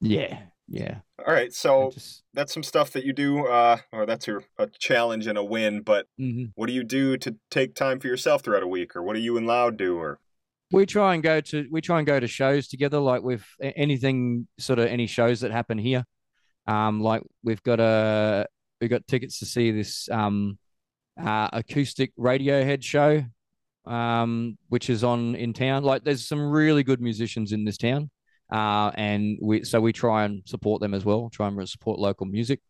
Yeah, 0.00 0.40
yeah. 0.68 0.98
All 1.26 1.34
right, 1.34 1.52
so 1.52 1.90
Just, 1.92 2.22
that's 2.32 2.54
some 2.54 2.62
stuff 2.62 2.92
that 2.92 3.04
you 3.04 3.12
do, 3.12 3.46
uh, 3.46 3.78
or 3.92 4.06
that's 4.06 4.26
your 4.26 4.44
a 4.58 4.66
challenge 4.66 5.26
and 5.26 5.36
a 5.36 5.44
win. 5.44 5.82
But 5.82 6.06
mhm. 6.18 6.52
what 6.54 6.66
do 6.66 6.72
you 6.72 6.84
do 6.84 7.16
to 7.18 7.36
take 7.50 7.74
time 7.74 8.00
for 8.00 8.06
yourself 8.06 8.42
throughout 8.42 8.62
a 8.62 8.68
week, 8.68 8.96
or 8.96 9.02
what 9.02 9.14
do 9.14 9.20
you 9.20 9.36
and 9.36 9.46
Lau 9.46 9.70
do, 9.70 9.98
or 9.98 10.18
we 10.72 10.86
try 10.86 11.14
and 11.14 11.22
go 11.22 11.40
to 11.40 11.66
we 11.70 11.80
try 11.80 11.98
and 11.98 12.06
go 12.06 12.20
to 12.20 12.26
shows 12.26 12.68
together 12.68 12.98
like 12.98 13.22
with 13.22 13.44
anything 13.60 14.46
sort 14.58 14.78
of 14.78 14.86
any 14.86 15.06
shows 15.06 15.40
that 15.40 15.50
happen 15.50 15.78
here 15.78 16.04
um 16.66 17.00
like 17.00 17.22
we've 17.42 17.62
got 17.62 17.80
a 17.80 18.46
we 18.80 18.88
got 18.88 19.06
tickets 19.06 19.38
to 19.40 19.46
see 19.46 19.70
this 19.70 20.08
um 20.10 20.58
uh 21.20 21.48
acoustic 21.52 22.12
radiohead 22.16 22.82
show 22.82 23.22
um 23.86 24.56
which 24.68 24.90
is 24.90 25.02
on 25.02 25.34
in 25.34 25.52
town 25.52 25.82
like 25.82 26.04
there's 26.04 26.26
some 26.26 26.50
really 26.50 26.82
good 26.82 27.00
musicians 27.00 27.52
in 27.52 27.64
this 27.64 27.78
town 27.78 28.10
uh 28.50 28.90
and 28.94 29.38
we 29.40 29.64
so 29.64 29.80
we 29.80 29.92
try 29.92 30.24
and 30.24 30.42
support 30.46 30.80
them 30.80 30.94
as 30.94 31.04
well 31.04 31.30
try 31.32 31.46
and 31.46 31.68
support 31.68 31.98
local 31.98 32.26
music 32.26 32.60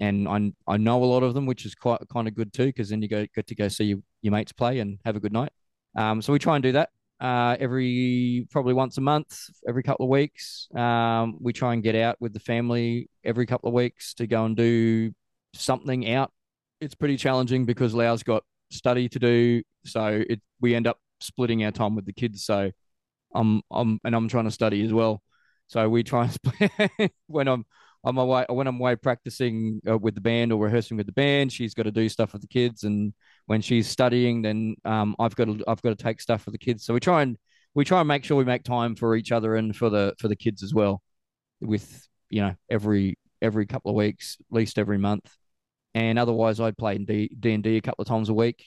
and 0.00 0.28
I 0.28 0.52
I 0.66 0.76
know 0.76 1.02
a 1.02 1.06
lot 1.06 1.22
of 1.22 1.34
them 1.34 1.46
which 1.46 1.64
is 1.66 1.74
quite 1.74 2.00
kind 2.12 2.28
of 2.28 2.34
good 2.34 2.52
too 2.52 2.66
because 2.66 2.90
then 2.90 3.02
you 3.02 3.08
go 3.08 3.26
get 3.34 3.46
to 3.48 3.54
go 3.54 3.68
see 3.68 3.84
your, 3.84 3.98
your 4.22 4.32
mates 4.32 4.52
play 4.52 4.80
and 4.80 4.98
have 5.04 5.16
a 5.16 5.20
good 5.20 5.32
night 5.32 5.52
um 5.96 6.22
so 6.22 6.32
we 6.32 6.38
try 6.38 6.56
and 6.56 6.62
do 6.62 6.72
that 6.72 6.90
uh, 7.20 7.56
every 7.60 8.46
probably 8.50 8.74
once 8.74 8.98
a 8.98 9.00
month, 9.00 9.38
every 9.66 9.82
couple 9.82 10.04
of 10.04 10.10
weeks. 10.10 10.68
Um, 10.74 11.38
we 11.40 11.52
try 11.52 11.72
and 11.72 11.82
get 11.82 11.94
out 11.94 12.16
with 12.20 12.32
the 12.32 12.40
family 12.40 13.08
every 13.24 13.46
couple 13.46 13.68
of 13.68 13.74
weeks 13.74 14.14
to 14.14 14.26
go 14.26 14.44
and 14.44 14.56
do 14.56 15.12
something 15.54 16.10
out. 16.10 16.32
It's 16.80 16.94
pretty 16.94 17.16
challenging 17.16 17.64
because 17.64 17.94
Lau's 17.94 18.22
got 18.22 18.42
study 18.70 19.08
to 19.08 19.18
do, 19.18 19.62
so 19.86 20.22
it 20.28 20.40
we 20.60 20.74
end 20.74 20.86
up 20.86 20.98
splitting 21.20 21.64
our 21.64 21.70
time 21.70 21.94
with 21.94 22.04
the 22.04 22.12
kids. 22.12 22.44
So 22.44 22.70
I'm 23.34 23.62
I'm 23.70 24.00
and 24.04 24.14
I'm 24.14 24.28
trying 24.28 24.44
to 24.44 24.50
study 24.50 24.84
as 24.84 24.92
well. 24.92 25.22
So 25.66 25.88
we 25.88 26.02
try 26.02 26.24
and 26.24 26.32
split 26.32 27.12
when 27.26 27.48
I'm 27.48 27.64
on 28.04 28.14
my 28.14 28.24
way 28.24 28.44
when 28.48 28.66
I'm 28.66 28.78
away 28.78 28.96
practicing 28.96 29.80
uh, 29.88 29.96
with 29.96 30.14
the 30.14 30.20
band 30.20 30.52
or 30.52 30.62
rehearsing 30.62 30.96
with 30.96 31.06
the 31.06 31.12
band. 31.12 31.52
She's 31.52 31.74
got 31.74 31.84
to 31.84 31.90
do 31.90 32.08
stuff 32.08 32.32
with 32.32 32.42
the 32.42 32.48
kids, 32.48 32.84
and 32.84 33.14
when 33.46 33.60
she's 33.62 33.88
studying, 33.88 34.42
then 34.42 34.76
um, 34.84 35.16
I've 35.18 35.34
got 35.34 35.46
to 35.46 35.64
I've 35.66 35.82
got 35.82 35.96
to 35.96 36.02
take 36.02 36.20
stuff 36.20 36.42
for 36.42 36.50
the 36.50 36.58
kids. 36.58 36.84
So 36.84 36.94
we 36.94 37.00
try 37.00 37.22
and 37.22 37.36
we 37.74 37.84
try 37.84 38.00
and 38.00 38.08
make 38.08 38.24
sure 38.24 38.36
we 38.36 38.44
make 38.44 38.62
time 38.62 38.94
for 38.94 39.16
each 39.16 39.32
other 39.32 39.56
and 39.56 39.74
for 39.74 39.90
the 39.90 40.14
for 40.18 40.28
the 40.28 40.36
kids 40.36 40.62
as 40.62 40.74
well. 40.74 41.02
With 41.60 42.06
you 42.28 42.42
know 42.42 42.54
every 42.70 43.18
every 43.40 43.66
couple 43.66 43.90
of 43.90 43.96
weeks, 43.96 44.36
at 44.40 44.54
least 44.54 44.78
every 44.78 44.98
month, 44.98 45.34
and 45.94 46.18
otherwise 46.18 46.60
I'd 46.60 46.76
play 46.76 46.96
in 46.96 47.06
D 47.06 47.30
D 47.38 47.52
and 47.52 47.62
D 47.64 47.76
a 47.78 47.80
couple 47.80 48.02
of 48.02 48.08
times 48.08 48.28
a 48.28 48.34
week. 48.34 48.64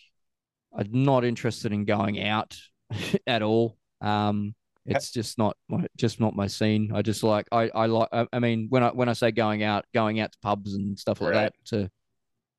I'm 0.76 1.04
not 1.04 1.26
interested 1.26 1.72
in 1.72 1.86
going 1.86 2.24
out 2.24 2.58
at 3.28 3.42
all. 3.44 3.78
Um, 4.02 4.56
it's 4.88 5.12
just 5.12 5.38
not 5.38 5.56
my 5.70 5.86
just 5.98 6.20
not 6.20 6.36
my 6.36 6.48
scene. 6.48 6.92
I 6.94 7.02
just 7.02 7.24
like 7.24 7.48
I 7.52 7.70
I 7.76 7.86
like 7.88 8.10
I, 8.12 8.26
I 8.32 8.40
mean 8.40 8.68
when 8.70 8.84
I 8.84 8.90
when 8.90 9.10
I 9.10 9.14
say 9.14 9.32
going 9.32 9.64
out 9.64 9.86
going 9.94 10.20
out 10.20 10.32
to 10.32 10.38
pubs 10.42 10.74
and 10.74 10.98
stuff 10.98 11.22
like 11.22 11.34
Right. 11.34 11.42
that 11.42 11.54
to 11.70 11.90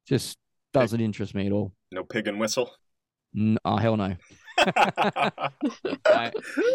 just 0.06 0.36
doesn't 0.72 1.00
interest 1.00 1.34
me 1.34 1.46
at 1.46 1.52
all. 1.52 1.72
No 1.92 2.04
pig 2.04 2.28
and 2.28 2.38
whistle. 2.38 2.70
N- 3.36 3.58
oh 3.64 3.76
hell 3.76 3.96
no. 3.96 4.16
no, 4.76 5.30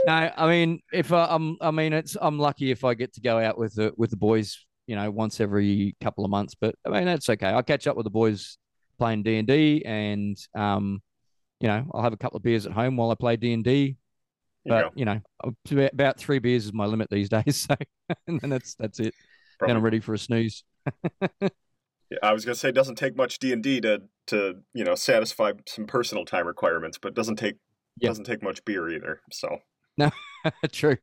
no, 0.05 0.31
I 0.37 0.47
mean, 0.47 0.79
if 0.91 1.11
I, 1.11 1.25
I'm, 1.29 1.57
I 1.61 1.71
mean, 1.71 1.93
it's 1.93 2.15
I'm 2.19 2.39
lucky 2.39 2.71
if 2.71 2.83
I 2.83 2.93
get 2.93 3.13
to 3.15 3.21
go 3.21 3.39
out 3.39 3.57
with 3.57 3.75
the 3.75 3.93
with 3.97 4.09
the 4.09 4.17
boys, 4.17 4.65
you 4.87 4.95
know, 4.95 5.09
once 5.11 5.39
every 5.41 5.95
couple 6.01 6.23
of 6.25 6.31
months. 6.31 6.55
But 6.59 6.75
I 6.85 6.89
mean, 6.89 7.05
that's 7.05 7.29
okay. 7.29 7.47
I'll 7.47 7.63
catch 7.63 7.87
up 7.87 7.97
with 7.97 8.05
the 8.05 8.09
boys 8.09 8.57
playing 8.97 9.23
D 9.23 9.37
and 9.37 9.47
D, 9.47 9.83
and 9.85 10.37
um, 10.55 11.01
you 11.59 11.67
know, 11.67 11.85
I'll 11.93 12.03
have 12.03 12.13
a 12.13 12.17
couple 12.17 12.37
of 12.37 12.43
beers 12.43 12.65
at 12.65 12.71
home 12.71 12.95
while 12.97 13.11
I 13.11 13.15
play 13.15 13.35
D 13.35 13.53
and 13.53 13.63
D. 13.63 13.97
You. 14.65 14.69
But 14.69 14.97
you 14.97 15.05
know, 15.05 15.19
about- 15.43 16.17
three 16.19 16.39
beers 16.39 16.65
is 16.65 16.73
my 16.73 16.85
limit 16.85 17.09
these 17.09 17.29
days. 17.37 17.57
So, 17.67 17.75
and 18.27 18.39
then 18.41 18.49
that's 18.49 18.75
that's 18.75 18.99
it. 18.99 19.13
Then 19.59 19.75
I'm 19.77 19.83
ready 19.83 19.99
for 19.99 20.13
a 20.13 20.17
snooze. 20.17 20.63
Yeah, 22.11 22.19
I 22.21 22.33
was 22.33 22.45
gonna 22.45 22.53
say 22.55 22.69
it 22.69 22.75
doesn't 22.75 22.95
take 22.95 23.15
much 23.15 23.39
D 23.39 23.51
and 23.53 23.63
D 23.63 23.81
to 23.81 24.03
to 24.27 24.55
you 24.73 24.83
know 24.83 24.93
satisfy 24.93 25.53
some 25.67 25.87
personal 25.87 26.25
time 26.25 26.45
requirements, 26.45 26.99
but 27.01 27.07
it 27.09 27.13
doesn't 27.15 27.37
take 27.37 27.55
Yeah. 27.97 28.09
doesn't 28.09 28.25
take 28.25 28.43
much 28.43 28.63
beer 28.65 28.87
either. 28.89 29.21
So 29.31 29.57
no, 29.97 30.11
True. 30.71 30.97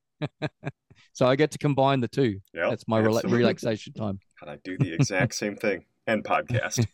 so 1.12 1.26
I 1.26 1.34
get 1.34 1.50
to 1.52 1.58
combine 1.58 1.98
the 2.00 2.06
two. 2.06 2.40
yeah, 2.54 2.70
That's 2.70 2.86
my 2.86 3.00
rela- 3.00 3.28
relaxation 3.28 3.92
time. 3.94 4.20
And 4.40 4.50
I 4.50 4.58
do 4.62 4.78
the 4.78 4.92
exact 4.94 5.34
same 5.34 5.56
thing 5.56 5.84
and 6.06 6.22
podcast. 6.22 6.86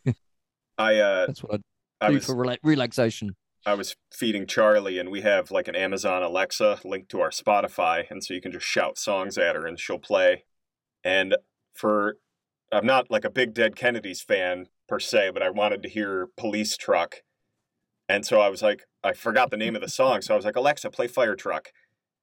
I 0.79 0.95
uh 0.95 1.27
That's 1.27 1.43
what 1.43 1.61
I 2.01 2.05
I 2.07 2.09
do 2.09 2.15
was 2.15 2.25
for 2.25 2.35
rela- 2.35 2.57
relaxation. 2.63 3.35
I 3.67 3.73
was 3.73 3.97
feeding 4.13 4.47
Charlie, 4.47 4.97
and 4.97 5.09
we 5.11 5.21
have 5.21 5.51
like 5.51 5.67
an 5.67 5.75
Amazon 5.75 6.23
Alexa 6.23 6.79
linked 6.85 7.09
to 7.09 7.19
our 7.19 7.31
Spotify, 7.31 8.09
and 8.09 8.23
so 8.23 8.33
you 8.33 8.39
can 8.39 8.53
just 8.53 8.65
shout 8.65 8.97
songs 8.97 9.37
at 9.37 9.55
her, 9.57 9.67
and 9.67 9.77
she'll 9.77 9.99
play. 9.99 10.45
And 11.03 11.35
for, 11.73 12.15
I'm 12.71 12.85
not 12.85 13.11
like 13.11 13.25
a 13.25 13.29
big 13.29 13.53
Dead 13.53 13.75
Kennedys 13.75 14.21
fan 14.21 14.67
per 14.87 14.99
se, 14.99 15.31
but 15.33 15.43
I 15.43 15.49
wanted 15.49 15.83
to 15.83 15.89
hear 15.89 16.29
Police 16.37 16.77
Truck, 16.77 17.17
and 18.07 18.25
so 18.25 18.39
I 18.39 18.47
was 18.47 18.61
like, 18.61 18.83
I 19.03 19.11
forgot 19.11 19.51
the 19.51 19.57
name 19.57 19.75
of 19.75 19.81
the 19.81 19.89
song, 19.89 20.21
so 20.21 20.33
I 20.33 20.37
was 20.37 20.45
like, 20.45 20.55
Alexa, 20.55 20.89
play 20.91 21.07
Fire 21.07 21.35
Truck, 21.35 21.67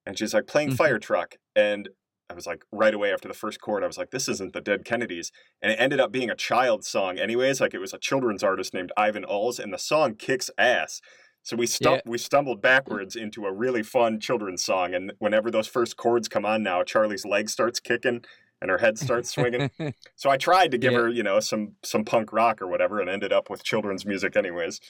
and 0.06 0.18
she's 0.18 0.32
like, 0.32 0.46
playing 0.46 0.70
Mhm. 0.70 0.76
Fire 0.78 0.98
Truck, 0.98 1.36
and 1.54 1.90
I 2.30 2.32
was 2.32 2.46
like, 2.46 2.64
right 2.72 2.94
away 2.94 3.12
after 3.12 3.28
the 3.28 3.34
first 3.34 3.60
chord, 3.60 3.84
I 3.84 3.86
was 3.86 3.98
like, 3.98 4.10
this 4.12 4.30
isn't 4.30 4.54
the 4.54 4.62
Dead 4.62 4.86
Kennedys. 4.86 5.30
And 5.60 5.70
it 5.70 5.78
ended 5.78 6.00
up 6.00 6.10
being 6.10 6.30
a 6.30 6.34
child 6.34 6.82
song, 6.82 7.18
anyways. 7.18 7.60
Like 7.60 7.74
it 7.74 7.80
was 7.80 7.92
a 7.92 7.98
children's 7.98 8.42
artist 8.42 8.72
named 8.72 8.92
Ivan 8.96 9.24
Ulz, 9.24 9.58
and 9.58 9.74
the 9.74 9.78
song 9.78 10.14
kicks 10.14 10.50
ass. 10.56 11.02
So 11.44 11.56
we 11.56 11.66
stum- 11.66 12.00
we 12.06 12.18
stumbled 12.18 12.58
mm. 12.58 12.62
backwards 12.62 13.14
into 13.14 13.46
a 13.46 13.52
really 13.52 13.82
fun 13.82 14.18
children's 14.18 14.64
song, 14.64 14.94
and 14.94 15.12
whenever 15.18 15.50
those 15.50 15.68
first 15.68 15.96
chords 15.96 16.26
come 16.26 16.44
on 16.44 16.62
now, 16.62 16.82
Charlie's 16.82 17.24
leg 17.24 17.48
starts 17.48 17.78
kicking 17.78 18.24
and 18.60 18.70
her 18.70 18.78
head 18.78 18.98
starts 18.98 19.30
swinging. 19.30 19.70
so 20.16 20.30
I 20.30 20.38
tried 20.38 20.70
to 20.70 20.78
give 20.78 20.92
Yeah. 20.92 21.00
her, 21.00 21.08
you 21.08 21.22
know, 21.22 21.38
some 21.40 21.76
some 21.82 22.04
punk 22.04 22.32
rock 22.32 22.62
or 22.62 22.66
whatever, 22.66 22.98
and 22.98 23.10
ended 23.10 23.32
up 23.32 23.50
with 23.50 23.62
children's 23.62 24.06
music 24.06 24.36
anyways. 24.36 24.80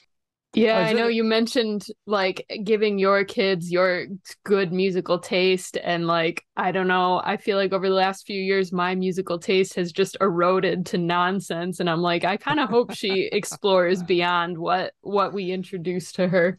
Yeah, 0.55 0.83
is 0.83 0.91
I 0.91 0.93
know 0.93 1.09
you 1.09 1.25
mentioned 1.25 1.87
like 2.07 2.47
giving 2.63 2.99
your 2.99 3.25
kids 3.25 3.71
your 3.71 4.07
good 4.45 4.73
musical 4.73 5.19
taste 5.19 5.77
and 5.83 6.07
like 6.07 6.45
I 6.57 6.71
don't 6.73 6.89
know, 6.89 7.21
I 7.25 7.37
feel 7.37 7.57
like 7.57 7.73
over 7.73 7.89
the 7.89 7.95
last 7.95 8.27
few 8.27 8.41
years 8.41 8.73
my 8.73 8.95
musical 8.95 9.39
taste 9.39 9.75
has 9.75 9.91
just 9.93 10.17
eroded 10.21 10.87
to 10.87 10.99
nonsense 10.99 11.81
and 11.81 11.91
I'm 11.91 12.01
like 12.01 12.25
I 12.25 12.37
kind 12.37 12.61
of 12.61 12.69
hope 12.69 12.93
she 12.95 13.29
explores 13.33 14.03
beyond 14.03 14.57
what 14.57 14.93
what 15.01 15.33
we 15.33 15.51
introduced 15.51 16.15
to 16.17 16.29
her. 16.29 16.57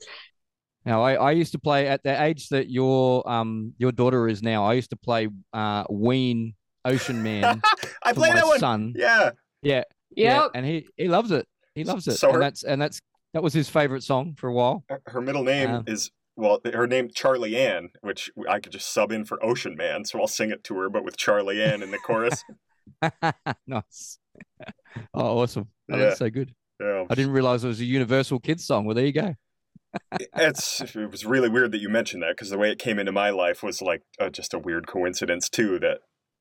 Now, 0.85 1.01
I, 1.01 1.15
I 1.15 1.31
used 1.31 1.51
to 1.53 1.59
play 1.59 1.87
at 1.87 2.03
the 2.03 2.21
age 2.21 2.49
that 2.49 2.69
your 2.69 3.27
um 3.29 3.73
your 3.77 3.91
daughter 3.91 4.27
is 4.27 4.43
now. 4.43 4.65
I 4.65 4.73
used 4.73 4.91
to 4.91 4.97
play 4.97 5.29
uh 5.53 5.85
Ween 5.89 6.53
Ocean 6.83 7.23
Man 7.23 7.61
I 8.03 8.13
for 8.13 8.19
played 8.19 8.35
that 8.35 8.45
one. 8.45 8.59
son. 8.59 8.93
Yeah, 8.95 9.31
Yeah, 9.63 9.83
yeah, 10.15 10.47
and 10.53 10.65
he 10.65 10.87
he 10.95 11.07
loves 11.07 11.31
it. 11.31 11.47
He 11.73 11.83
loves 11.83 12.07
it, 12.07 12.17
So 12.17 12.27
her- 12.27 12.33
and 12.33 12.43
that's 12.43 12.63
and 12.63 12.81
that's 12.81 12.99
that 13.35 13.43
was 13.43 13.53
his 13.53 13.69
favorite 13.69 14.01
song 14.01 14.33
for 14.37 14.47
a 14.47 14.53
while. 14.53 14.85
Her- 15.05 15.19
middle 15.21 15.43
name 15.43 15.69
Uh. 15.69 15.83
is 15.85 16.09
well, 16.37 16.59
her 16.65 16.87
name 16.87 17.09
Charlie 17.13 17.55
Ann, 17.55 17.89
which 18.01 18.29
I 18.49 18.59
could 18.59 18.71
just 18.73 18.91
sub 18.91 19.11
in 19.11 19.23
for 19.25 19.43
Ocean 19.45 19.75
Man, 19.75 20.03
so 20.05 20.19
I'll 20.19 20.27
sing 20.27 20.51
it 20.51 20.63
to 20.65 20.77
her, 20.79 20.89
but 20.89 21.03
with 21.05 21.15
Charlie 21.15 21.61
Ann 21.63 21.81
in 21.83 21.91
the 21.91 21.97
chorus. 21.97 22.43
nice. 23.67 24.19
oh, 25.13 25.39
awesome! 25.41 25.67
Oh, 25.91 25.97
Yeah. 25.97 26.05
That's 26.05 26.19
so 26.19 26.29
good. 26.29 26.53
Yeah. 26.79 27.05
I 27.09 27.15
didn't 27.15 27.31
realize 27.31 27.63
it 27.63 27.67
was 27.67 27.79
a 27.79 27.85
Universal 27.85 28.39
Kids 28.39 28.65
song. 28.65 28.85
Well, 28.85 28.95
there 28.95 29.05
you 29.05 29.13
go. 29.13 29.35
it's 30.35 30.81
it 30.81 31.11
was 31.11 31.25
really 31.25 31.47
weird 31.49 31.71
that 31.71 31.79
you 31.81 31.87
mentioned 31.89 32.23
that 32.23 32.31
because 32.31 32.49
the 32.49 32.57
way 32.57 32.69
it 32.71 32.79
came 32.79 32.99
into 32.99 33.11
my 33.13 33.29
life 33.29 33.63
was 33.63 33.81
like 33.81 34.01
uh, 34.19 34.29
just 34.29 34.53
a 34.53 34.59
weird 34.59 34.87
coincidence 34.87 35.47
too 35.49 35.79
that 35.79 35.99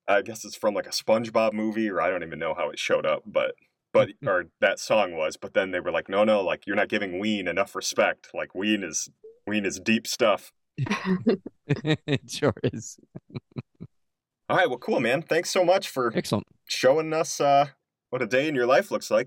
i 0.09 0.21
guess 0.23 0.45
it's 0.45 0.57
from 0.57 0.75
like 0.75 0.87
a 0.89 0.91
spongebob 0.91 1.53
movie 1.53 1.89
or 1.89 2.01
i 2.01 2.11
don't 2.11 2.25
even 2.25 2.41
know 2.41 2.53
how 2.55 2.69
it 2.69 2.81
showed 2.81 3.07
up 3.07 3.23
but 3.25 3.53
but 3.95 4.11
or 4.27 4.45
that 4.61 4.79
song 4.79 5.17
was 5.17 5.39
but 5.39 5.55
then 5.55 5.71
they 5.71 5.81
were 5.81 5.91
like 5.91 6.11
no 6.11 6.23
no 6.25 6.43
like 6.43 6.67
you're 6.67 6.77
not 6.77 6.89
giving 6.91 7.19
ween 7.19 7.49
enough 7.49 7.75
respect 7.75 8.29
like 8.35 8.55
ween 8.55 8.83
is 8.83 9.09
ween 9.47 9.65
is 9.65 9.81
deep 9.81 10.07
stuff 10.07 10.53
it 10.77 12.29
sure 12.31 12.53
is. 12.65 12.99
all 14.51 14.57
right 14.59 14.69
well 14.69 14.79
cool 14.79 15.01
man 15.01 15.23
thanks 15.23 15.51
so 15.51 15.65
much 15.65 15.89
for 15.89 16.13
Excellent. 16.15 16.45
showing 16.69 17.13
us 17.15 17.41
uh 17.41 17.67
what 18.11 18.21
a 18.21 18.27
day 18.27 18.47
in 18.49 18.55
your 18.55 18.67
life 18.67 18.91
looks 18.91 19.11
like 19.11 19.27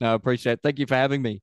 No, 0.00 0.10
I 0.12 0.14
appreciate. 0.14 0.54
it. 0.54 0.60
Thank 0.62 0.78
you 0.78 0.86
for 0.86 0.94
having 0.96 1.22
me. 1.22 1.40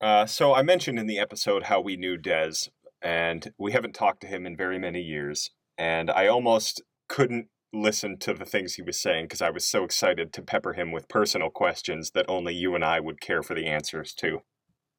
Uh, 0.00 0.26
so 0.26 0.54
I 0.54 0.62
mentioned 0.62 0.98
in 0.98 1.06
the 1.06 1.18
episode 1.18 1.64
how 1.64 1.80
we 1.80 1.96
knew 1.96 2.18
Dez, 2.18 2.68
and 3.00 3.50
we 3.58 3.72
haven't 3.72 3.94
talked 3.94 4.20
to 4.20 4.26
him 4.26 4.44
in 4.46 4.56
very 4.56 4.78
many 4.78 5.00
years. 5.00 5.50
And 5.78 6.10
I 6.10 6.26
almost 6.26 6.82
couldn't 7.08 7.48
listen 7.74 8.18
to 8.18 8.32
the 8.32 8.44
things 8.44 8.74
he 8.74 8.82
was 8.82 9.00
saying 9.00 9.26
because 9.26 9.42
I 9.42 9.50
was 9.50 9.66
so 9.66 9.84
excited 9.84 10.32
to 10.32 10.42
pepper 10.42 10.72
him 10.72 10.92
with 10.92 11.08
personal 11.08 11.50
questions 11.50 12.12
that 12.12 12.26
only 12.28 12.54
you 12.54 12.74
and 12.74 12.84
I 12.84 13.00
would 13.00 13.20
care 13.20 13.42
for 13.42 13.54
the 13.54 13.66
answers 13.66 14.14
to. 14.14 14.40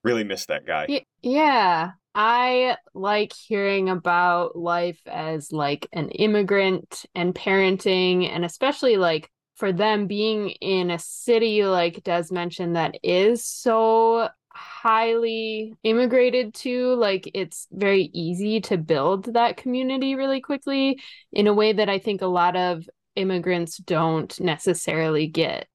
Really 0.03 0.23
miss 0.23 0.45
that 0.45 0.67
guy. 0.67 1.03
Yeah, 1.23 1.91
I 2.13 2.77
like 2.93 3.33
hearing 3.33 3.89
about 3.89 4.55
life 4.55 5.01
as 5.07 5.51
like 5.51 5.87
an 5.93 6.09
immigrant 6.09 7.05
and 7.15 7.33
parenting, 7.33 8.29
and 8.29 8.45
especially 8.45 8.97
like 8.97 9.31
for 9.55 9.71
them 9.71 10.05
being 10.05 10.49
in 10.49 10.91
a 10.91 10.99
city 10.99 11.65
like 11.65 12.03
Dez 12.03 12.31
mentioned 12.31 12.75
that 12.75 12.97
is 13.03 13.45
so 13.45 14.29
highly 14.55 15.73
immigrated 15.83 16.53
to, 16.55 16.95
like 16.95 17.29
it's 17.33 17.67
very 17.71 18.09
easy 18.13 18.61
to 18.61 18.77
build 18.77 19.33
that 19.33 19.57
community 19.57 20.15
really 20.15 20.41
quickly 20.41 20.99
in 21.31 21.47
a 21.47 21.53
way 21.53 21.73
that 21.73 21.89
I 21.89 21.99
think 21.99 22.21
a 22.21 22.27
lot 22.27 22.55
of 22.55 22.87
immigrants 23.15 23.77
don't 23.77 24.37
necessarily 24.39 25.27
get. 25.27 25.67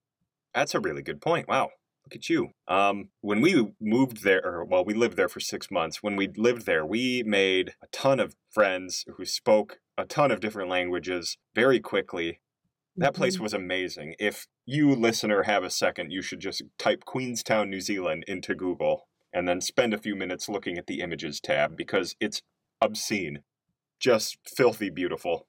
That's 0.55 0.75
a 0.75 0.81
really 0.81 1.03
good 1.03 1.21
point. 1.21 1.49
Wow. 1.49 1.71
Look 2.07 2.17
at 2.17 2.29
you. 2.29 2.49
Um, 2.67 3.11
when 3.21 3.41
we 3.41 3.73
moved 3.81 4.25
there, 4.25 4.45
or 4.45 4.65
well, 4.65 4.85
we 4.85 4.95
lived 4.95 5.17
there 5.17 5.29
for 5.29 5.39
six 5.39 5.71
months. 5.71 6.03
When 6.03 6.17
we 6.17 6.29
lived 6.37 6.67
there, 6.67 6.85
we 6.85 7.23
made 7.25 7.75
a 7.83 7.87
ton 7.93 8.19
of 8.19 8.35
friends 8.51 9.05
who 9.17 9.25
spoke 9.25 9.79
a 9.97 10.05
ton 10.07 10.31
of 10.31 10.41
different 10.41 10.71
languages 10.71 11.37
very 11.55 11.79
quickly. 11.79 12.41
That 12.97 13.15
place 13.15 13.35
mm-hmm. 13.35 13.45
was 13.45 13.55
amazing. 13.55 14.15
If 14.19 14.47
you, 14.67 14.95
listener, 14.95 15.45
have 15.45 15.63
a 15.65 15.71
second, 15.71 16.13
you 16.13 16.23
should 16.23 16.41
just 16.41 16.63
type 16.79 17.05
Queenstown, 17.05 17.71
New 17.71 17.81
Zealand 17.81 18.25
into 18.27 18.55
Google 18.55 19.07
and 19.33 19.47
then 19.49 19.61
spend 19.61 19.95
a 19.95 19.99
few 19.99 20.17
minutes 20.17 20.49
looking 20.49 20.77
at 20.77 20.87
the 20.87 21.01
images 21.01 21.41
tab 21.41 21.77
because 21.77 22.17
it's 22.21 22.43
obscene. 22.81 23.41
Just 24.01 24.39
filthy 24.45 24.91
beautiful. 24.91 25.47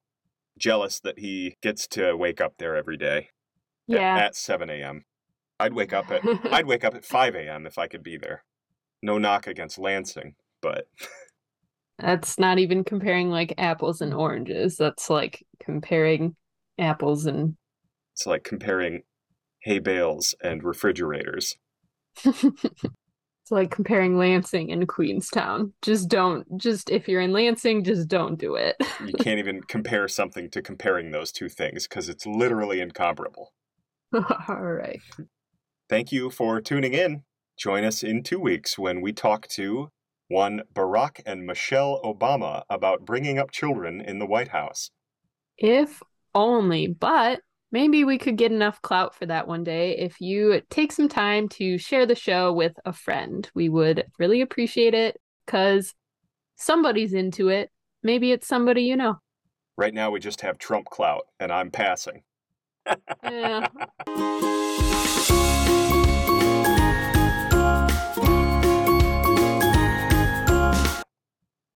Jealous 0.58 1.00
that 1.00 1.20
he 1.20 1.58
gets 1.62 1.88
to 1.88 2.16
wake 2.16 2.40
up 2.40 2.56
there 2.58 2.76
every 2.76 2.98
day 2.98 3.30
at- 3.90 3.96
Yeah. 3.96 4.18
at 4.18 4.36
7 4.36 4.70
a.m. 4.70 5.06
I'd 5.60 5.74
wake 5.74 5.94
up 5.94 6.12
at 6.12 6.22
I'd 6.54 6.68
wake 6.68 6.84
up 6.84 6.96
at 6.96 7.06
5 7.06 7.36
a.m. 7.36 7.66
if 7.66 7.78
I 7.78 7.88
could 7.88 8.04
be 8.04 8.18
there. 8.18 8.44
No 9.02 9.18
knock 9.18 9.48
against 9.48 9.80
Lansing, 9.80 10.36
but 10.62 10.88
That's 11.98 12.40
not 12.40 12.60
even 12.60 12.84
comparing 12.84 13.30
like 13.30 13.54
apples 13.58 14.02
and 14.02 14.14
oranges. 14.14 14.78
That's 14.78 15.10
like 15.10 15.46
comparing 15.60 16.36
apples 16.82 17.26
and 17.26 17.56
it's 18.14 18.26
like 18.26 18.44
comparing 18.44 19.04
hay 19.64 19.80
bales 19.80 20.36
and 20.44 20.64
refrigerators. 20.64 21.56
it's 22.26 23.52
like 23.52 23.72
comparing 23.72 24.18
Lansing 24.18 24.72
and 24.72 24.88
Queenstown. 24.88 25.74
Just 25.82 26.10
don't 26.10 26.46
just 26.58 26.90
if 26.90 27.08
you're 27.08 27.22
in 27.22 27.32
Lansing, 27.32 27.84
just 27.84 28.08
don't 28.08 28.38
do 28.38 28.56
it. 28.56 28.76
You 29.06 29.14
can't 29.14 29.40
even 29.40 29.64
compare 29.64 30.08
something 30.08 30.52
to 30.52 30.62
comparing 30.62 31.10
those 31.10 31.32
two 31.32 31.50
things 31.50 31.88
because 31.88 32.08
it's 32.08 32.28
literally 32.28 32.80
incomparable. 32.80 33.52
All 34.14 34.62
right. 34.62 35.00
Thank 35.90 36.12
you 36.12 36.30
for 36.30 36.62
tuning 36.62 36.94
in. 36.94 37.24
Join 37.58 37.84
us 37.84 38.04
in 38.04 38.22
two 38.22 38.40
weeks 38.40 38.78
when 38.78 39.02
we 39.02 39.12
talk 39.12 39.48
to 39.50 39.90
one 40.28 40.62
Barack 40.74 41.22
and 41.26 41.46
Michelle 41.46 42.00
Obama 42.04 42.64
about 42.70 43.06
bringing 43.06 43.40
up 43.40 43.52
children 43.52 44.02
in 44.02 44.20
the 44.20 44.26
White 44.26 44.50
House. 44.50 44.92
If 45.58 46.02
only, 46.36 46.88
but 46.88 47.42
maybe 47.72 48.04
we 48.04 48.18
could 48.18 48.38
get 48.38 48.52
enough 48.52 48.82
clout 48.82 49.16
for 49.16 49.26
that 49.26 49.48
one 49.48 49.64
day 49.64 49.98
if 49.98 50.20
you 50.20 50.62
take 50.70 50.92
some 50.92 51.10
time 51.10 51.48
to 51.50 51.78
share 51.78 52.06
the 52.06 52.16
show 52.16 52.52
with 52.52 52.74
a 52.86 52.94
friend. 52.94 53.50
We 53.56 53.70
would 53.70 54.06
really 54.20 54.42
appreciate 54.42 54.94
it 54.94 55.20
because 55.46 55.94
somebody's 56.56 57.14
into 57.14 57.50
it. 57.50 57.70
Maybe 58.04 58.32
it's 58.32 58.48
somebody 58.48 58.84
you 58.84 58.96
know. 58.96 59.20
Right 59.78 59.94
now, 59.94 60.12
we 60.12 60.20
just 60.20 60.42
have 60.42 60.58
Trump 60.58 60.88
clout, 60.88 61.24
and 61.40 61.52
I'm 61.52 61.72
passing. 61.72 62.24
Yeah. 63.24 63.68